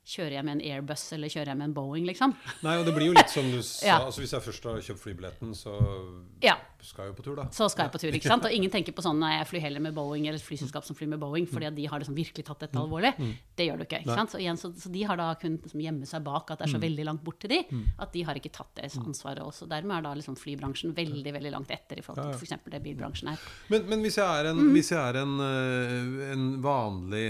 Kjører 0.08 0.38
jeg 0.38 0.46
med 0.48 0.54
en 0.56 0.62
Airbus 0.64 1.02
eller 1.18 1.28
kjører 1.28 1.50
jeg 1.52 1.58
med 1.60 1.66
en 1.68 1.74
Boeing, 1.76 2.06
liksom? 2.08 2.32
Nei, 2.64 2.78
og 2.80 2.86
det 2.88 2.94
blir 2.96 3.10
jo 3.10 3.16
litt 3.18 3.28
som 3.28 3.44
du 3.52 3.58
sa. 3.68 3.82
Ja. 3.84 3.98
Altså, 4.06 4.22
hvis 4.24 4.32
jeg 4.38 4.46
først 4.46 4.64
har 4.70 4.78
kjøpt 4.86 5.02
flybilletten, 5.04 5.50
så 5.52 5.74
Ja. 6.46 6.54
Skal 6.86 7.08
jo 7.10 7.14
på 7.18 7.24
tur, 7.26 7.36
da. 7.36 7.46
Så 7.52 7.70
skal 7.72 7.86
jeg 7.88 7.92
på 7.94 8.00
tur, 8.00 8.12
ikke 8.14 8.28
sant? 8.30 8.46
Og 8.46 8.52
ingen 8.54 8.70
tenker 8.70 8.94
på 8.94 9.02
sånn 9.02 9.18
nei, 9.20 9.38
jeg 9.40 9.48
flyr 9.50 9.62
heller 9.66 9.80
med 9.82 9.94
Boeing 9.98 10.28
eller 10.28 10.38
et 10.38 10.46
flyselskap 10.46 10.86
som 10.86 10.96
flyr 10.96 11.08
med 11.10 11.20
Boeing, 11.20 11.48
fordi 11.50 11.66
at 11.66 11.76
de 11.76 11.86
har 11.90 12.00
liksom 12.00 12.16
virkelig 12.18 12.46
tatt 12.46 12.60
dette 12.66 12.78
alvorlig. 12.78 13.14
Det 13.58 13.66
gjør 13.68 13.78
du 13.82 13.84
ikke. 13.88 14.02
ikke 14.06 14.16
sant? 14.20 14.32
Så, 14.32 14.38
igjen, 14.40 14.58
så, 14.62 14.72
så 14.78 14.92
de 14.94 15.04
har 15.10 15.18
da 15.18 15.32
kunnet 15.42 15.64
liksom 15.66 15.82
gjemme 15.82 16.06
seg 16.06 16.24
bak 16.24 16.52
at 16.52 16.60
det 16.60 16.68
er 16.68 16.74
så 16.76 16.82
veldig 16.84 17.06
langt 17.10 17.24
bort 17.26 17.40
til 17.42 17.50
de, 17.56 17.60
at 17.98 18.14
de 18.14 18.24
har 18.28 18.36
ikke 18.38 18.52
tatt 18.54 18.72
det 18.78 18.92
ansvaret 19.02 19.42
også. 19.42 19.68
Dermed 19.72 19.98
er 19.98 20.06
da 20.06 20.14
liksom 20.20 20.36
flybransjen 20.38 20.94
veldig 20.98 21.34
veldig 21.34 21.52
langt 21.56 21.72
etter 21.72 21.98
i 22.00 22.06
forhold 22.06 22.36
til 22.38 22.46
f.eks. 22.48 22.70
det 22.72 22.84
bilbransjen 22.86 23.32
er. 23.34 23.40
Men, 23.74 23.88
men 23.90 24.02
hvis 24.06 24.18
jeg 24.22 24.26
er, 24.28 24.48
Mm. 24.48 24.60
en, 24.60 24.72
hvis 24.74 24.92
jeg 24.92 25.00
er 25.02 25.18
en, 25.24 25.34
eh, 25.44 26.32
en 26.34 26.46
vanlig, 26.64 27.26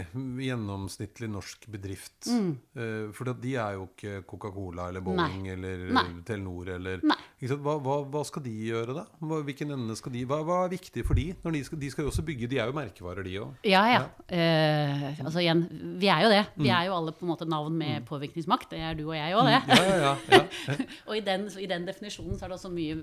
gjennomsnittlig 0.52 1.30
norsk 1.32 1.68
bedrift 1.72 2.28
eh, 2.30 3.08
For 3.16 3.32
de 3.34 3.54
er 3.60 3.78
jo 3.78 3.88
ikke 3.92 4.22
Coca-Cola 4.28 4.90
eller 4.92 5.02
Boeing 5.06 5.48
eller 5.54 5.76
Mm. 5.88 5.94
Nei. 5.94 6.06
Telenor 6.28 6.70
eller 6.74 7.00
Nei. 7.06 7.16
ikke 7.40 7.50
sant? 7.54 7.62
Hva, 7.64 7.76
hva, 7.84 7.98
hva 8.12 8.22
skal 8.28 8.44
de 8.44 8.52
gjøre, 8.68 8.94
da? 8.98 9.04
Hva, 9.22 9.37
hvilken 9.46 9.74
ende 9.76 9.96
skal 10.00 10.14
de 10.14 10.24
hva, 10.28 10.40
hva 10.46 10.60
er 10.66 10.74
viktig 10.74 11.04
for 11.06 11.18
de? 11.18 11.28
Når 11.44 11.56
de, 11.56 11.62
skal, 11.68 11.80
de 11.82 11.90
skal 11.94 12.06
jo 12.06 12.12
også 12.12 12.24
bygge 12.28 12.50
De 12.52 12.60
er 12.62 12.70
jo 12.70 12.76
merkevarer, 12.76 13.26
de 13.28 13.36
òg. 13.44 13.68
Ja, 13.68 13.84
ja. 13.92 14.02
Eh, 14.28 15.22
altså 15.24 15.44
igjen, 15.44 15.66
vi 16.02 16.10
er 16.14 16.24
jo 16.26 16.32
det. 16.34 16.44
Mm. 16.56 16.64
Vi 16.66 16.72
er 16.74 16.88
jo 16.88 16.96
alle 16.98 17.14
på 17.16 17.26
en 17.26 17.32
måte 17.34 17.48
navn 17.50 17.76
med 17.80 18.08
påvirkningsmakt. 18.08 18.72
Det 18.74 18.82
er 18.84 18.98
du 18.98 19.06
og 19.08 19.16
jeg 19.18 19.36
òg, 19.38 19.50
det. 19.50 19.60
Ja, 19.68 19.82
ja, 19.84 19.98
ja, 20.04 20.16
ja. 20.42 20.88
Og 21.10 21.20
i 21.20 21.24
den, 21.26 21.46
i 21.62 21.70
den 21.70 21.88
definisjonen 21.90 22.40
så 22.40 22.48
er 22.48 22.54
det 22.54 22.60
også 22.60 22.74
mye, 22.74 23.02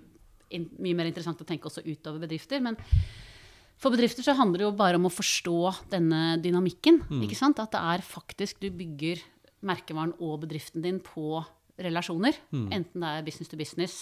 in, 0.54 0.66
mye 0.78 0.98
mer 0.98 1.10
interessant 1.10 1.44
å 1.44 1.48
tenke 1.48 1.70
også 1.70 1.84
utover 1.86 2.24
bedrifter. 2.26 2.64
Men 2.64 2.78
for 3.80 3.94
bedrifter 3.94 4.26
så 4.26 4.36
handler 4.38 4.62
det 4.62 4.68
jo 4.68 4.74
bare 4.78 5.00
om 5.00 5.08
å 5.08 5.12
forstå 5.12 5.58
denne 5.92 6.38
dynamikken. 6.42 7.02
ikke 7.22 7.38
sant? 7.38 7.62
At 7.62 7.74
det 7.74 7.84
er 7.94 8.06
faktisk 8.06 8.62
du 8.64 8.70
bygger 8.74 9.22
merkevaren 9.64 10.16
og 10.20 10.42
bedriften 10.44 10.84
din 10.84 11.00
på 11.02 11.42
relasjoner. 11.80 12.36
Enten 12.52 13.02
det 13.02 13.10
er 13.10 13.26
business 13.26 13.50
to 13.50 13.58
business 13.58 13.96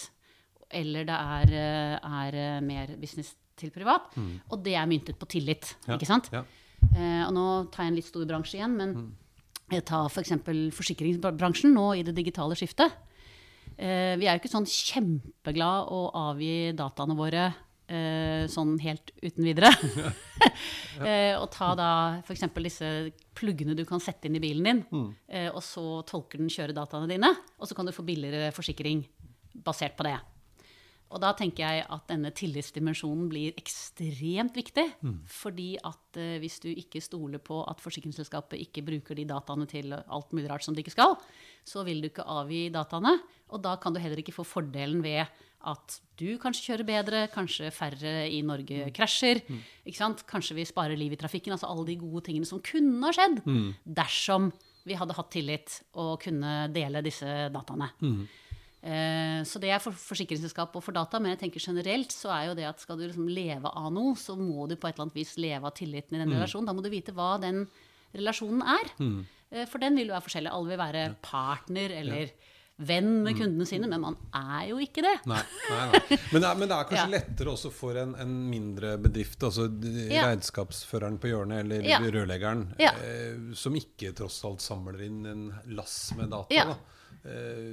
eller 0.71 1.07
det 1.09 1.17
er, 1.17 1.55
eh, 1.59 2.11
er 2.23 2.37
eh, 2.39 2.59
mer 2.65 2.93
business 3.01 3.35
til 3.59 3.71
privat. 3.73 4.13
Og 4.49 4.61
det 4.65 4.75
er 4.79 4.89
myntet 4.89 5.19
på 5.19 5.29
tillit. 5.29 5.75
Ja, 5.87 5.97
ikke 5.97 6.09
sant? 6.09 6.29
ja. 6.33 6.43
Eh, 6.91 7.23
og 7.25 7.33
nå 7.35 7.47
tar 7.71 7.85
jeg 7.85 7.93
en 7.93 7.99
litt 7.99 8.09
stor 8.09 8.25
bransje 8.27 8.57
igjen, 8.59 8.75
men 8.77 8.95
jeg 9.71 9.85
tar 9.87 10.09
f.eks. 10.09 10.35
For 10.43 10.63
forsikringsbransjen 10.79 11.73
nå 11.75 11.93
i 11.99 12.05
det 12.05 12.15
digitale 12.17 12.57
skiftet. 12.59 12.93
Eh, 13.77 14.13
vi 14.19 14.27
er 14.27 14.35
jo 14.35 14.43
ikke 14.43 14.51
sånn 14.51 14.69
kjempeglad 14.69 15.93
å 15.93 16.01
avgi 16.27 16.73
dataene 16.77 17.15
våre 17.17 17.45
eh, 17.87 18.43
sånn 18.51 18.75
helt 18.83 19.13
uten 19.23 19.47
videre. 19.47 19.71
og 21.41 21.47
ta 21.53 21.71
da 21.79 21.89
f.eks. 22.21 22.45
disse 22.59 22.91
pluggene 23.37 23.77
du 23.77 23.85
kan 23.89 24.03
sette 24.03 24.29
inn 24.29 24.37
i 24.37 24.43
bilen 24.43 24.67
din, 24.67 24.83
eh, 25.31 25.49
og 25.49 25.63
så 25.65 26.03
tolker 26.09 26.41
den 26.41 26.51
kjøredataene 26.53 27.09
dine, 27.09 27.33
og 27.57 27.69
så 27.69 27.77
kan 27.77 27.87
du 27.87 27.95
få 27.95 28.05
billigere 28.05 28.53
forsikring 28.55 29.05
basert 29.65 29.97
på 29.97 30.05
det. 30.05 30.17
Og 31.11 31.21
da 31.21 31.33
tenker 31.37 31.61
jeg 31.61 31.85
at 31.93 32.07
denne 32.09 32.31
tillitsdimensjonen 32.33 33.27
blir 33.29 33.53
ekstremt 33.59 34.55
viktig. 34.57 34.85
Fordi 35.29 35.75
at 35.77 36.17
uh, 36.17 36.37
hvis 36.41 36.59
du 36.63 36.69
ikke 36.71 37.01
stoler 37.03 37.41
på 37.43 37.61
at 37.69 37.81
forsikringsselskapet 37.83 38.61
ikke 38.63 38.85
bruker 38.87 39.15
de 39.19 39.27
dataene 39.29 39.67
til 39.69 39.93
alt 39.93 40.33
mulig 40.33 40.49
rart 40.49 40.65
som 40.65 40.73
de 40.73 40.81
ikke 40.81 40.95
skal, 40.95 41.17
så 41.65 41.83
vil 41.85 42.01
du 42.01 42.09
ikke 42.09 42.25
avgi 42.25 42.69
dataene. 42.73 43.19
Og 43.53 43.61
da 43.61 43.75
kan 43.77 43.93
du 43.93 43.99
heller 44.01 44.17
ikke 44.17 44.33
få 44.33 44.43
fordelen 44.47 45.03
ved 45.03 45.25
at 45.63 46.01
du 46.19 46.35
kanskje 46.41 46.65
kjører 46.73 46.87
bedre, 46.87 47.19
kanskje 47.31 47.69
færre 47.71 48.27
i 48.27 48.41
Norge 48.43 48.89
krasjer. 48.91 49.39
Ikke 49.85 49.97
sant? 49.97 50.25
Kanskje 50.27 50.57
vi 50.57 50.65
sparer 50.67 50.99
liv 50.99 51.13
i 51.13 51.19
trafikken. 51.21 51.53
Altså 51.55 51.69
alle 51.71 51.85
de 51.87 51.95
gode 52.01 52.25
tingene 52.25 52.45
som 52.49 52.59
kunne 52.59 53.05
ha 53.05 53.13
skjedd 53.15 53.39
dersom 53.85 54.51
vi 54.83 54.97
hadde 54.99 55.15
hatt 55.15 55.31
tillit 55.31 55.77
og 55.95 56.17
kunne 56.25 56.67
dele 56.75 56.99
disse 57.05 57.47
dataene. 57.53 57.87
Eh, 58.83 59.43
Så 59.47 59.59
det 59.63 59.69
er 59.71 59.79
for 59.79 59.95
forsikringsselskap 59.95 60.75
og 60.75 60.83
for 60.83 60.91
data, 60.95 61.19
men 61.19 61.31
jeg 61.37 61.39
tenker 61.45 61.63
generelt 61.63 62.11
så 62.11 62.29
er 62.35 62.49
jo 62.49 62.55
det 62.59 62.65
at 62.67 62.79
skal 62.83 62.97
du 62.99 63.05
liksom 63.07 63.27
leve 63.31 63.69
av 63.71 63.91
noe, 63.95 64.15
så 64.19 64.35
må 64.35 64.67
du 64.67 64.75
på 64.75 64.87
et 64.89 64.95
eller 64.97 65.07
annet 65.07 65.15
vis 65.21 65.37
leve 65.39 65.63
av 65.69 65.73
tilliten 65.77 66.15
i 66.17 66.19
den 66.23 66.33
relasjonen. 66.35 66.67
Da 66.67 66.73
må 66.75 66.83
du 66.83 66.89
vite 66.91 67.13
hva 67.15 67.37
den 67.39 67.65
relasjonen 68.13 68.61
er. 68.61 68.91
Mm. 68.99 69.21
For 69.69 69.79
den 69.79 69.95
vil 69.95 70.07
jo 70.09 70.13
være 70.15 70.25
forskjellig. 70.25 70.51
Alle 70.51 70.69
vil 70.73 70.81
være 70.81 71.03
partner 71.21 71.91
eller 72.01 72.31
venn 72.83 73.21
med 73.23 73.37
kundene 73.37 73.67
sine, 73.69 73.85
men 73.87 74.01
man 74.01 74.15
er 74.33 74.69
jo 74.71 74.79
ikke 74.81 75.03
det. 75.05 75.13
Nei, 75.29 75.37
nei, 75.69 75.83
nei. 75.93 75.99
Men, 76.33 76.41
det 76.41 76.47
er, 76.49 76.55
men 76.57 76.67
det 76.71 76.77
er 76.77 76.87
kanskje 76.89 77.03
Ja. 77.05 77.11
lettere 77.13 77.51
også 77.53 77.71
for 77.71 77.99
en, 78.01 78.15
en 78.19 78.31
mindre 78.49 78.95
bedrift, 78.97 79.37
altså 79.45 79.67
Ja. 80.09 80.25
regnskapsføreren 80.27 81.19
på 81.21 81.29
hjørnet 81.29 81.59
eller 81.63 81.85
Ja. 81.87 81.99
rørleggeren, 82.01 82.65
Ja. 82.81 82.91
eh, 82.97 83.53
som 83.53 83.75
ikke 83.77 84.11
tross 84.17 84.41
alt 84.43 84.59
samler 84.65 85.05
inn 85.05 85.25
en 85.29 85.45
lass 85.67 86.11
med 86.17 86.29
data. 86.33 86.49
Ja. 86.53 86.65
Da. 86.73 86.75
Eh, 87.23 87.67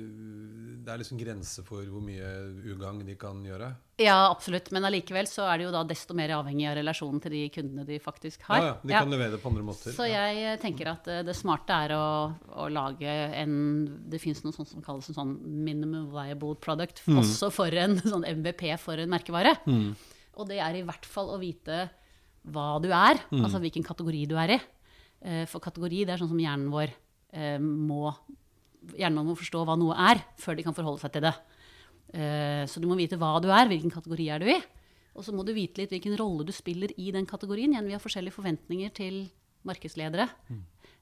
det 0.84 0.88
er 0.92 1.00
liksom 1.02 1.18
grenser 1.20 1.64
for 1.66 1.84
hvor 1.88 2.02
mye 2.04 2.28
ugagn 2.72 3.02
de 3.06 3.14
kan 3.20 3.40
gjøre. 3.44 3.68
Ja, 4.00 4.30
absolutt. 4.30 4.70
Men 4.72 4.86
allikevel 4.88 5.26
så 5.28 5.44
er 5.50 5.58
de 5.60 5.66
jo 5.66 5.72
da 5.74 5.82
desto 5.84 6.14
mer 6.16 6.32
avhengig 6.38 6.66
av 6.70 6.76
relasjonen 6.78 7.20
til 7.20 7.34
de 7.34 7.42
kundene 7.52 7.84
de 7.88 7.98
faktisk 8.00 8.46
har. 8.48 8.60
Ja, 8.62 8.68
ja, 8.70 8.76
de 8.82 8.94
Ja. 8.94 9.00
kan 9.04 9.12
levere 9.12 9.34
det 9.36 9.42
på 9.42 9.50
andre 9.52 9.64
måter. 9.66 9.92
Så 9.96 10.06
jeg 10.08 10.40
eh, 10.44 10.56
tenker 10.62 10.92
at 10.94 11.08
eh, 11.12 11.22
det 11.26 11.36
smarte 11.36 11.76
er 11.86 11.94
å, 11.96 12.04
å 12.64 12.68
lage 12.72 13.10
en 13.42 13.54
Det 14.10 14.20
fins 14.22 14.42
noe 14.44 14.52
sånt 14.56 14.68
som 14.72 14.82
kalles 14.82 15.08
en 15.12 15.18
sånn 15.18 15.34
minimum 15.64 16.08
viable 16.14 16.54
product, 16.56 17.02
også 17.06 17.50
for 17.52 17.72
en 17.76 17.98
sånn 18.12 18.24
MVP 18.24 18.66
for 18.80 18.96
en 18.98 19.10
merkevare. 19.12 19.56
Og 20.38 20.48
det 20.48 20.60
er 20.64 20.78
i 20.80 20.82
hvert 20.86 21.04
fall 21.06 21.34
å 21.34 21.40
vite 21.40 21.88
hva 22.48 22.78
du 22.80 22.88
er, 22.88 23.20
altså 23.36 23.60
hvilken 23.60 23.84
kategori 23.84 24.24
du 24.30 24.36
er 24.40 24.54
i. 24.56 24.60
For 25.50 25.60
kategori 25.60 26.06
det 26.08 26.14
er 26.14 26.22
sånn 26.22 26.30
som 26.32 26.40
hjernen 26.40 26.70
vår 26.72 26.94
må 27.60 28.14
Hjernen 28.96 29.26
må 29.26 29.36
forstå 29.36 29.64
hva 29.68 29.76
noe 29.78 29.94
er, 30.10 30.22
før 30.40 30.56
de 30.56 30.64
kan 30.66 30.74
forholde 30.76 31.02
seg 31.02 31.12
til 31.12 31.22
det. 31.26 31.34
Eh, 32.14 32.64
Så 32.66 32.80
du 32.80 32.88
må 32.88 32.96
vite 32.96 33.18
hva 33.20 33.40
du 33.42 33.48
er, 33.52 33.68
hvilken 33.68 33.92
kategori 33.92 34.28
er 34.30 34.38
du 34.40 34.46
i. 34.50 34.58
Og 35.14 35.24
så 35.26 35.34
må 35.34 35.44
du 35.44 35.52
vite 35.52 35.82
litt 35.82 35.90
hvilken 35.90 36.16
rolle 36.18 36.46
du 36.46 36.52
spiller 36.52 36.90
i 36.96 37.10
den 37.12 37.26
kategorien. 37.26 37.72
Igjen, 37.74 37.86
vi 37.86 37.92
har 37.96 38.00
forskjellige 38.02 38.32
forventninger 38.36 38.92
til 38.94 39.30
markedsledere. 39.66 40.28
mm. 40.48 40.60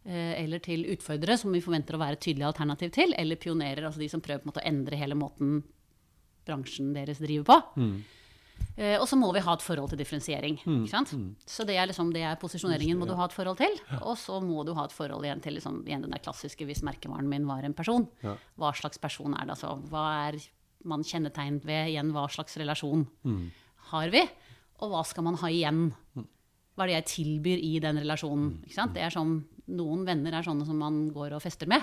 Eller 0.09 0.59
til 0.65 0.87
utfordrere, 0.89 1.37
som 1.37 1.53
vi 1.53 1.61
forventer 1.61 1.95
å 1.95 1.99
være 2.01 2.17
et 2.17 2.21
tydelig 2.25 2.47
alternativ 2.47 2.91
til. 2.95 3.13
Eller 3.19 3.37
pionerer, 3.37 3.85
altså 3.85 4.01
de 4.01 4.09
som 4.09 4.23
prøver 4.25 4.41
en 4.41 4.49
måte 4.49 4.63
å 4.63 4.67
endre 4.67 4.97
hele 4.97 5.15
måten 5.19 5.59
bransjen 6.49 6.95
deres 6.95 7.19
driver 7.21 7.45
på. 7.45 7.57
Eh, 7.83 7.99
og 9.01 9.07
så 9.11 9.17
må 9.19 9.33
vi 9.35 9.41
ha 9.43 9.55
et 9.59 9.63
forhold 9.65 9.91
til 9.91 9.99
differensiering. 9.99 10.59
ikke 10.63 10.91
sant? 10.93 11.11
Så 11.51 11.65
det 11.67 11.75
er, 11.77 11.89
liksom, 11.91 12.13
det 12.15 12.23
er 12.23 12.37
posisjoneringen 12.39 12.99
må 13.01 13.09
du 13.09 13.15
ha 13.19 13.25
et 13.27 13.35
forhold 13.35 13.59
til. 13.59 13.75
Og 14.03 14.15
så 14.21 14.37
må 14.45 14.63
du 14.69 14.71
ha 14.79 14.85
et 14.87 14.95
forhold 14.95 15.27
igjen 15.27 15.43
til 15.43 15.57
liksom, 15.59 15.81
igjen 15.87 16.05
den 16.07 16.15
der 16.15 16.23
klassiske 16.23 16.67
hvis 16.69 16.85
merkevaren 16.87 17.27
min 17.29 17.47
var 17.49 17.67
en 17.67 17.75
person. 17.75 18.07
Ja. 18.23 18.37
Hva 18.61 18.71
slags 18.79 19.01
person 19.03 19.35
er 19.35 19.49
det? 19.49 19.57
Altså, 19.57 19.73
hva 19.91 20.05
er 20.29 20.39
man 20.87 21.03
kjennetegnet 21.03 21.67
ved? 21.67 21.91
Igjen, 21.91 22.13
hva 22.15 22.29
slags 22.31 22.55
relasjon 22.61 23.03
har 23.91 24.15
vi? 24.15 24.23
Og 24.79 24.93
hva 24.95 25.03
skal 25.11 25.27
man 25.27 25.41
ha 25.43 25.51
igjen? 25.51 25.89
Hva 26.15 26.85
er 26.87 26.93
det 26.93 26.99
jeg 27.01 27.09
tilbyr 27.17 27.59
i 27.67 27.73
den 27.83 27.99
relasjonen? 27.99 28.61
Det 28.95 29.03
er 29.03 29.11
sånn, 29.11 29.41
noen 29.75 30.05
venner 30.07 30.39
er 30.39 30.47
sånne 30.47 30.63
som 30.69 30.79
man 30.79 31.09
går 31.11 31.35
og 31.35 31.43
fester 31.43 31.67
med, 31.67 31.83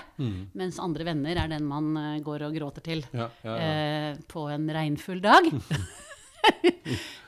mens 0.56 0.80
andre 0.80 1.04
venner 1.12 1.36
er 1.44 1.52
den 1.52 1.68
man 1.68 1.92
eh, 2.00 2.22
går 2.24 2.46
og 2.48 2.56
gråter 2.56 2.82
til 2.88 3.04
Ja, 3.12 3.28
ja, 3.44 3.52
ja. 3.52 3.68
eh, 4.16 4.24
på 4.32 4.46
en 4.48 4.64
regnfull 4.72 5.20
dag. 5.20 5.52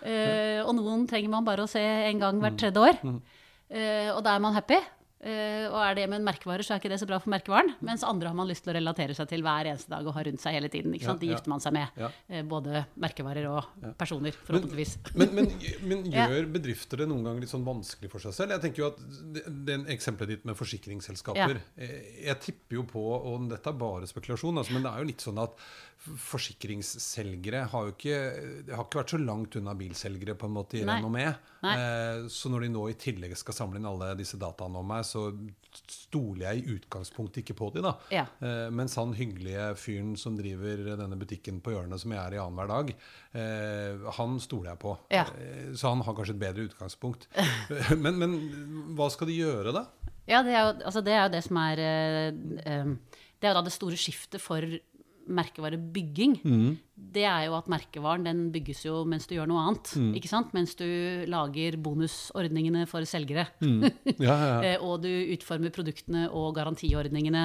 Eh, 0.09 0.61
og 0.63 0.77
noen 0.79 1.03
trenger 1.11 1.33
man 1.33 1.45
bare 1.45 1.65
å 1.67 1.69
se 1.69 1.83
en 1.83 2.21
gang 2.23 2.39
hvert 2.41 2.57
tredje 2.61 2.81
år. 2.81 3.01
Uh, 3.03 4.15
og 4.15 4.23
da 4.25 4.37
er 4.39 4.41
man 4.41 4.55
happy. 4.57 4.79
Uh, 5.19 5.65
og 5.75 5.81
er 5.83 5.97
det 5.99 6.05
med 6.07 6.21
en 6.21 6.27
merkevare, 6.29 6.63
så 6.63 6.77
er 6.77 6.79
ikke 6.79 6.93
det 6.93 7.01
så 7.03 7.07
bra 7.11 7.17
for 7.19 7.33
merkevaren. 7.33 7.73
Mens 7.85 8.05
andre 8.07 8.31
har 8.31 8.37
man 8.39 8.47
lyst 8.47 8.63
til 8.63 8.71
å 8.71 8.77
relatere 8.77 9.17
seg 9.19 9.27
til 9.33 9.43
hver 9.43 9.67
eneste 9.67 9.91
dag 9.91 10.07
og 10.07 10.15
ha 10.15 10.23
rundt 10.29 10.41
seg 10.41 10.55
hele 10.55 10.71
tiden. 10.71 10.95
De 10.95 11.01
Ja, 11.03 11.11
ja. 11.11 11.33
gifter 11.33 11.51
man 11.51 11.65
seg 11.65 11.75
med. 11.75 11.99
Ja. 11.99 12.11
Eh, 12.31 12.45
både 12.47 12.85
merkevarer 13.03 13.49
og 13.51 13.91
personer, 13.99 14.39
forhåpentligvis. 14.47 14.95
Men, 15.19 15.35
men, 15.35 15.51
men 15.83 16.05
men 16.07 16.15
gjør 16.15 16.47
bedrifter 16.55 17.03
det 17.03 17.09
noen 17.11 17.27
ganger 17.27 17.43
litt 17.43 17.51
sånn 17.53 17.67
vanskelig 17.67 18.13
for 18.15 18.23
seg 18.23 18.37
selv? 18.39 18.55
Jeg 18.55 18.65
tenker 18.69 18.85
jo 18.85 18.93
at 18.93 19.03
den 19.67 19.89
eksempelet 19.91 20.37
ditt 20.37 20.47
med 20.49 20.57
forsikringsselskaper 20.63 21.59
eh, 21.75 21.99
Jeg 22.31 22.39
tipper 22.47 22.79
jo 22.79 22.87
på, 22.95 23.03
og 23.19 23.51
dette 23.51 23.75
er 23.75 23.83
bare 23.83 24.07
spekulasjon, 24.09 24.63
altså, 24.63 24.79
men 24.79 24.87
det 24.87 24.95
er 24.95 25.03
jo 25.03 25.11
litt 25.11 25.27
sånn 25.27 25.43
at 25.43 25.59
forsikringsselgere 26.23 27.65
har 27.73 27.89
jo 27.89 27.95
ikke, 27.95 28.19
har 28.73 28.85
ikke 28.85 29.01
vært 29.01 29.15
så 29.15 29.21
langt 29.23 29.59
unna 29.61 29.75
bilselgere 29.79 30.37
på 30.39 30.49
en 30.49 30.57
måte 30.57 30.81
i 30.81 30.85
renommé. 30.87 31.27
Eh, 31.67 32.27
så 32.33 32.51
når 32.53 32.67
de 32.67 32.75
nå 32.75 32.85
i 32.91 32.99
tillegg 32.99 33.37
skal 33.39 33.57
samle 33.57 33.81
inn 33.81 33.89
alle 33.89 34.15
disse 34.19 34.39
dataene 34.41 34.81
om 34.81 34.89
meg, 34.89 35.07
så 35.07 35.29
stoler 35.89 36.45
jeg 36.47 36.61
i 36.61 36.77
utgangspunktet 36.77 37.43
ikke 37.43 37.57
på 37.59 37.71
de 37.75 37.83
da. 37.85 37.95
Ja. 38.13 38.25
Eh, 38.45 38.69
mens 38.75 38.97
han 38.99 39.15
hyggelige 39.17 39.71
fyren 39.81 40.15
som 40.21 40.37
driver 40.39 40.85
denne 40.99 41.19
butikken 41.21 41.61
på 41.65 41.75
hjørnet 41.75 42.03
som 42.03 42.15
jeg 42.15 42.21
er 42.23 42.37
i 42.37 42.43
annenhver 42.43 42.71
dag, 42.73 42.93
eh, 43.43 44.09
han 44.19 44.39
stoler 44.43 44.73
jeg 44.73 44.83
på. 44.85 44.95
Ja. 45.15 45.27
Eh, 45.37 45.73
så 45.79 45.93
han 45.93 46.05
har 46.07 46.17
kanskje 46.17 46.37
et 46.37 46.43
bedre 46.43 46.69
utgangspunkt. 46.71 47.29
men, 48.03 48.21
men 48.21 48.39
hva 48.99 49.11
skal 49.13 49.31
de 49.31 49.39
gjøre, 49.39 49.75
da? 49.77 49.87
Ja, 50.29 50.43
det 50.45 50.53
er 50.53 50.61
jo, 50.61 50.73
altså 50.91 51.03
det, 51.05 51.15
er 51.17 51.23
jo 51.25 51.33
det 51.33 51.45
som 51.47 51.59
er 51.63 51.79
Det 51.81 53.47
er 53.47 53.53
jo 53.53 53.57
da 53.57 53.63
det 53.65 53.73
store 53.73 53.97
skiftet 53.97 54.43
for 54.45 54.65
merkevarebygging. 55.29 56.39
Det 56.99 57.23
er 57.29 57.45
jo 57.47 57.55
at 57.59 57.69
merkevaren 57.71 58.25
den 58.27 58.41
bygges 58.55 58.81
jo 58.87 59.05
mens 59.09 59.29
du 59.31 59.37
gjør 59.37 59.49
noe 59.51 59.63
annet. 59.67 59.93
ikke 60.19 60.31
sant? 60.31 60.55
Mens 60.57 60.75
du 60.79 60.85
lager 61.31 61.77
bonusordningene 61.85 62.87
for 62.91 63.05
selgere. 63.09 63.47
Ja, 63.61 63.93
ja, 64.19 64.37
ja. 64.39 64.57
Eh, 64.69 64.83
og 64.83 65.03
du 65.05 65.09
utformer 65.09 65.71
produktene 65.75 66.27
og 66.35 66.57
garantiordningene. 66.59 67.45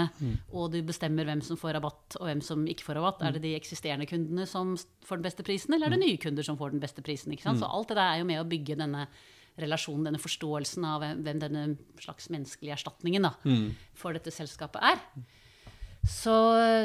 Og 0.51 0.71
du 0.73 0.79
bestemmer 0.87 1.27
hvem 1.29 1.43
som 1.45 1.59
får 1.59 1.77
rabatt 1.77 2.17
og 2.19 2.25
hvem 2.29 2.41
som 2.41 2.65
ikke 2.67 2.87
får 2.87 2.99
rabatt. 2.99 3.21
Er 3.27 3.35
det 3.37 3.43
de 3.45 3.53
eksisterende 3.57 4.07
kundene 4.09 4.47
som 4.49 4.73
får 5.05 5.21
den 5.21 5.27
beste 5.29 5.45
prisen, 5.45 5.75
eller 5.75 5.91
er 5.91 5.95
det 5.97 6.01
nye 6.05 6.17
kunder 6.21 6.43
som 6.43 6.57
får 6.57 6.73
den 6.73 6.81
beste 6.83 7.05
prisen? 7.05 7.31
ikke 7.35 7.45
sant? 7.45 7.61
Så 7.61 7.69
alt 7.69 7.93
det 7.93 7.99
der 7.99 8.15
er 8.15 8.23
jo 8.23 8.27
med 8.31 8.41
å 8.41 8.47
bygge 8.49 8.79
denne 8.79 9.05
relasjonen, 9.61 10.07
denne 10.07 10.17
forståelsen 10.17 10.85
av 10.89 11.03
hvem 11.03 11.19
hvem 11.27 11.39
denne 11.43 11.63
slags 12.01 12.25
menneskelige 12.33 12.73
erstatningen 12.73 13.27
da, 13.27 13.35
for 13.93 14.17
dette 14.17 14.33
selskapet 14.33 14.81
er. 14.81 14.97
Så, 16.03 16.33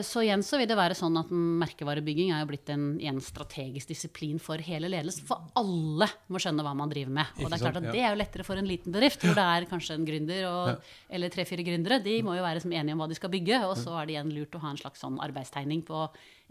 så 0.07 0.23
igjen 0.23 0.45
så 0.47 0.61
vil 0.61 0.69
det 0.71 0.77
være 0.79 0.95
sånn 0.95 1.17
at 1.19 1.31
merkevarebygging 1.35 2.29
er 2.31 2.45
jo 2.45 2.49
blitt 2.53 2.71
en, 2.71 2.85
en 3.03 3.17
strategisk 3.23 3.91
disiplin 3.91 4.39
for 4.39 4.63
hele 4.63 4.87
ledelsen. 4.93 5.27
For 5.27 5.49
alle 5.59 6.07
må 6.31 6.39
skjønne 6.39 6.63
hva 6.63 6.75
man 6.79 6.93
driver 6.93 7.17
med. 7.17 7.33
Og 7.43 7.49
det 7.49 7.57
er 7.57 7.65
klart 7.65 7.81
at 7.81 7.89
det 7.91 7.99
er 7.99 8.13
jo 8.15 8.21
lettere 8.21 8.47
for 8.47 8.61
en 8.61 8.69
liten 8.69 8.95
bedrift, 8.95 9.25
hvor 9.27 9.35
det 9.35 9.47
er 9.57 9.67
kanskje 9.71 9.97
en 9.99 10.07
gründer 10.07 10.47
og, 10.47 10.91
eller 11.11 11.35
tre-fire 11.35 11.67
gründere. 11.67 11.99
De 12.05 12.15
må 12.23 12.37
jo 12.39 12.45
være 12.47 12.63
som 12.63 12.75
enige 12.75 12.95
om 12.95 13.03
hva 13.03 13.09
de 13.11 13.19
skal 13.19 13.33
bygge, 13.33 13.59
og 13.67 13.75
så 13.81 13.97
er 13.99 14.07
det 14.07 14.15
igjen 14.15 14.31
lurt 14.37 14.55
å 14.55 14.63
ha 14.63 14.71
en 14.71 14.79
slags 14.85 15.03
sånn 15.03 15.19
arbeidstegning 15.27 15.83
på 15.89 16.05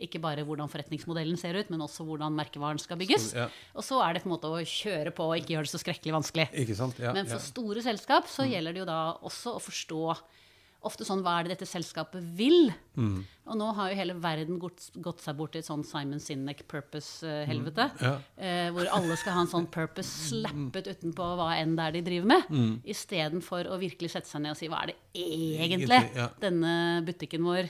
ikke 0.03 0.19
bare 0.21 0.43
hvordan 0.45 0.69
forretningsmodellen 0.69 1.39
ser 1.39 1.55
ut, 1.57 1.71
men 1.73 1.81
også 1.81 2.03
hvordan 2.05 2.35
merkevaren 2.37 2.81
skal 2.83 2.99
bygges. 2.99 3.31
Så, 3.31 3.45
ja. 3.45 3.47
Og 3.79 3.85
så 3.85 4.01
er 4.03 4.13
det 4.13 4.25
på 4.25 4.29
en 4.29 4.35
måte 4.35 4.51
å 4.51 4.59
kjøre 4.61 5.13
på 5.15 5.29
og 5.31 5.39
ikke 5.39 5.55
gjøre 5.55 5.69
det 5.69 5.73
så 5.73 5.81
skrekkelig 5.81 6.17
vanskelig. 6.19 6.49
Ikke 6.65 6.75
sant? 6.77 6.99
Ja, 7.01 7.15
Men 7.15 7.31
for 7.31 7.39
ja. 7.39 7.45
Store 7.47 7.85
selskap 7.85 8.27
så 8.29 8.45
gjelder 8.45 8.75
det 8.75 8.83
jo 8.83 8.89
da 8.91 8.99
også 9.25 9.55
å 9.55 9.63
forstå 9.63 10.03
ofte 10.85 11.05
sånn 11.07 11.23
hva 11.25 11.37
er 11.37 11.47
det 11.47 11.55
dette 11.55 11.67
selskapet 11.69 12.23
vil? 12.37 12.69
Mm. 12.97 13.23
Og 13.47 13.57
nå 13.59 13.69
har 13.77 13.89
jo 13.89 13.97
hele 13.99 14.15
verden 14.21 14.59
gått, 14.61 14.89
gått 15.03 15.23
seg 15.23 15.37
bort 15.39 15.53
til 15.55 15.63
et 15.63 15.67
sånn 15.67 15.85
Simon 15.87 16.21
Sinek 16.21 16.65
purpose-helvete. 16.69 17.87
Mm. 17.95 18.03
Ja. 18.03 18.13
Eh, 18.37 18.67
hvor 18.75 18.91
alle 18.97 19.17
skal 19.19 19.37
ha 19.37 19.45
en 19.45 19.51
sånn 19.51 19.69
purpose 19.73 20.27
slappet 20.29 20.91
utenpå 20.91 21.31
hva 21.39 21.53
enn 21.57 21.75
det 21.79 21.87
er 21.87 21.97
de 21.97 22.03
driver 22.11 22.31
med. 22.35 22.53
Mm. 22.53 22.75
Istedenfor 22.95 23.71
å 23.71 23.79
virkelig 23.81 24.13
sette 24.13 24.29
seg 24.29 24.45
ned 24.45 24.55
og 24.55 24.61
si 24.61 24.71
hva 24.71 24.83
er 24.85 24.93
det 24.93 24.97
egentlig 25.17 25.65
Egentlig, 25.67 25.99
ja. 26.15 26.29
denne 26.41 26.71
butikken 27.05 27.45
vår 27.45 27.69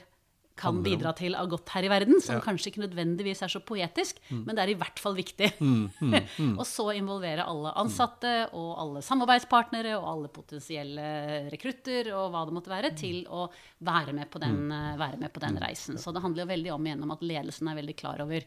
kan 0.57 0.81
bidra 0.83 1.13
til 1.15 1.35
av 1.37 1.47
godt 1.51 1.69
her 1.75 1.85
i 1.85 1.91
verden, 1.91 2.19
som 2.21 2.35
Ja. 2.35 2.41
Mm. 2.41 2.45
kanskje 2.47 2.71
ikke 2.71 2.83
nødvendigvis 2.83 3.41
er 3.45 3.51
så 3.53 3.61
poetisk, 3.63 4.19
men 4.31 4.55
det 4.55 4.63
er 4.63 4.69
i 4.73 4.77
hvert 4.79 4.99
fall 4.99 5.15
viktig. 5.15 5.51
og 6.59 6.65
så 6.65 6.87
involvere 6.97 7.45
alle 7.47 7.73
ansatte 7.77 8.49
og 8.53 8.71
alle 8.81 9.01
samarbeidspartnere 9.05 9.95
og 9.97 10.07
alle 10.11 10.27
potensielle 10.33 11.49
rekrutter 11.53 12.11
og 12.15 12.31
hva 12.33 12.45
det 12.45 12.53
måtte 12.57 12.73
være, 12.73 12.95
til 12.97 13.25
å 13.29 13.47
være 13.85 14.13
med 14.13 14.29
på 14.29 14.39
den, 14.39 14.71
eh, 14.71 14.97
være 14.97 15.17
med 15.21 15.33
på 15.33 15.39
den 15.39 15.57
reisen. 15.61 15.97
Så 15.97 16.13
det 16.13 16.21
handler 16.21 16.43
jo 16.45 16.51
veldig 16.53 16.73
om 16.73 16.85
igjennom 16.87 17.11
at 17.13 17.21
ledelsen 17.21 17.67
er 17.69 17.75
veldig 17.81 17.95
klar 17.97 18.21
over 18.25 18.41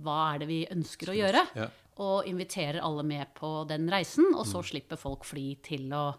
hva 0.00 0.34
er 0.34 0.38
det 0.40 0.48
vi 0.48 0.66
ønsker 0.70 1.10
å 1.12 1.16
gjøre, 1.18 1.42
og 2.00 2.26
inviterer 2.30 2.80
alle 2.80 3.02
med 3.04 3.26
på 3.34 3.66
den 3.68 3.88
reisen, 3.90 4.30
og 4.34 4.46
så 4.46 4.62
slipper 4.64 4.96
folk 4.96 5.24
fly 5.28 5.56
til 5.62 5.90
å 5.92 6.14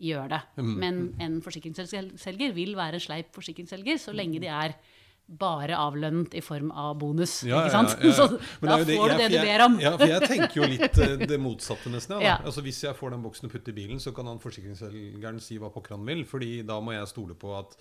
gjøre 0.00 0.28
det. 0.32 0.40
Men 0.64 1.02
en 1.20 1.40
forsikringsselger 1.44 2.52
vil 2.56 2.74
være 2.78 2.98
en 2.98 3.04
sleip 3.04 3.34
forsikringsselger 3.36 3.98
så 4.00 4.12
lenge 4.16 4.40
de 4.42 4.48
er 4.50 4.74
bare 5.30 5.76
avlønnet 5.78 6.32
i 6.34 6.40
form 6.42 6.72
av 6.74 6.96
bonus. 6.98 7.36
Ja, 7.46 7.60
ikke 7.62 7.70
sant? 7.70 7.92
ja, 8.02 8.08
ja. 8.08 8.14
Så 8.18 8.66
da 8.66 8.78
jo 8.80 8.86
får 8.88 9.12
du 9.12 9.14
det 9.14 9.26
jeg- 9.28 9.30
du 9.30 9.46
ber 9.46 9.64
om. 9.68 9.76
Ja, 9.78 9.92
for 9.96 10.10
jeg 10.10 10.22
tenker 10.26 10.56
jo 10.58 10.66
litt 10.72 10.98
eh, 10.98 11.16
det 11.30 11.38
motsatte, 11.38 11.92
nesten. 11.92 12.18
Altså, 12.48 12.64
hvis 12.66 12.80
jeg 12.82 12.96
får 12.98 13.10
den 13.14 13.22
boksen 13.22 13.46
og 13.46 13.52
putter 13.54 13.70
i 13.70 13.76
bilen, 13.76 14.00
så 14.02 14.10
kan 14.16 14.26
han 14.26 14.40
forsikringsselgeren 14.42 15.38
si 15.40 15.58
hva 15.62 15.70
pokker 15.70 15.94
han 15.94 16.06
vil. 16.08 16.24
fordi 16.26 16.62
da 16.66 16.80
må 16.82 16.96
jeg 16.96 17.06
stole 17.12 17.34
på 17.38 17.54
at 17.58 17.76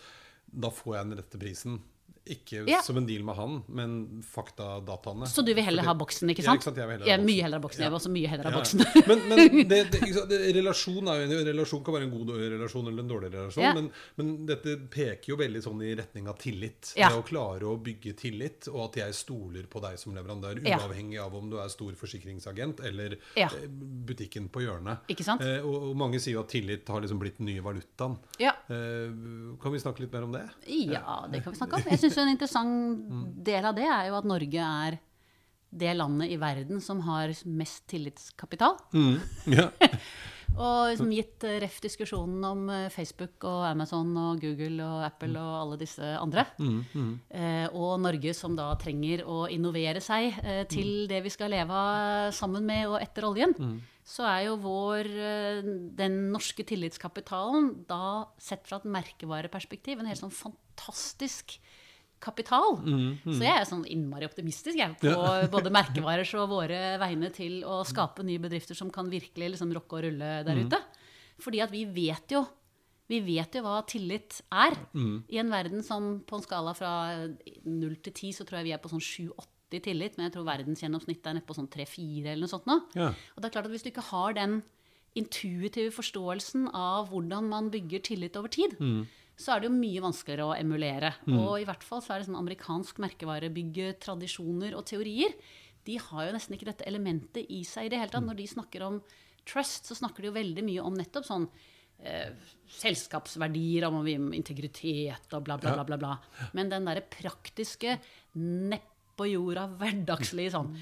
da 0.52 0.70
får 0.70 0.96
jeg 1.00 1.10
den 1.10 1.18
rette 1.24 1.42
prisen. 1.42 1.80
Ikke 2.28 2.68
Ja. 2.68 2.82
som 2.82 2.98
en 2.98 3.06
deal 3.08 3.24
med 3.24 3.36
han, 3.36 3.64
men 3.68 4.22
faktadataene. 4.22 5.26
Så 5.28 5.42
du 5.46 5.54
vil 5.54 5.64
heller 5.64 5.84
Fordi- 5.84 5.88
ha 5.88 5.94
boksen, 6.06 6.30
ikke 6.30 6.44
Ja, 6.44 6.52
sant? 6.52 6.60
ikke 6.60 6.64
sant? 6.64 6.78
Jeg 6.78 6.88
vil 6.88 6.98
heller 7.00 7.10
ha 7.10 7.18
boksen. 7.18 7.26
mye 7.26 7.42
heller 7.42 7.58
ha 7.58 7.62
boksen. 7.64 7.80
Jeg 7.80 7.90
vil 7.90 7.98
også 8.00 8.12
mye 8.12 8.28
heller 8.28 8.44
ha 8.44 8.50
Ja. 8.52 8.58
boksen. 8.58 8.80
men 9.10 9.30
men 9.30 9.68
det, 9.70 9.92
det, 9.92 10.30
det, 10.30 10.56
relasjon, 10.56 11.08
er 11.08 11.46
relasjon 11.54 11.84
kan 11.84 11.94
være 11.94 12.04
en 12.04 12.12
god 12.12 12.30
relasjon 12.38 12.88
eller 12.88 13.00
en 13.04 13.10
dårlig 13.10 13.32
relasjon, 13.34 13.64
Ja. 13.64 13.74
men, 13.74 13.92
men 14.18 14.46
dette 14.46 14.76
peker 14.90 15.30
jo 15.34 15.38
veldig 15.38 15.62
sånn 15.64 15.82
i 15.82 15.96
retning 15.96 16.28
av 16.28 16.38
tillit. 16.38 16.94
Ja. 16.98 17.10
Det 17.10 17.18
å 17.18 17.26
klare 17.26 17.62
å 17.66 17.78
bygge 17.82 18.14
tillit, 18.16 18.68
og 18.68 18.90
at 18.90 18.96
jeg 19.02 19.14
stoler 19.14 19.64
på 19.66 19.82
deg 19.82 19.98
som 19.98 20.14
leverandør, 20.14 20.62
uavhengig 20.62 21.20
av 21.24 21.34
om 21.36 21.50
du 21.50 21.58
er 21.58 21.68
stor 21.70 21.92
forsikringsagent 21.94 22.80
eller 22.86 23.18
Ja. 23.36 23.48
eh, 23.48 23.68
butikken 23.68 24.50
på 24.50 24.62
hjørnet. 24.62 25.00
Ikke 25.10 25.24
sant? 25.24 25.42
Eh, 25.42 25.60
og, 25.66 25.90
og 25.90 25.96
mange 25.96 26.20
sier 26.20 26.34
jo 26.34 26.42
at 26.42 26.50
tillit 26.50 26.88
har 26.88 27.02
liksom 27.02 27.20
blitt 27.20 27.38
den 27.38 27.48
nye 27.48 27.62
valutaen. 27.62 28.18
Ja. 28.40 28.52
Eh, 28.70 29.10
kan 29.62 29.72
vi 29.72 29.80
snakke 29.80 30.00
litt 30.02 30.14
mer 30.14 30.24
om 30.24 30.32
det? 30.32 30.46
Ja, 30.68 31.26
det 31.32 31.44
kan 31.44 31.54
vi 31.54 31.58
snakke 31.60 31.74
om. 31.76 31.84
Jeg 31.90 32.00
synes 32.00 32.09
En 32.18 32.32
interessant 32.32 33.06
del 33.46 33.66
av 33.66 33.78
det 33.78 33.86
er 33.88 34.10
jo 34.10 34.18
at 34.20 34.28
Norge 34.30 34.66
er 34.66 35.00
det 35.70 35.94
landet 35.94 36.34
i 36.34 36.40
verden 36.42 36.82
som 36.82 37.04
har 37.06 37.30
mest 37.46 37.86
tillitskapital. 37.92 38.80
Ja. 39.46 39.70
Og 40.58 40.90
liksom 40.90 41.12
gitt 41.14 41.44
ref 41.62 41.78
diskusjonen 41.84 42.42
om 42.48 42.64
eh, 42.74 42.88
Facebook 42.92 43.46
og 43.48 43.62
Amazon 43.68 44.10
og 44.18 44.42
Google 44.42 44.82
og 44.82 45.04
Apple 45.06 45.38
og 45.38 45.54
alle 45.60 45.78
disse 45.80 46.10
andre. 46.18 46.48
Eh, 47.30 47.68
og 47.70 48.00
Norge 48.02 48.34
som 48.36 48.58
da 48.58 48.72
trenger 48.82 49.24
å 49.30 49.44
innovere 49.54 50.02
seg 50.04 50.34
eh, 50.42 50.64
til 50.72 51.06
det 51.12 51.22
vi 51.26 51.32
skal 51.34 51.54
leve 51.54 51.70
av 51.76 52.34
sammen 52.36 52.66
med 52.66 52.90
og 52.90 52.98
etter 53.00 53.30
oljen. 53.30 53.54
Så 54.10 54.26
er 54.26 54.48
jo 54.48 54.58
vår, 54.64 55.12
eh, 55.30 55.62
den 56.02 56.18
norske 56.34 56.66
tillitskapitalen 56.66 57.86
da 57.88 58.26
sett 58.42 58.66
fra 58.68 58.82
et 58.82 58.90
merkevareperspektiv 58.90 60.02
en 60.02 60.10
helt 60.10 60.24
sånn 60.24 60.34
fantastisk 60.34 61.60
kapital. 62.24 62.78
Så 63.26 63.40
jeg 63.42 63.56
er 63.56 63.68
sånn 63.68 63.86
innmari 63.90 64.28
optimistisk 64.28 64.80
jeg, 64.80 64.96
på 65.02 65.16
både 65.56 65.74
merkevarers 65.74 66.34
og 66.42 66.52
våre 66.54 66.80
vegne 67.02 67.32
til 67.36 67.62
å 67.68 67.82
skape 67.88 68.26
nye 68.28 68.42
bedrifter 68.44 68.78
som 68.78 68.92
kan 68.94 69.10
virkelig 69.12 69.56
liksom 69.56 69.74
rocke 69.76 70.00
og 70.00 70.08
rulle 70.08 70.40
der 70.48 70.64
ute. 70.64 70.82
Fordi 71.40 71.62
at 71.64 71.72
vi 71.74 71.86
vet 71.88 72.36
jo 72.36 72.46
vi 73.10 73.24
vet 73.26 73.56
jo 73.58 73.64
hva 73.66 73.80
tillit 73.90 74.36
er. 74.54 74.76
I 75.34 75.40
en 75.42 75.50
verden 75.50 75.82
som 75.82 76.20
på 76.30 76.38
en 76.38 76.44
skala 76.46 76.76
fra 76.78 76.92
0 77.26 77.96
til 78.06 78.14
10, 78.14 78.36
så 78.38 78.46
tror 78.46 78.60
jeg 78.60 78.68
vi 78.68 78.74
er 78.76 78.84
på 78.84 78.92
sånn 78.92 79.02
i 79.70 79.80
tillit, 79.86 80.16
men 80.18 80.28
jeg 80.28 80.36
tror 80.36 80.48
verdensgjennomsnittet 80.48 81.28
er 81.30 81.36
nede 81.38 81.46
på 81.46 81.56
sånn 81.58 81.70
3-4 81.70 82.32
eller 82.32 82.42
noe 82.42 82.50
sånt 82.50 82.70
nå. 82.70 82.80
Ja. 82.98 83.10
Og 83.34 83.42
det 83.42 83.50
er 83.50 83.54
klart 83.54 83.68
at 83.70 83.74
hvis 83.74 83.86
du 83.86 83.92
ikke 83.92 84.06
har 84.12 84.34
den 84.38 84.60
intuitive 85.18 85.92
forståelsen 85.94 86.70
av 86.76 87.10
hvordan 87.10 87.50
man 87.50 87.70
bygger 87.74 88.02
tillit 88.06 88.38
over 88.38 88.50
tid, 88.54 88.78
så 89.40 89.54
er 89.54 89.62
det 89.62 89.70
jo 89.70 89.78
mye 89.78 90.04
vanskeligere 90.04 90.50
å 90.50 90.58
emulere. 90.58 91.14
Og 91.32 91.62
i 91.62 91.66
hvert 91.68 91.86
fall 91.88 92.04
så 92.04 92.14
er 92.14 92.20
det 92.20 92.28
sånn 92.28 92.40
amerikansk 92.42 93.00
merkevarebygge, 93.00 93.94
tradisjoner 94.04 94.76
og 94.76 94.84
teorier, 94.90 95.36
de 95.88 95.98
har 96.10 96.28
jo 96.28 96.36
nesten 96.36 96.56
ikke 96.56 96.70
dette 96.70 96.88
elementet 96.90 97.50
i 97.50 97.64
seg 97.68 97.88
i 97.88 97.92
det 97.94 98.02
hele 98.02 98.14
tatt. 98.14 98.26
Når 98.26 98.38
de 98.40 98.48
snakker 98.52 98.86
om 98.86 99.00
trust, 99.48 99.90
så 99.90 99.98
snakker 99.98 100.22
de 100.22 100.30
jo 100.30 100.36
veldig 100.38 100.66
mye 100.68 100.86
om 100.86 100.98
nettopp 100.98 101.26
sånn 101.26 101.48
eh, 102.04 102.36
selskapsverdier, 102.80 103.88
om 103.88 104.04
integritet 104.36 105.34
og 105.34 105.48
bla, 105.48 105.58
bla, 105.62 105.78
bla. 105.80 105.88
bla, 105.88 106.00
bla. 106.02 106.14
Men 106.58 106.72
den 106.74 106.88
derre 106.90 107.06
praktiske, 107.10 107.98
neppe 108.38 109.32
jorda, 109.32 109.66
hverdagslige 109.80 110.54
sånn 110.54 110.76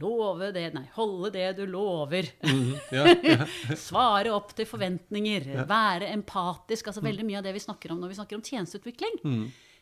Love 0.00 0.48
det 0.54 0.68
Nei, 0.72 0.86
holde 0.94 1.30
det 1.34 1.48
du 1.58 1.66
lover. 1.68 2.30
Ja, 2.94 3.04
ja. 3.20 3.44
Svare 3.76 4.32
opp 4.32 4.54
til 4.56 4.68
forventninger. 4.68 5.50
Være 5.68 6.08
empatisk. 6.14 6.88
altså 6.88 7.04
Veldig 7.04 7.26
mye 7.28 7.42
av 7.42 7.44
det 7.44 7.52
vi 7.56 7.62
snakker 7.64 7.92
om 7.92 8.00
når 8.00 8.14
vi 8.14 8.18
snakker 8.20 8.38
om 8.38 8.44
tjenesteutvikling. 8.44 9.20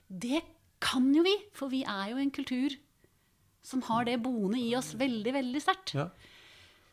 Det 0.08 0.42
kan 0.82 1.06
jo 1.14 1.22
vi, 1.22 1.36
for 1.54 1.70
vi 1.70 1.84
er 1.86 2.10
jo 2.10 2.18
en 2.18 2.34
kultur 2.34 2.74
som 3.62 3.82
har 3.86 4.08
det 4.08 4.18
boende 4.24 4.58
i 4.58 4.72
oss 4.74 4.92
veldig, 4.98 5.34
veldig 5.38 5.62
sterkt. 5.62 5.94
Ja. 5.94 6.08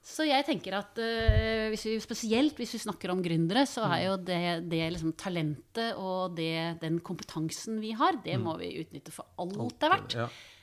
Så 0.06 0.26
jeg 0.26 0.45
tenker 0.48 0.78
at 0.78 1.00
uh, 1.02 1.65
hvis 1.74 1.84
vi, 1.89 1.95
spesielt 2.02 2.60
hvis 2.62 2.76
vi 2.78 2.82
snakker 2.86 3.12
om 3.12 3.24
gründere, 3.26 3.65
så 3.69 3.84
er 3.89 4.06
jo 4.06 4.13
det, 4.22 4.69
det 4.72 4.84
liksom 4.93 5.15
talentet 5.19 5.98
og 6.00 6.38
det, 6.38 6.80
den 6.84 7.02
kompetansen 7.06 7.82
vi 7.84 7.91
har, 7.98 8.22
det 8.24 8.38
må 8.41 8.56
vi 8.62 8.72
utnytte 8.80 9.13
for 9.13 9.28
alt 9.41 9.76
det 9.76 9.89
er 9.89 9.95
verdt. 9.95 10.17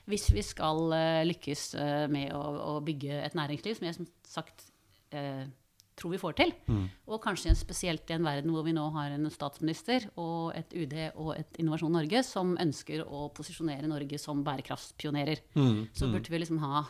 Hvis 0.07 0.29
vi 0.35 0.42
skal 0.47 0.92
eh, 0.95 1.23
lykkes 1.27 1.62
eh, 1.83 2.07
med 2.12 2.33
å, 2.37 2.42
å 2.77 2.81
bygge 2.87 3.23
et 3.27 3.35
næringsliv 3.35 3.79
som 3.79 3.87
jeg 3.88 3.97
som 3.99 4.07
sagt 4.31 4.69
eh, 5.11 5.47
tror 5.97 6.12
vi 6.12 6.21
får 6.21 6.35
til. 6.37 6.51
Og 7.09 7.23
kanskje 7.25 7.55
spesielt 7.57 8.11
i 8.12 8.14
en 8.19 8.27
verden 8.27 8.53
hvor 8.53 8.66
vi 8.66 8.75
nå 8.77 8.85
har 8.92 9.14
en 9.14 9.31
statsminister 9.33 10.05
og 10.21 10.53
et 10.55 10.75
UD 10.77 10.92
og 11.14 11.31
et 11.38 11.57
Innovasjon 11.62 11.95
Norge 11.97 12.21
som 12.27 12.53
ønsker 12.61 13.01
å 13.09 13.31
posisjonere 13.33 13.88
Norge 13.88 14.19
som 14.21 14.42
bærekraftspionerer. 14.45 15.40
Så 15.97 16.11
burde 16.12 16.29
vi 16.35 16.42
liksom 16.42 16.61
ha 16.61 16.85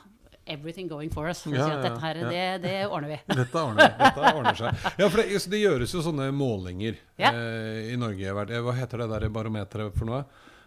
everything 0.47 0.89
going 0.91 1.11
for 1.11 1.29
us. 1.31 1.41
For 1.43 1.55
Ja, 1.55 1.67
si 1.69 1.71
at 1.71 1.85
ja, 1.85 1.85
dette 1.87 2.03
her, 2.03 2.19
ja. 2.23 2.29
det, 2.31 2.43
det 2.67 2.75
ordner 2.87 3.15
vi. 3.15 3.21
Dette 3.45 3.63
ordner, 3.63 3.95
dette 3.99 4.33
ordner 4.33 4.59
seg. 4.59 4.85
Ja, 4.99 5.09
for 5.09 5.23
det, 5.23 5.41
det 5.55 5.63
gjøres 5.63 5.95
jo 5.95 6.03
sånne 6.07 6.29
målinger 6.35 6.99
Ja. 7.19 7.31
eh, 7.33 7.93
i 7.95 7.97
Norge. 7.99 8.35
Hva 8.35 8.75
heter 8.79 9.03
det 9.05 9.09
der 9.15 9.29
barometeret 9.35 9.95
for 9.99 10.11
noe? 10.11 10.25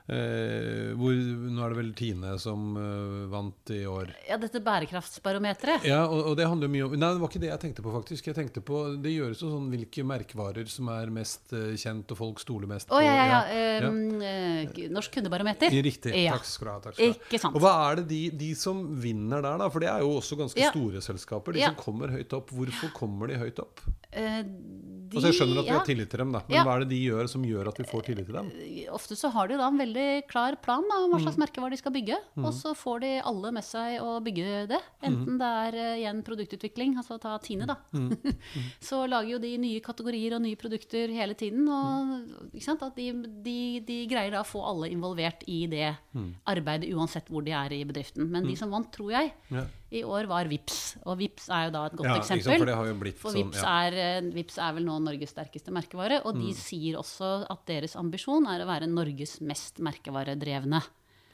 Eh, 0.10 0.90
hvor, 0.98 1.14
nå 1.14 1.62
er 1.62 1.74
det 1.74 1.78
vel 1.78 1.90
Tine 1.94 2.32
som 2.42 2.72
eh, 2.82 3.28
vant 3.30 3.70
i 3.76 3.84
år. 3.86 4.10
Ja, 4.26 4.40
dette 4.42 4.58
bærekraftsbarometeret. 4.66 5.86
Ja, 5.86 6.00
og, 6.08 6.32
og 6.32 6.38
det 6.40 6.48
handler 6.50 6.66
jo 6.66 6.74
mye 6.74 6.88
om 6.88 6.96
Nei, 6.98 7.12
det 7.14 7.22
var 7.22 7.30
ikke 7.30 7.42
det 7.44 7.52
jeg 7.52 7.62
tenkte 7.62 7.86
på, 7.86 7.94
faktisk. 7.94 8.30
Jeg 8.32 8.38
tenkte 8.40 8.64
på, 8.66 8.80
Det 9.04 9.14
gjøres 9.14 9.44
jo 9.44 9.52
sånn 9.54 9.68
hvilke 9.70 10.06
merkevarer 10.10 10.72
som 10.72 10.90
er 10.96 11.14
mest 11.14 11.54
eh, 11.54 11.76
kjent, 11.78 12.10
og 12.16 12.22
folk 12.24 12.42
stoler 12.42 12.72
mest 12.72 12.90
på. 12.90 13.04
ja, 13.06 13.14
ja, 13.14 13.28
ja. 13.30 13.44
ja. 13.84 13.92
Um, 13.92 14.18
eh, 14.26 14.82
Norsk 14.90 15.14
kundebarometer. 15.20 15.70
Riktig. 15.86 16.16
Ja. 16.18 16.34
Takk 16.40 16.50
skal 16.50 16.66
du 16.66 16.74
ha. 16.74 16.80
Takk 16.88 16.98
skal 16.98 17.14
ha. 17.14 17.20
Ikke 17.30 17.44
sant. 17.46 17.60
Og 17.60 17.64
hva 17.68 17.76
er 17.92 18.02
det 18.02 18.08
de, 18.10 18.22
de 18.42 18.50
som 18.58 18.82
vinner 19.04 19.46
der, 19.46 19.62
da? 19.62 19.70
For 19.70 19.86
det 19.86 19.92
er 19.94 20.02
jo 20.08 20.16
også 20.18 20.40
ganske 20.42 20.60
Ja. 20.66 20.74
store 20.74 21.06
selskaper. 21.06 21.54
De 21.54 21.62
Ja. 21.68 21.70
som 21.70 21.78
kommer 21.86 22.10
høyt 22.18 22.34
opp. 22.34 22.50
Hvorfor 22.56 22.90
kommer 22.98 23.30
de 23.30 23.38
høyt 23.38 23.62
opp? 23.62 23.86
Eh, 24.12 24.42
de, 24.44 25.18
Altså 25.18 25.30
Jeg 25.32 25.38
skjønner 25.40 25.58
at 25.60 25.66
vi 25.66 25.72
ja. 25.72 25.78
har 25.80 25.86
tillit 25.88 26.10
til 26.10 26.20
dem, 26.22 26.32
da. 26.36 26.40
Men 26.48 26.54
Ja. 26.56 26.64
hva 26.66 26.76
er 26.76 26.80
det 26.84 26.90
de 26.90 26.98
gjør 27.02 27.28
som 27.30 27.42
gjør 27.44 27.68
at 27.70 27.78
vi 27.80 27.84
får 27.90 28.04
tillit 28.06 28.26
til 28.30 28.36
dem? 28.36 28.50
Ofte 28.94 29.16
så 29.18 29.32
har 29.34 29.48
de 29.50 29.58
da 29.58 29.68
en 29.68 29.78
veldig 29.78 30.28
klar 30.30 30.54
plan 30.62 30.84
da, 30.88 30.98
om 31.02 31.10
hva 31.12 31.18
Mm. 31.18 31.24
slags 31.26 31.38
merkevarer 31.42 31.72
de 31.72 31.78
skal 31.78 31.92
bygge. 31.94 32.18
Og 32.38 32.54
så 32.54 32.76
får 32.78 33.00
de 33.02 33.22
alle 33.26 33.52
med 33.52 33.64
seg 33.64 34.00
å 34.02 34.22
bygge 34.22 34.68
det. 34.70 34.78
Mm. 35.02 35.08
Enten 35.10 35.38
det 35.42 35.50
er 35.50 35.74
eh, 35.82 35.98
igjen 36.04 36.22
produktutvikling, 36.24 36.94
altså 36.98 37.20
ta 37.20 37.38
Tine, 37.40 37.66
da. 37.66 37.78
Mm. 37.92 38.14
så 38.82 39.08
lager 39.10 39.30
jo 39.34 39.40
de 39.40 39.58
nye 39.58 39.80
kategorier 39.82 40.36
og 40.36 40.42
nye 40.46 40.56
produkter 40.56 41.10
hele 41.10 41.34
tiden. 41.34 41.68
Og 41.68 42.06
Mm. 42.06 42.54
ikke 42.54 42.64
sant? 42.64 42.84
at 42.84 42.96
de, 42.96 43.12
de, 43.42 43.80
de 43.82 44.06
greier 44.08 44.30
da 44.32 44.42
å 44.44 44.46
få 44.46 44.62
alle 44.64 44.90
involvert 44.94 45.42
i 45.48 45.66
det 45.66 45.98
Mm. 46.14 46.36
arbeidet, 46.46 46.94
uansett 46.94 47.26
hvor 47.30 47.44
de 47.44 47.52
er 47.52 47.70
i 47.74 47.84
bedriften. 47.84 48.30
Men 48.30 48.46
de 48.46 48.56
som 48.56 48.70
vant, 48.70 48.92
tror 48.92 49.10
jeg, 49.12 49.34
Ja. 49.50 49.66
I 49.92 50.04
år 50.06 50.28
var 50.30 50.46
Vips. 50.46 50.98
Og 51.06 51.18
Vips 51.18 51.48
er 51.50 51.66
jo 51.68 51.72
da 51.72 51.86
et 51.88 51.96
godt 51.98 52.06
Ja, 52.06 52.18
eksempel. 52.20 52.58
for 52.60 52.66
det 52.66 52.76
har 52.76 52.86
jo 52.86 52.94
blitt 53.00 53.18
For 53.18 53.32
sånn, 53.34 53.54
ja. 53.54 53.88
er, 53.90 54.22
VIPS, 54.32 54.58
er 54.62 54.74
vel 54.74 54.86
nå 54.86 55.00
Norges 55.02 55.32
sterkeste 55.34 55.72
merkevare, 55.74 56.22
og 56.26 56.36
Mm. 56.36 56.42
de 56.46 56.54
sier 56.54 56.96
også 56.96 57.48
at 57.50 57.66
deres 57.66 57.96
ambisjon 57.96 58.46
er 58.48 58.62
å 58.64 58.68
være 58.68 58.88
Norges 58.88 59.40
mest 59.42 59.80
merkevaredrevne 59.80 60.84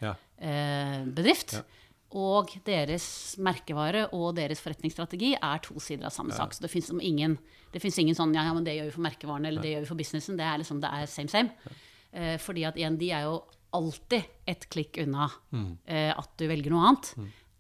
Ja. 0.02 0.16
eh, 0.40 1.04
bedrift. 1.06 1.64
Og 2.16 2.48
deres 2.64 3.36
merkevare 3.38 4.08
og 4.14 4.36
deres 4.36 4.62
forretningsstrategi 4.62 5.36
er 5.42 5.60
to 5.60 5.78
sider 5.80 6.06
av 6.06 6.12
samme 6.12 6.32
sak. 6.32 6.52
Så 6.54 6.62
det 6.62 6.70
fins 6.72 6.90
ingen, 7.02 7.38
ingen 7.74 8.16
sånn 8.16 8.34
ja, 8.34 8.54
men 8.54 8.64
det 8.64 8.78
gjør 8.80 8.86
vi 8.86 8.92
for 8.92 9.02
merkevaren 9.02 9.46
eller 9.46 9.62
det 9.62 9.74
gjør 9.76 9.80
vi 9.82 9.86
for 9.86 9.96
businessen. 9.96 10.38
Det 10.38 10.46
er 10.46 10.58
liksom, 10.60 10.80
det 10.80 10.90
er 10.94 11.06
same 11.08 11.28
same. 11.28 11.52
Eh, 12.14 12.38
fordi 12.38 12.64
at 12.66 12.76
igjen, 12.78 12.98
de 12.98 13.12
er 13.12 13.24
jo 13.24 13.44
alltid 13.74 14.24
et 14.48 14.70
klikk 14.70 14.98
unna 15.04 15.30
Mm. 15.52 15.78
eh, 15.88 16.14
at 16.18 16.30
du 16.38 16.48
velger 16.48 16.70
noe 16.70 16.88
annet. 16.88 17.16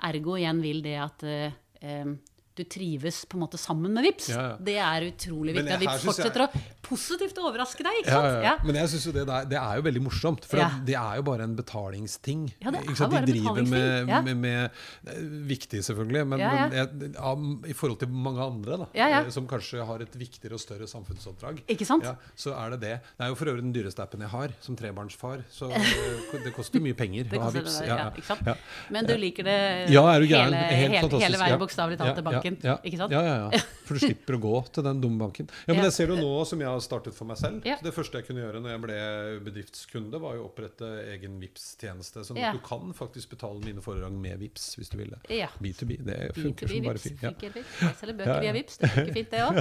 Ergo 0.05 0.37
igjen 0.37 0.61
vil 0.61 0.83
det 0.85 0.95
at 1.01 1.25
eh, 1.29 2.09
du 2.55 2.63
trives 2.63 3.25
på 3.27 3.35
en 3.37 3.41
måte 3.43 3.57
sammen 3.59 3.91
med 3.93 4.03
VIPS. 4.07 4.29
Ja, 4.31 4.41
ja. 4.51 4.55
Det 4.63 4.75
er 4.79 5.05
utrolig 5.11 5.55
viktig. 5.57 5.73
At 5.75 5.81
VIPS 5.81 6.05
fortsetter 6.07 6.45
jeg- 6.45 6.49
å 6.55 6.61
positivt 6.85 7.37
overraske 7.41 7.81
deg, 7.83 7.95
ikke 8.03 8.11
Ja, 8.13 8.21
sant? 8.21 8.35
ja, 8.35 8.41
ja. 8.45 8.57
Men 8.63 8.75
jeg 8.75 8.87
synes 8.89 9.05
jo 9.07 9.11
det, 9.11 9.23
der, 9.27 9.45
det 9.49 9.57
er 9.57 9.75
jo 9.75 9.81
veldig 9.87 10.01
morsomt. 10.05 10.45
For 10.45 10.57
Ja. 10.61 10.69
det 10.85 10.95
er 10.95 11.15
jo 11.17 11.23
bare 11.23 11.41
en 11.43 11.55
betalingsting. 11.57 12.53
Ja, 12.61 12.71
det 12.71 12.81
Ikke 12.83 12.91
er 12.91 12.95
sant? 12.95 13.11
bare 13.11 13.25
De 13.25 13.33
driver 13.33 13.63
med, 13.69 14.07
ja. 14.09 14.21
med, 14.21 14.37
med 14.37 14.71
eh, 15.07 15.13
Viktig, 15.49 15.81
selvfølgelig, 15.83 16.27
men, 16.27 16.39
Ja, 16.39 16.51
ja. 16.53 16.67
men 16.69 16.77
jeg, 16.77 17.13
ja, 17.15 17.33
i 17.69 17.73
forhold 17.73 17.99
til 17.99 18.07
mange 18.09 18.39
andre 18.41 18.77
da, 18.77 18.85
Ja, 18.93 19.07
ja. 19.09 19.19
eh, 19.25 19.29
som 19.31 19.47
kanskje 19.47 19.83
har 19.85 19.99
et 20.05 20.13
viktigere 20.15 20.53
og 20.53 20.59
større 20.61 20.87
samfunnsoppdrag, 20.87 21.63
Ikke 21.67 21.85
sant? 21.85 22.03
Ja, 22.03 22.15
så 22.37 22.53
er 22.55 22.69
det 22.71 22.79
det. 22.81 23.01
Det 23.17 23.25
er 23.25 23.27
jo 23.29 23.35
for 23.35 23.45
øvrig 23.51 23.61
den 23.65 23.73
dyreste 23.73 23.99
appen 24.03 24.21
jeg 24.21 24.29
har, 24.29 24.49
som 24.61 24.75
trebarnsfar. 24.75 25.43
Så 25.51 25.71
eh, 25.71 26.43
det 26.43 26.53
koster 26.55 26.79
mye 26.79 26.93
penger 26.95 27.25
å 27.35 27.41
ha 27.41 27.49
VIPS. 27.51 27.79
Det, 27.79 27.87
Ja, 27.87 27.97
ja, 27.97 28.03
ja. 28.05 28.11
ikke 28.11 28.29
sant? 28.29 28.45
Ja. 28.45 28.55
Men 28.91 29.05
du 29.05 29.15
liker 29.17 29.43
det 29.43 29.89
Ja, 29.91 30.05
er 30.13 30.19
du 30.21 30.27
hele, 30.27 30.55
Helt 30.55 31.01
hele, 31.01 31.19
hele 31.19 31.37
veien 31.37 31.55
ja. 31.55 31.57
bokstavelig 31.57 31.97
talt 31.97 32.15
til 32.15 32.23
Ja, 32.23 32.29
banken. 32.45 32.65
Ja, 32.65 32.75
ja. 32.75 32.79
Ikke 32.83 32.99
sant? 32.99 33.11
Ja, 33.11 33.21
ja, 33.25 33.35
ja. 33.51 33.61
For 33.85 33.97
du 33.97 34.03
slipper 34.05 34.37
å 34.37 34.41
gå 34.41 34.53
til 34.73 34.85
den 34.85 35.01
dumme 35.03 35.25
banken. 35.25 35.49
Ja, 35.65 35.73
Men 35.73 35.85
jeg 35.87 35.95
ser 35.95 36.11
jo 36.13 36.17
nå, 36.19 36.31
som 36.47 36.61
jeg 36.61 36.69
har 36.69 36.83
startet 36.83 37.17
for 37.17 37.29
meg 37.29 37.39
selv. 37.41 37.65
Det 37.65 37.93
første 37.95 38.21
jeg 38.21 38.27
kunne 38.29 38.43
gjøre 38.43 38.61
når 38.63 38.75
jeg 38.75 38.83
ble 38.85 38.99
bedriftskunde, 39.45 40.21
var 40.21 40.37
jo 40.37 40.45
å 40.45 40.49
opprette 40.49 40.89
egen 41.15 41.39
vips 41.41 41.73
tjeneste 41.81 42.23
Sånn 42.25 42.39
at 42.39 42.55
du 42.55 42.61
kan 42.65 42.93
faktisk 42.95 43.35
betale 43.35 43.61
mine 43.65 43.83
foredrag 43.85 44.15
med 44.15 44.39
vips 44.41 44.73
hvis 44.79 44.91
du 44.93 44.99
vil 45.01 45.13
det. 45.13 45.21
Ja. 45.41 45.49
B2B. 45.61 45.99
Det 46.05 46.19
funker 46.37 46.69
B2B 46.69 46.77
som 46.77 46.89
bare 46.89 47.03
fint. 47.03 47.25
Ja. 47.25 47.33
Jeg 47.35 47.97
selger 47.99 48.19
bøker 48.21 48.31
Ja, 48.31 48.37
ja. 48.37 48.43
via 48.45 48.55
Vips, 48.55 48.79
det 48.81 48.91
funker 48.93 49.15
fint, 49.19 49.33
det 49.33 49.43
òg. 49.45 49.55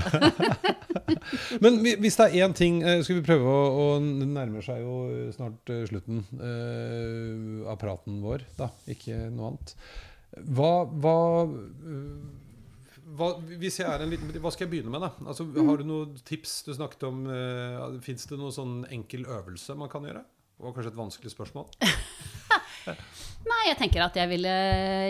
Men 1.64 1.80
hvis 1.82 2.18
det 2.18 2.26
er 2.26 2.46
én 2.46 2.54
ting 2.56 2.80
eh, 2.84 3.00
Skal 3.04 3.18
vi 3.18 3.24
prøve 3.26 3.48
å, 3.50 3.60
å 3.80 3.84
Det 4.02 4.26
nærmer 4.28 4.64
seg 4.64 4.80
jo 4.82 4.94
snart 5.34 5.72
eh, 5.72 5.84
slutten 5.88 6.22
uh, 6.38 7.70
av 7.70 7.78
praten 7.80 8.20
vår, 8.24 8.44
da. 8.58 8.70
Ikke 8.90 9.26
noe 9.32 9.52
annet. 9.52 9.74
Hva, 10.34 10.72
hva, 10.90 11.18
eh, 11.46 12.43
hva 13.16 13.28
Hvis 13.60 13.78
jeg 13.80 13.86
er 13.90 14.02
en 14.04 14.10
liten 14.12 14.30
Hva 14.40 14.50
skal 14.54 14.66
jeg 14.66 14.70
begynne 14.72 14.90
med, 14.94 15.00
da? 15.04 15.10
Altså, 15.28 15.44
Har 15.54 15.76
du 15.80 15.84
noen 15.88 16.14
tips? 16.24 16.62
Du 16.66 16.72
snakket 16.74 17.02
om 17.08 17.24
uh, 17.28 17.98
Fins 18.04 18.24
det 18.30 18.38
noen 18.40 18.54
sånn 18.54 18.74
enkel 18.94 19.26
øvelse 19.26 19.76
man 19.76 19.88
kan 19.92 20.06
gjøre? 20.08 20.22
Det 20.54 20.62
var 20.64 20.72
kanskje 20.76 20.92
et 20.92 20.98
vanskelig 21.00 21.32
spørsmål. 21.34 21.66
Nei, 23.50 23.60
jeg 23.70 23.76
tenker 23.80 24.04
at 24.04 24.16
jeg 24.16 24.28
ville, 24.30 24.52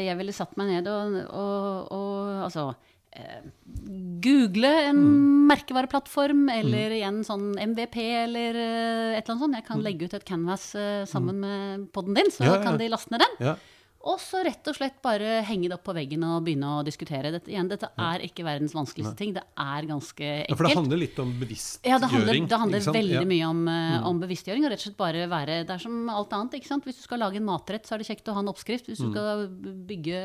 jeg 0.06 0.16
ville 0.18 0.32
satt 0.34 0.54
meg 0.58 0.70
ned 0.70 0.88
og, 0.90 1.16
og, 1.26 1.90
og 1.94 2.30
altså 2.46 2.64
eh, 3.14 3.44
Google 4.24 4.70
en 4.88 5.02
Mm. 5.04 5.50
merkevareplattform, 5.50 6.46
eller 6.48 6.94
igjen 6.96 7.18
sånn 7.26 7.50
MVP, 7.60 7.98
eller 8.24 8.56
eh, 8.56 9.18
et 9.18 9.26
eller 9.26 9.34
annet 9.34 9.42
sånt. 9.44 9.58
Jeg 9.58 9.66
kan 9.68 9.82
legge 9.84 10.08
ut 10.08 10.14
et 10.16 10.24
canvas 10.24 10.70
eh, 10.80 11.02
sammen 11.10 11.36
med 11.42 11.84
podden 11.92 12.16
din, 12.16 12.30
så 12.32 12.40
Mm. 12.40 12.48
Ja, 12.48 12.54
ja, 12.54 12.58
ja. 12.62 12.64
kan 12.70 12.78
de 12.80 12.88
laste 12.94 13.12
ned 13.12 13.20
den. 13.26 13.36
Og 14.04 14.18
så 14.20 14.42
rett 14.44 14.66
og 14.68 14.76
slett 14.76 14.98
bare 15.00 15.38
henge 15.48 15.70
det 15.70 15.78
opp 15.78 15.84
på 15.88 15.94
veggen 15.96 16.20
og 16.28 16.42
begynne 16.44 16.68
å 16.76 16.82
diskutere. 16.84 17.30
Dette, 17.32 17.48
igjen, 17.48 17.70
dette 17.70 17.88
er 17.96 18.20
ikke 18.26 18.44
verdens 18.44 18.74
vanskeligste 18.76 19.16
ting. 19.16 19.32
Det 19.32 19.40
er 19.56 19.86
ganske 19.88 20.20
enkelt. 20.20 20.50
Ja, 20.52 20.56
for 20.60 20.68
det 20.68 20.74
handler 20.76 21.00
litt 21.00 21.18
om 21.22 21.30
bevisstgjøring. 21.40 21.88
Ja, 21.88 21.98
det 22.02 22.10
handler, 22.12 22.40
det 22.52 22.58
handler 22.64 22.84
veldig 22.98 23.14
Ja. 23.14 23.22
Mm. 23.24 23.32
mye 23.32 23.48
om, 23.48 23.62
eh, 23.68 24.06
om 24.10 24.20
bevisstgjøring. 24.20 24.66
Og 24.66 24.70
rett 24.74 24.82
og 24.82 24.86
slett 24.90 24.98
bare 25.00 25.24
være 25.32 25.56
Det 25.64 25.70
er 25.70 25.78
som 25.86 26.08
alt 26.12 26.30
annet. 26.36 26.52
ikke 26.60 26.68
sant? 26.68 26.84
Hvis 26.84 26.96
du 27.00 27.02
skal 27.08 27.18
lage 27.24 27.36
en 27.40 27.44
matrett, 27.48 27.86
så 27.88 27.94
er 27.94 27.98
det 28.04 28.08
kjekt 28.12 28.28
å 28.28 28.34
ha 28.34 28.40
en 28.44 28.52
oppskrift. 28.52 28.84
Mm. 28.84 28.92
Hvis 28.92 29.00
du 29.00 29.10
skal 29.10 29.48
bygge 29.88 30.20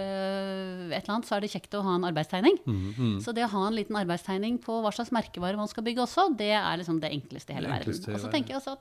et 0.91 1.03
eller 1.03 1.15
annet, 1.15 1.25
så 1.29 1.37
er 1.37 1.41
det 1.45 1.51
kjekt 1.53 1.75
å 1.79 1.83
ha 1.85 1.95
en 1.95 2.03
arbeidstegning. 2.09 2.59
Mm, 2.67 3.21
Så 3.23 3.33
det 3.33 3.45
å 3.47 3.49
ha 3.53 3.67
en 3.67 3.75
liten 3.75 3.95
arbeidstegning 3.95 4.59
på 4.59 4.81
hva 4.83 4.91
slags 4.91 5.11
merkevare 5.15 5.55
man 5.55 5.67
skal 5.71 5.83
bygge 5.83 6.03
også, 6.03 6.35
det 6.37 6.51
er 6.51 6.77
liksom 6.77 6.99
det 6.99 7.11
enkleste 7.15 7.51
i 7.51 7.55
hele 7.59 7.69
verden. 7.71 7.95
Og 8.13 8.19
så 8.19 8.31
tenker 8.31 8.55
jeg 8.55 8.61
også 8.61 8.75
at 8.75 8.79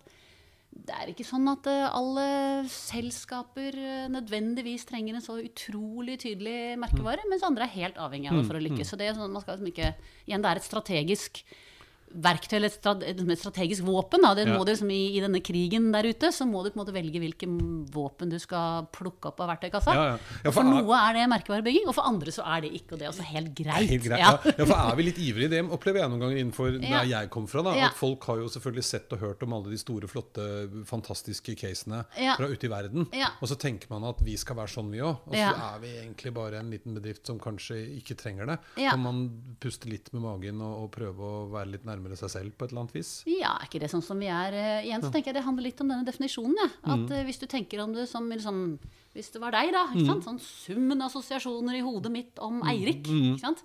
det 0.86 0.94
er 0.94 1.10
ikke 1.10 1.26
sånn 1.26 1.48
at 1.50 1.66
eh, 1.68 1.86
alle 1.90 2.26
selskaper 2.72 3.76
eh, 3.76 4.04
nødvendigvis 4.12 4.86
trenger 4.88 5.18
en 5.18 5.24
så 5.24 5.38
utrolig 5.42 6.18
tydelig 6.22 6.78
merkevare, 6.80 7.26
mens 7.30 7.46
andre 7.46 7.66
er 7.66 7.74
helt 7.74 7.98
avhengig 8.00 8.30
av 8.30 8.38
det 8.38 8.46
for 8.48 8.58
å 8.58 8.62
lykkes. 8.62 8.92
Så 8.92 8.98
det 9.00 9.08
er 9.08 9.18
sånn, 9.18 9.34
man 9.34 9.44
skal 9.44 9.58
liksom 9.58 9.72
ikke 9.72 9.90
Igjen, 10.28 10.44
det 10.44 10.50
er 10.50 10.60
et 10.60 10.68
strategisk 10.68 11.42
verktøy 12.14 12.56
eller 12.58 12.72
et 12.72 13.38
strategisk 13.40 13.84
våpen. 13.86 14.22
Da. 14.24 14.34
Det 14.38 14.46
må 14.48 14.62
du 14.64 14.72
liksom, 14.72 14.90
i, 14.94 15.16
I 15.18 15.22
denne 15.24 15.40
krigen 15.44 15.90
der 15.94 16.08
ute 16.08 16.30
så 16.34 16.46
må 16.48 16.62
du 16.64 16.70
på 16.70 16.78
en 16.78 16.82
måte 16.82 16.94
velge 16.96 17.20
hvilke 17.22 17.48
våpen 17.94 18.32
du 18.32 18.38
skal 18.42 18.88
plukke 18.94 19.30
opp 19.32 19.42
av 19.44 19.52
verktøykassa. 19.54 19.94
Ja, 19.94 20.06
ja. 20.12 20.16
Ja, 20.44 20.52
for 20.52 20.58
for 20.58 20.66
noe 20.68 20.98
er 20.98 21.16
det 21.16 21.26
merkevarebygging, 21.32 21.88
og 21.90 21.96
for 21.96 22.08
andre 22.08 22.32
så 22.34 22.44
er 22.48 22.64
det 22.64 22.72
ikke. 22.78 22.94
Og 22.94 23.00
det 23.00 23.06
er 23.06 23.12
også 23.12 23.26
helt 23.30 23.52
greit. 23.56 23.90
Helt 23.92 24.06
greit. 24.06 24.22
Ja. 24.22 24.32
For 24.58 24.74
er 24.76 24.98
vi 24.98 25.06
litt 25.08 25.20
ivrige? 25.22 25.50
Det 25.52 25.62
opplever 25.78 26.02
jeg 26.02 26.12
noen 26.12 26.24
ganger 26.24 26.40
innenfor 26.42 26.78
der 26.84 27.08
jeg 27.10 27.30
kom 27.34 27.48
fra. 27.50 27.64
da. 27.66 27.74
At 27.88 27.98
folk 27.98 28.26
har 28.30 28.42
jo 28.42 28.50
selvfølgelig 28.52 28.86
sett 28.88 29.14
og 29.16 29.22
hørt 29.24 29.44
om 29.46 29.56
alle 29.58 29.72
de 29.74 29.80
store, 29.80 30.10
flotte, 30.10 30.46
fantastiske 30.88 31.56
casene 31.58 32.04
fra 32.14 32.48
ute 32.48 32.68
i 32.68 32.72
verden. 32.72 33.08
Og 33.38 33.46
så 33.50 33.58
tenker 33.60 33.90
man 33.92 34.06
at 34.08 34.22
vi 34.24 34.36
skal 34.40 34.58
være 34.58 34.74
sånn, 34.78 34.90
vi 34.94 35.02
òg. 35.04 35.28
Og 35.28 35.36
så 35.36 35.52
er 35.70 35.82
vi 35.84 35.94
egentlig 36.02 36.34
bare 36.36 36.62
en 36.62 36.72
liten 36.72 36.96
bedrift 36.98 37.28
som 37.28 37.40
kanskje 37.42 37.80
ikke 37.98 38.16
trenger 38.18 38.52
det. 38.54 38.58
Ja. 38.82 38.94
Kan 38.94 39.04
man 39.04 39.24
puste 39.62 39.90
litt 39.90 40.10
med 40.14 40.24
magen 40.24 40.62
og, 40.64 40.84
og 40.84 40.92
prøve 40.94 41.28
å 41.28 41.46
være 41.52 41.74
litt 41.76 41.86
nærmere 41.88 41.97
seg 42.18 42.30
selv 42.30 42.52
på 42.58 42.64
et 42.64 42.70
eller 42.72 42.82
annet 42.84 42.94
vis? 42.94 43.24
Ja, 43.26 43.56
er 43.58 43.66
ikke 43.66 43.80
det 43.80 43.90
sånn 43.90 44.02
som 44.02 44.18
vi 44.18 44.26
er 44.26 44.52
eh, 44.52 44.84
igjen? 44.86 45.02
Så 45.02 45.10
tenker 45.12 45.26
jeg 45.32 45.34
det 45.34 45.44
handler 45.44 45.62
litt 45.62 45.80
om 45.80 45.88
denne 45.88 46.04
definisjonen. 46.06 46.56
Ja. 46.56 46.68
At 46.94 46.98
Mm. 47.08 47.12
eh, 47.12 47.24
Hvis 47.24 47.38
du 47.40 47.46
tenker 47.46 47.80
om 47.82 47.92
det 47.92 48.08
som 48.08 48.28
liksom, 48.30 48.78
Hvis 49.14 49.32
det 49.32 49.40
var 49.40 49.50
deg, 49.50 49.72
da. 49.72 49.86
Sant? 50.06 50.24
Sånn 50.24 50.38
summen 50.40 51.00
av 51.02 51.10
assosiasjoner 51.10 51.74
i 51.76 51.80
hodet 51.82 52.10
mitt 52.12 52.34
Mm. 52.36 52.42
om 52.46 52.62
Eirik. 52.62 53.02
Ikke 53.04 53.40
sant? 53.40 53.62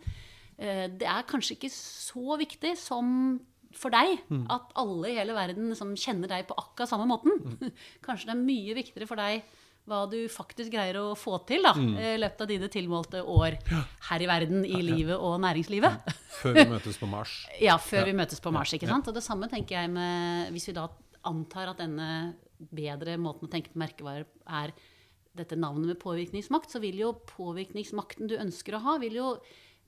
Eh, 0.58 0.88
Det 0.88 1.04
er 1.08 1.24
kanskje 1.24 1.58
ikke 1.58 1.70
så 1.72 2.38
viktig 2.40 2.76
som 2.78 3.40
for 3.74 3.90
deg 3.90 4.20
Mm. 4.30 4.46
at 4.50 4.72
alle 4.76 5.08
i 5.10 5.16
hele 5.16 5.34
verden 5.34 5.70
liksom 5.70 5.96
kjenner 5.96 6.28
deg 6.28 6.48
på 6.48 6.56
akkurat 6.56 6.88
samme 6.90 7.08
måten. 7.08 7.32
Mm. 7.60 7.72
Kanskje 8.04 8.26
det 8.26 8.36
er 8.36 8.46
mye 8.46 8.76
viktigere 8.76 9.08
for 9.08 9.16
deg 9.16 9.44
hva 9.86 10.10
du 10.10 10.30
faktisk 10.30 10.72
greier 10.72 10.96
å 10.96 11.14
få 11.18 11.46
til 11.46 11.62
da, 11.62 11.74
Mm. 11.74 11.98
i 11.98 12.18
løpet 12.18 12.42
av 12.42 12.48
dine 12.48 12.70
tilmålte 12.70 13.20
år 13.26 13.58
her 14.10 14.20
i 14.22 14.26
verden, 14.28 14.64
i 14.64 14.82
livet 14.82 15.18
og 15.20 15.42
næringslivet. 15.42 15.92
Før 16.44 16.58
vi 16.58 16.66
møtes 16.70 17.00
på 17.00 17.10
Mars. 17.10 17.36
Ja, 17.68 17.78
før 17.82 18.08
vi 18.10 18.16
møtes 18.18 18.44
på 18.44 18.54
Mars. 18.54 18.74
ikke 18.76 18.90
sant? 18.90 19.08
Og 19.10 19.16
det 19.16 19.24
samme 19.26 19.50
tenker 19.52 19.80
jeg 19.80 19.92
med 19.94 20.52
Hvis 20.54 20.70
vi 20.70 20.78
da 20.78 20.88
antar 21.24 21.72
at 21.72 21.80
denne 21.80 22.36
bedre 22.74 23.16
måten 23.20 23.48
å 23.48 23.52
tenke 23.52 23.72
på 23.74 23.80
merkevarer 23.82 24.28
er 24.48 24.74
dette 25.34 25.58
navnet 25.58 25.90
med 25.90 26.00
påvirkningsmakt, 26.02 26.72
så 26.72 26.82
vil 26.84 27.00
jo 27.00 27.14
påvirkningsmakten 27.32 28.30
du 28.30 28.36
ønsker 28.38 28.78
å 28.78 28.84
ha, 28.84 28.98
vil 29.02 29.18
jo 29.18 29.30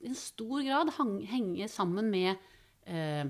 i 0.02 0.10
en 0.10 0.18
stor 0.18 0.64
grad 0.66 0.90
hang, 0.98 1.20
henge 1.28 1.68
sammen 1.72 2.10
med 2.12 2.34
eh, 2.84 3.28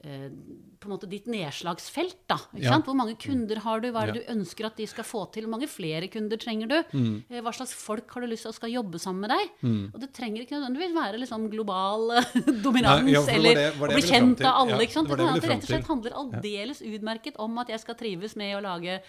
på 0.00 0.86
en 0.86 0.92
måte 0.92 1.08
ditt 1.10 1.26
nedslagsfelt. 1.26 2.16
da, 2.28 2.36
ikke 2.54 2.62
Ja. 2.62 2.78
Hvor 2.78 2.94
mange 2.94 3.16
kunder 3.18 3.58
har 3.58 3.80
du? 3.80 3.90
Hva 3.90 4.02
er 4.04 4.12
det 4.12 4.22
Ja. 4.26 4.32
du 4.34 4.38
ønsker 4.38 4.66
at 4.66 4.76
de 4.76 4.86
skal 4.86 5.04
få 5.04 5.30
til? 5.32 5.42
Hvor 5.44 5.58
mange 5.58 5.68
flere 5.68 6.06
kunder 6.08 6.36
trenger 6.36 6.68
du? 6.68 6.82
Mm. 6.96 7.24
Eh, 7.28 7.40
Hva 7.42 7.52
slags 7.52 7.74
folk 7.74 8.08
har 8.14 8.20
du 8.22 8.28
lyst 8.28 8.42
til 8.42 8.52
å 8.52 8.54
skal 8.54 8.70
jobbe 8.70 8.98
sammen 9.00 9.26
med 9.26 9.30
deg? 9.30 9.92
Og 9.94 10.00
det 10.00 10.12
trenger 10.12 10.46
ikke 10.46 10.54
nødvendigvis 10.54 10.94
være 10.94 11.18
liksom 11.18 11.50
global 11.50 12.10
eh, 12.12 12.22
dominans 12.62 13.02
Nei, 13.04 13.12
ja, 13.12 13.22
det 13.26 13.34
eller 13.34 13.72
å 13.74 13.92
bli 13.92 14.02
kjent 14.02 14.40
av 14.40 14.54
alle. 14.68 14.80
Ikke 14.86 14.92
sant? 14.92 15.08
det 15.08 15.16
Det, 15.18 15.40
det 15.40 15.50
rett 15.50 15.62
og 15.62 15.68
slett 15.68 15.86
handler 15.90 16.12
aldeles 16.12 16.80
utmerket 16.82 17.34
om 17.38 17.58
at 17.58 17.68
jeg 17.68 17.80
skal 17.80 17.94
trives 17.94 18.36
med 18.36 18.54
å 18.56 18.62
lage 18.62 19.00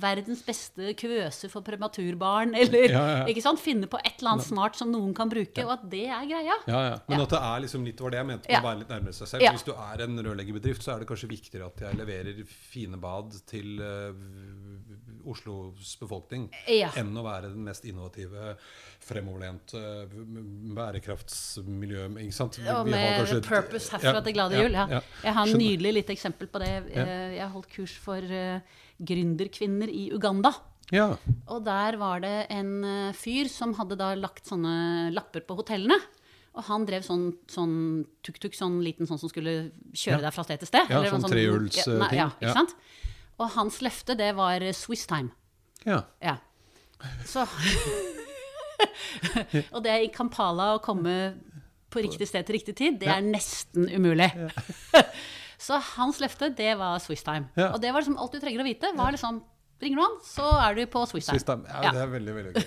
verdens 0.00 0.42
beste 0.46 0.92
kvøse 0.98 1.48
for 1.52 1.64
prematurbarn, 1.66 2.54
eller 2.54 2.86
Ja, 2.92 3.04
ja. 3.10 3.24
Ikke 3.30 3.42
sant? 3.44 3.60
finne 3.62 3.88
på 3.90 3.98
et 4.02 4.18
eller 4.20 4.34
annet 4.36 4.46
smart 4.46 4.76
som 4.78 4.90
noen 4.92 5.14
kan 5.16 5.30
bruke, 5.32 5.64
og 5.64 5.72
at 5.78 5.86
det 5.90 6.04
er 6.06 6.26
greia. 6.28 6.56
Ja, 6.68 6.80
ja. 6.90 6.98
Men 7.08 7.24
at 7.24 7.32
det 7.32 7.40
er 7.40 7.64
liksom 7.64 7.86
litt 7.86 8.00
var 8.04 8.12
det 8.14 8.20
jeg 8.20 8.28
mente 8.30 8.50
med 8.50 8.60
å 8.60 8.68
være 8.68 8.80
litt 8.82 8.92
nærmere 8.92 9.16
seg 9.16 9.32
selv. 9.32 9.48
Hvis 9.56 9.66
du 9.66 9.72
er 9.74 10.04
en 10.06 10.20
rørleggerbedrift, 10.28 10.84
så 10.84 10.94
er 10.94 11.02
det 11.04 11.08
kanskje 11.10 11.30
viktigere 11.32 11.70
at 11.70 11.84
jeg 11.86 11.98
leverer 12.00 12.42
fine 12.46 13.00
bad 13.00 13.34
til 13.48 13.80
eh, 13.80 14.10
Oslos 15.26 15.96
befolkning, 16.00 16.48
Ja. 16.68 16.90
enn 16.96 17.12
å 17.16 17.22
være 17.26 17.50
den 17.52 17.64
mest 17.64 17.84
innovative, 17.84 18.56
fremoverlente 19.00 19.80
bærekraftsmiljøet. 20.76 22.40
Og 22.72 22.88
med 22.90 23.42
purpose 23.46 23.90
herfra 23.94 24.12
Ja, 24.14 24.20
til 24.24 24.36
glade 24.36 24.60
jul. 24.62 24.72
Ja. 24.76 25.00
Jeg 25.22 25.34
har 25.34 25.46
en 25.46 25.58
nydelig 25.60 25.92
lite 26.00 26.14
eksempel 26.14 26.48
på 26.48 26.58
det. 26.62 26.72
Eh, 26.94 27.36
Jeg 27.36 27.48
holdt 27.52 27.68
kurs 27.72 27.94
for 27.98 28.18
uh, 28.22 28.60
gründerkvinner 29.02 29.88
i 29.92 30.10
Uganda. 30.14 30.52
Ja. 30.92 31.16
Og 31.50 31.64
der 31.66 31.96
var 31.98 32.20
det 32.22 32.46
en 32.54 32.84
eh, 32.84 33.12
fyr 33.12 33.48
som 33.50 33.74
hadde 33.74 33.96
da 33.98 34.14
lagt 34.14 34.46
sånne 34.46 35.12
lapper 35.12 35.40
på 35.42 35.56
hotellene. 35.58 35.98
Og 36.56 36.64
han 36.70 36.86
drev 36.86 37.02
sånn, 37.04 37.34
sånn 37.52 38.06
tuk-tuk, 38.24 38.54
sånn 38.56 38.78
liten 38.82 39.04
sånn 39.06 39.18
som 39.20 39.28
skulle 39.28 39.72
kjøre 39.92 40.22
Ja. 40.22 40.30
deg 40.30 40.32
fra 40.32 40.44
sted 40.46 40.58
til 40.62 40.68
sted. 40.70 40.86
Ja, 40.88 41.00
Eller 41.02 41.10
sånn 41.10 41.24
en 41.26 41.30
trehjuls, 41.30 41.76
ja, 41.76 41.92
eh, 41.92 41.98
nei, 41.98 42.08
ting. 42.08 42.18
Ja, 42.18 42.30
Ja. 42.40 42.48
ikke 42.48 42.54
sant? 42.54 42.74
Og 43.38 43.50
hans 43.56 43.80
løfte, 43.84 44.16
det 44.16 44.30
var 44.36 44.60
Swiss 44.72 45.06
time. 45.06 45.30
ja. 45.84 46.02
Ja. 46.22 46.36
Så 47.28 47.44
Og 49.74 49.82
det 49.84 49.94
i 50.04 50.08
Kampala 50.12 50.74
å 50.76 50.80
komme 50.84 51.12
på 51.92 52.02
riktig 52.04 52.26
sted 52.28 52.46
til 52.48 52.56
riktig 52.58 52.74
tid, 52.76 52.96
det 53.00 53.08
er 53.12 53.22
nesten 53.24 53.86
umulig. 53.92 54.26
så 55.66 55.78
hans 55.94 56.18
løfte, 56.20 56.50
det 56.56 56.72
var 56.80 56.98
Swiss 57.04 57.22
time. 57.24 57.48
Ja. 57.56 57.70
Og 57.74 57.80
det 57.82 57.92
var 57.94 58.02
liksom 58.02 58.18
alt 58.20 58.34
du 58.34 58.40
trenger 58.42 58.64
å 58.64 58.66
vite. 58.66 58.90
var 58.96 59.12
liksom, 59.14 59.42
Ringer 59.80 60.00
du 60.00 60.04
han, 60.06 60.16
så 60.24 60.48
er 60.64 60.76
du 60.78 60.82
på 60.88 61.02
Swiss 61.08 61.28
time. 61.28 61.36
Swiss 61.38 61.46
time. 61.48 61.64
ja, 61.68 61.82
Ja. 61.84 61.92
Det 61.92 62.02
er 62.06 62.12
veldig, 62.16 62.34
veldig 62.40 62.52
gøy. 62.56 62.66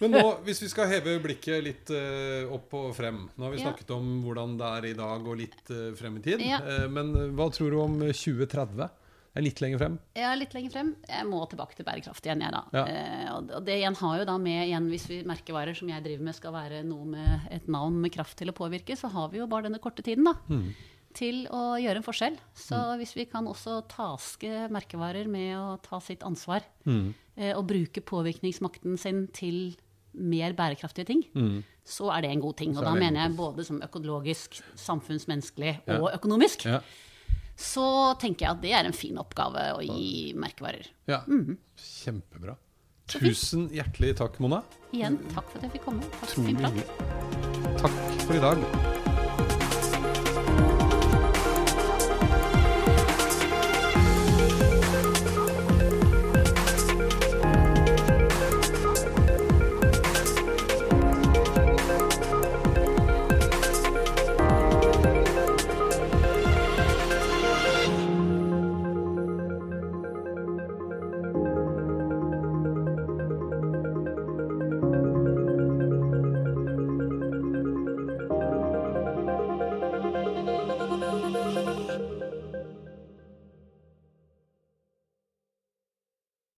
Men 0.00 0.10
nå, 0.16 0.22
hvis 0.46 0.60
vi 0.64 0.68
skal 0.72 0.88
heve 0.90 1.18
blikket 1.22 1.62
litt 1.62 1.90
uh, 1.94 2.50
opp 2.54 2.72
og 2.74 2.88
frem 2.96 3.20
Nå 3.38 3.44
har 3.46 3.52
vi 3.54 3.60
Ja. 3.60 3.68
snakket 3.68 3.92
om 3.94 4.08
hvordan 4.24 4.56
det 4.58 4.70
er 4.78 4.86
i 4.88 4.94
dag 4.98 5.28
og 5.30 5.36
litt 5.38 5.70
uh, 5.70 5.92
frem 5.98 6.16
i 6.18 6.22
tid. 6.24 6.42
Ja. 6.42 6.58
Uh, 6.62 6.86
men 6.90 7.12
hva 7.38 7.46
tror 7.54 7.70
du 7.70 7.78
om 7.82 7.94
2030? 8.10 8.88
Er 9.34 9.42
litt 9.42 9.58
lenger 9.60 9.80
frem. 9.80 9.98
Ja, 10.14 10.32
litt 10.38 10.52
lenger 10.54 10.70
frem. 10.70 10.90
Jeg 11.10 11.26
må 11.26 11.40
tilbake 11.50 11.74
til 11.74 11.84
bærekraft 11.88 12.22
igjen, 12.28 12.40
jeg, 12.44 12.52
da. 12.54 12.60
Ja. 12.72 12.84
Eh, 12.86 13.30
og 13.34 13.64
det 13.66 13.80
igjen 13.80 13.96
har 13.98 14.18
jo 14.20 14.24
da 14.28 14.36
med, 14.38 14.60
igjen, 14.68 14.86
hvis 14.92 15.06
vi 15.10 15.22
merkevarer 15.26 15.74
som 15.74 15.88
jeg 15.90 16.04
driver 16.04 16.22
med, 16.28 16.34
skal 16.38 16.52
være 16.54 16.82
noe 16.86 17.04
med 17.16 17.48
et 17.50 17.66
navn 17.66 17.96
med 18.04 18.12
kraft 18.14 18.36
til 18.38 18.52
å 18.52 18.54
påvirke, 18.54 18.94
så 18.96 19.10
har 19.10 19.32
vi 19.32 19.38
jo 19.42 19.48
bare 19.50 19.66
denne 19.66 19.80
korte 19.82 20.04
tiden, 20.06 20.24
da. 20.30 20.36
Mm. 20.48 20.68
Til 21.14 21.44
å 21.54 21.74
gjøre 21.82 21.98
en 22.00 22.06
forskjell. 22.06 22.36
Så 22.58 22.78
hvis 22.98 23.14
vi 23.18 23.24
kan 23.30 23.46
også 23.46 23.80
taske 23.90 24.68
merkevarer 24.74 25.26
med 25.30 25.56
å 25.58 25.80
ta 25.82 25.98
sitt 26.02 26.22
ansvar, 26.26 26.62
Mm. 26.86 27.14
eh, 27.36 27.52
og 27.56 27.66
bruke 27.66 28.00
påvirkningsmakten 28.02 28.96
sin 28.98 29.26
til 29.34 29.74
mer 30.14 30.52
bærekraftige 30.54 31.06
ting, 31.06 31.24
så 31.84 32.12
er 32.16 32.22
det 32.22 32.30
en 32.30 32.40
god 32.40 32.56
ting. 32.56 32.76
Og 32.78 32.84
da 32.84 32.94
mener 32.94 33.26
jeg 33.26 33.36
både 33.36 33.64
som 33.66 33.80
økologisk, 33.82 34.60
samfunnsmenneskelig 34.78 35.80
Ja. 35.88 35.98
og 36.00 36.12
økonomisk 36.14 36.66
Ja. 36.66 36.80
Så 37.56 37.86
tenker 38.20 38.46
jeg 38.46 38.56
at 38.56 38.62
det 38.64 38.72
er 38.74 38.88
en 38.88 38.96
fin 38.96 39.18
oppgave 39.20 39.66
å 39.76 39.82
gi 39.84 40.32
merkevarer. 40.38 40.90
ja. 41.10 41.22
Mm. 41.28 41.58
Kjempebra. 41.74 42.56
Tusen 43.10 43.66
hjertelig 43.74 44.14
takk, 44.16 44.38
Mona. 44.40 44.62
Igjen, 44.94 45.18
takk 45.34 45.50
for 45.50 45.60
at 45.60 45.68
jeg 45.68 45.76
fikk 45.76 45.88
komme. 45.90 46.08
Takk. 46.64 46.84
Takk 47.84 48.02
for 48.24 48.38
i 48.38 48.44
dag. 48.46 48.93